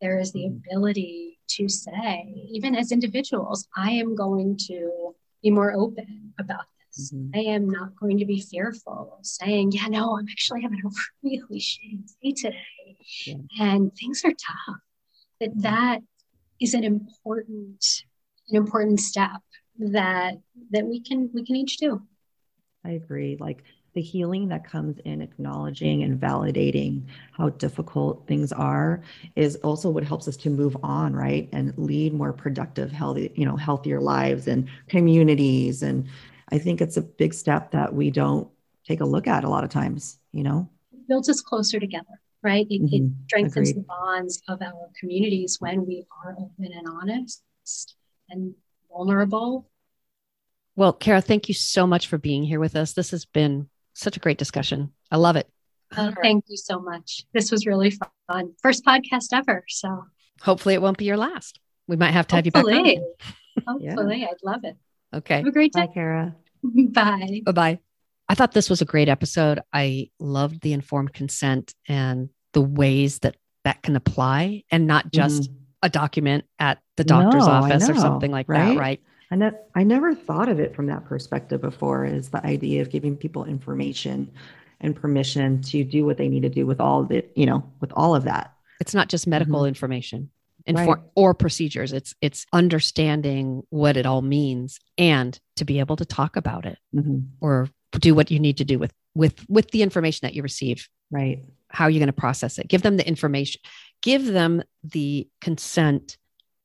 There 0.00 0.18
is 0.18 0.32
the 0.32 0.44
mm-hmm. 0.44 0.58
ability 0.66 1.38
to 1.56 1.68
say, 1.68 2.46
even 2.50 2.74
as 2.74 2.92
individuals, 2.92 3.66
I 3.76 3.92
am 3.92 4.14
going 4.14 4.56
to 4.68 5.14
be 5.42 5.50
more 5.50 5.72
open 5.72 6.34
about 6.38 6.66
Mm-hmm. 6.98 7.30
I 7.34 7.38
am 7.52 7.68
not 7.68 7.96
going 7.96 8.18
to 8.18 8.24
be 8.24 8.40
fearful 8.40 9.16
of 9.18 9.26
saying, 9.26 9.72
yeah, 9.72 9.86
no, 9.86 10.18
I'm 10.18 10.26
actually 10.28 10.62
having 10.62 10.80
a 10.84 10.88
really 11.22 11.60
shitty 11.60 12.00
day 12.22 12.32
today. 12.32 12.96
Yeah. 13.26 13.34
And 13.60 13.92
things 13.94 14.22
are 14.24 14.30
tough. 14.30 14.80
That 15.40 15.50
that 15.62 16.00
is 16.60 16.74
an 16.74 16.82
important, 16.82 17.84
an 18.48 18.56
important 18.56 19.00
step 19.00 19.40
that 19.78 20.34
that 20.70 20.86
we 20.86 21.00
can 21.00 21.30
we 21.32 21.44
can 21.44 21.54
each 21.54 21.76
do. 21.76 22.02
I 22.84 22.90
agree. 22.90 23.36
Like 23.38 23.62
the 23.98 24.02
healing 24.02 24.46
that 24.46 24.62
comes 24.62 24.96
in 25.04 25.20
acknowledging 25.20 26.04
and 26.04 26.20
validating 26.20 27.02
how 27.32 27.48
difficult 27.48 28.24
things 28.28 28.52
are 28.52 29.02
is 29.34 29.56
also 29.56 29.90
what 29.90 30.04
helps 30.04 30.28
us 30.28 30.36
to 30.36 30.50
move 30.50 30.76
on 30.84 31.12
right 31.12 31.48
and 31.50 31.76
lead 31.76 32.14
more 32.14 32.32
productive 32.32 32.92
healthy 32.92 33.32
you 33.34 33.44
know 33.44 33.56
healthier 33.56 34.00
lives 34.00 34.46
and 34.46 34.68
communities 34.86 35.82
and 35.82 36.06
I 36.50 36.58
think 36.58 36.80
it's 36.80 36.96
a 36.96 37.02
big 37.02 37.34
step 37.34 37.72
that 37.72 37.92
we 37.92 38.10
don't 38.10 38.48
take 38.86 39.00
a 39.00 39.04
look 39.04 39.26
at 39.26 39.44
a 39.44 39.48
lot 39.48 39.64
of 39.64 39.70
times, 39.70 40.18
you 40.32 40.42
know? 40.42 40.68
It 40.92 41.06
builds 41.08 41.28
us 41.28 41.40
closer 41.40 41.78
together, 41.78 42.20
right? 42.42 42.66
It, 42.70 42.82
mm-hmm. 42.82 43.06
it 43.06 43.12
strengthens 43.26 43.70
Agreed. 43.70 43.82
the 43.82 43.86
bonds 43.86 44.42
of 44.48 44.62
our 44.62 44.88
communities 44.98 45.56
when 45.60 45.84
we 45.84 46.06
are 46.24 46.32
open 46.32 46.72
and 46.72 46.88
honest 46.88 47.42
and 48.30 48.54
vulnerable. 48.90 49.68
Well, 50.74 50.92
Cara, 50.92 51.20
thank 51.20 51.48
you 51.48 51.54
so 51.54 51.86
much 51.86 52.06
for 52.06 52.18
being 52.18 52.44
here 52.44 52.60
with 52.60 52.76
us. 52.76 52.92
This 52.92 53.10
has 53.10 53.24
been 53.24 53.68
such 54.00 54.16
a 54.16 54.20
great 54.20 54.38
discussion. 54.38 54.92
I 55.10 55.16
love 55.16 55.36
it. 55.36 55.48
Oh, 55.96 56.12
thank 56.22 56.44
you 56.48 56.56
so 56.56 56.80
much. 56.80 57.24
This 57.32 57.50
was 57.50 57.66
really 57.66 57.92
fun. 58.28 58.52
First 58.62 58.84
podcast 58.84 59.28
ever. 59.32 59.64
So 59.68 60.04
hopefully 60.42 60.74
it 60.74 60.82
won't 60.82 60.98
be 60.98 61.06
your 61.06 61.16
last. 61.16 61.58
We 61.86 61.96
might 61.96 62.12
have 62.12 62.26
to 62.28 62.36
have 62.36 62.44
Hopefully. 62.44 62.96
you 62.96 63.14
back. 63.18 63.64
On. 63.66 63.80
Hopefully, 63.80 64.20
yeah. 64.20 64.26
I'd 64.26 64.44
love 64.44 64.64
it. 64.64 64.76
Okay. 65.14 65.38
Have 65.38 65.46
a 65.46 65.50
great 65.50 65.72
day. 65.72 65.80
Bye, 65.86 65.92
Cara. 65.92 66.36
Bye. 66.62 67.40
Bye 67.44 67.52
bye. 67.52 67.78
I 68.28 68.34
thought 68.34 68.52
this 68.52 68.68
was 68.68 68.82
a 68.82 68.84
great 68.84 69.08
episode. 69.08 69.60
I 69.72 70.10
loved 70.20 70.60
the 70.60 70.74
informed 70.74 71.14
consent 71.14 71.74
and 71.88 72.28
the 72.52 72.60
ways 72.60 73.20
that 73.20 73.36
that 73.64 73.82
can 73.82 73.96
apply 73.96 74.64
and 74.70 74.86
not 74.86 75.10
just 75.12 75.44
mm. 75.44 75.54
a 75.82 75.88
document 75.88 76.44
at 76.58 76.78
the 76.96 77.04
doctor's 77.04 77.46
no, 77.46 77.52
office 77.52 77.88
or 77.88 77.94
something 77.94 78.30
like 78.30 78.48
right? 78.48 78.74
that, 78.74 78.78
right? 78.78 79.02
I, 79.30 79.36
ne- 79.36 79.58
I 79.74 79.82
never 79.82 80.14
thought 80.14 80.48
of 80.48 80.58
it 80.58 80.74
from 80.74 80.86
that 80.86 81.04
perspective 81.04 81.60
before 81.60 82.04
is 82.04 82.30
the 82.30 82.44
idea 82.44 82.82
of 82.82 82.90
giving 82.90 83.16
people 83.16 83.44
information 83.44 84.30
and 84.80 84.94
permission 84.94 85.60
to 85.62 85.84
do 85.84 86.04
what 86.04 86.16
they 86.16 86.28
need 86.28 86.42
to 86.42 86.48
do 86.48 86.66
with 86.66 86.80
all 86.80 87.02
of 87.02 87.10
it, 87.10 87.32
you 87.34 87.46
know, 87.46 87.70
with 87.80 87.92
all 87.94 88.14
of 88.14 88.24
that. 88.24 88.54
It's 88.80 88.94
not 88.94 89.08
just 89.08 89.26
medical 89.26 89.60
mm-hmm. 89.60 89.68
information 89.68 90.30
right. 90.72 90.98
or 91.14 91.34
procedures. 91.34 91.92
It's 91.92 92.14
it's 92.20 92.46
understanding 92.52 93.62
what 93.70 93.96
it 93.96 94.06
all 94.06 94.22
means 94.22 94.78
and 94.96 95.38
to 95.56 95.64
be 95.64 95.80
able 95.80 95.96
to 95.96 96.04
talk 96.04 96.36
about 96.36 96.66
it 96.66 96.78
mm-hmm. 96.94 97.20
or 97.40 97.68
do 97.92 98.14
what 98.14 98.30
you 98.30 98.38
need 98.38 98.58
to 98.58 98.64
do 98.64 98.78
with 98.78 98.92
with 99.14 99.44
with 99.48 99.70
the 99.70 99.82
information 99.82 100.20
that 100.26 100.34
you 100.34 100.42
receive. 100.42 100.88
Right. 101.10 101.42
How 101.70 101.84
are 101.84 101.90
you 101.90 101.98
going 101.98 102.08
to 102.08 102.12
process 102.12 102.58
it? 102.58 102.68
Give 102.68 102.82
them 102.82 102.96
the 102.96 103.06
information. 103.06 103.60
Give 104.02 104.24
them 104.24 104.62
the 104.84 105.28
consent 105.40 106.16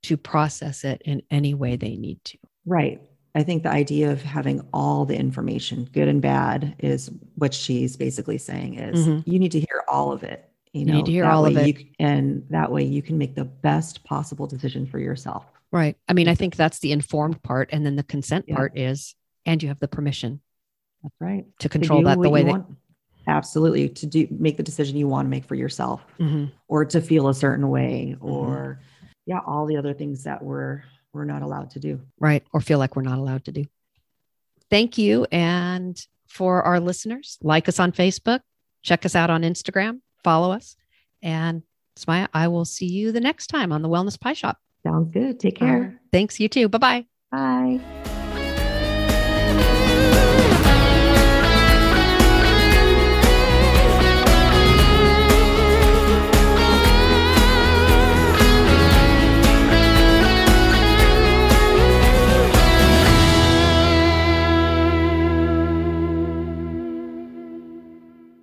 to 0.03 0.17
process 0.17 0.83
it 0.83 1.01
in 1.03 1.23
any 1.31 1.53
way 1.53 1.75
they 1.75 1.95
need 1.95 2.23
to. 2.25 2.37
Right. 2.65 3.01
I 3.35 3.43
think 3.43 3.63
the 3.63 3.69
idea 3.69 4.11
of 4.11 4.21
having 4.21 4.61
all 4.73 5.05
the 5.05 5.15
information, 5.15 5.89
good 5.91 6.07
and 6.07 6.21
bad, 6.21 6.75
is 6.79 7.09
what 7.35 7.53
she's 7.53 7.97
basically 7.97 8.37
saying 8.37 8.75
is 8.75 9.07
mm-hmm. 9.07 9.29
you 9.29 9.39
need 9.39 9.51
to 9.53 9.59
hear 9.59 9.83
all 9.87 10.11
of 10.11 10.23
it 10.23 10.49
you 10.73 10.85
know, 10.85 10.93
you 10.93 10.97
need 10.97 11.05
to 11.05 11.11
hear 11.11 11.25
all 11.25 11.45
of 11.45 11.55
it. 11.55 11.79
You, 11.79 11.85
and 11.99 12.43
that 12.49 12.71
way 12.71 12.83
you 12.83 13.03
can 13.03 13.17
make 13.17 13.35
the 13.35 13.45
best 13.45 14.03
possible 14.03 14.47
decision 14.47 14.87
for 14.87 14.97
yourself. 14.97 15.45
Right. 15.71 15.95
I 16.07 16.13
mean, 16.13 16.27
I 16.27 16.35
think 16.35 16.55
that's 16.55 16.79
the 16.79 16.91
informed 16.91 17.41
part. 17.43 17.69
And 17.71 17.85
then 17.85 17.95
the 17.95 18.03
consent 18.03 18.45
yeah. 18.47 18.55
part 18.55 18.77
is, 18.77 19.15
and 19.45 19.61
you 19.61 19.69
have 19.69 19.79
the 19.79 19.87
permission. 19.87 20.41
That's 21.03 21.15
right. 21.19 21.45
To 21.59 21.69
control 21.69 22.01
to 22.01 22.05
that 22.05 22.19
the 22.19 22.29
way 22.29 22.43
that. 22.43 22.49
Want. 22.49 22.77
Absolutely. 23.27 23.89
To 23.89 24.05
do, 24.07 24.27
make 24.31 24.57
the 24.57 24.63
decision 24.63 24.97
you 24.97 25.07
want 25.07 25.27
to 25.27 25.29
make 25.29 25.45
for 25.45 25.55
yourself 25.55 26.03
mm-hmm. 26.19 26.45
or 26.67 26.85
to 26.85 27.01
feel 27.01 27.27
a 27.27 27.35
certain 27.35 27.69
way 27.69 28.15
mm-hmm. 28.15 28.25
or, 28.25 28.79
mm-hmm. 28.79 29.07
yeah, 29.27 29.39
all 29.45 29.67
the 29.67 29.77
other 29.77 29.93
things 29.93 30.23
that 30.23 30.43
we're, 30.43 30.83
we're 31.13 31.25
not 31.25 31.41
allowed 31.41 31.71
to 31.71 31.79
do. 31.79 32.01
Right. 32.19 32.43
Or 32.51 32.59
feel 32.59 32.79
like 32.79 32.95
we're 32.95 33.03
not 33.03 33.19
allowed 33.19 33.45
to 33.45 33.51
do. 33.51 33.65
Thank 34.69 34.97
you. 34.97 35.25
And 35.31 35.99
for 36.27 36.63
our 36.63 36.79
listeners, 36.79 37.37
like 37.41 37.69
us 37.69 37.79
on 37.79 37.91
Facebook, 37.91 38.39
check 38.81 39.05
us 39.05 39.15
out 39.15 39.29
on 39.29 39.43
Instagram, 39.43 40.01
follow 40.23 40.51
us. 40.51 40.75
And 41.21 41.63
Smaya, 41.95 42.27
I 42.33 42.47
will 42.47 42.65
see 42.65 42.87
you 42.87 43.11
the 43.11 43.21
next 43.21 43.47
time 43.47 43.71
on 43.71 43.83
the 43.83 43.89
Wellness 43.89 44.19
Pie 44.19 44.33
Shop. 44.33 44.57
Sounds 44.81 45.13
good. 45.13 45.39
Take 45.39 45.57
care. 45.57 45.95
Uh, 45.95 45.99
thanks. 46.11 46.39
You 46.39 46.49
too. 46.49 46.67
Bye-bye. 46.67 47.05
Bye. 47.31 47.79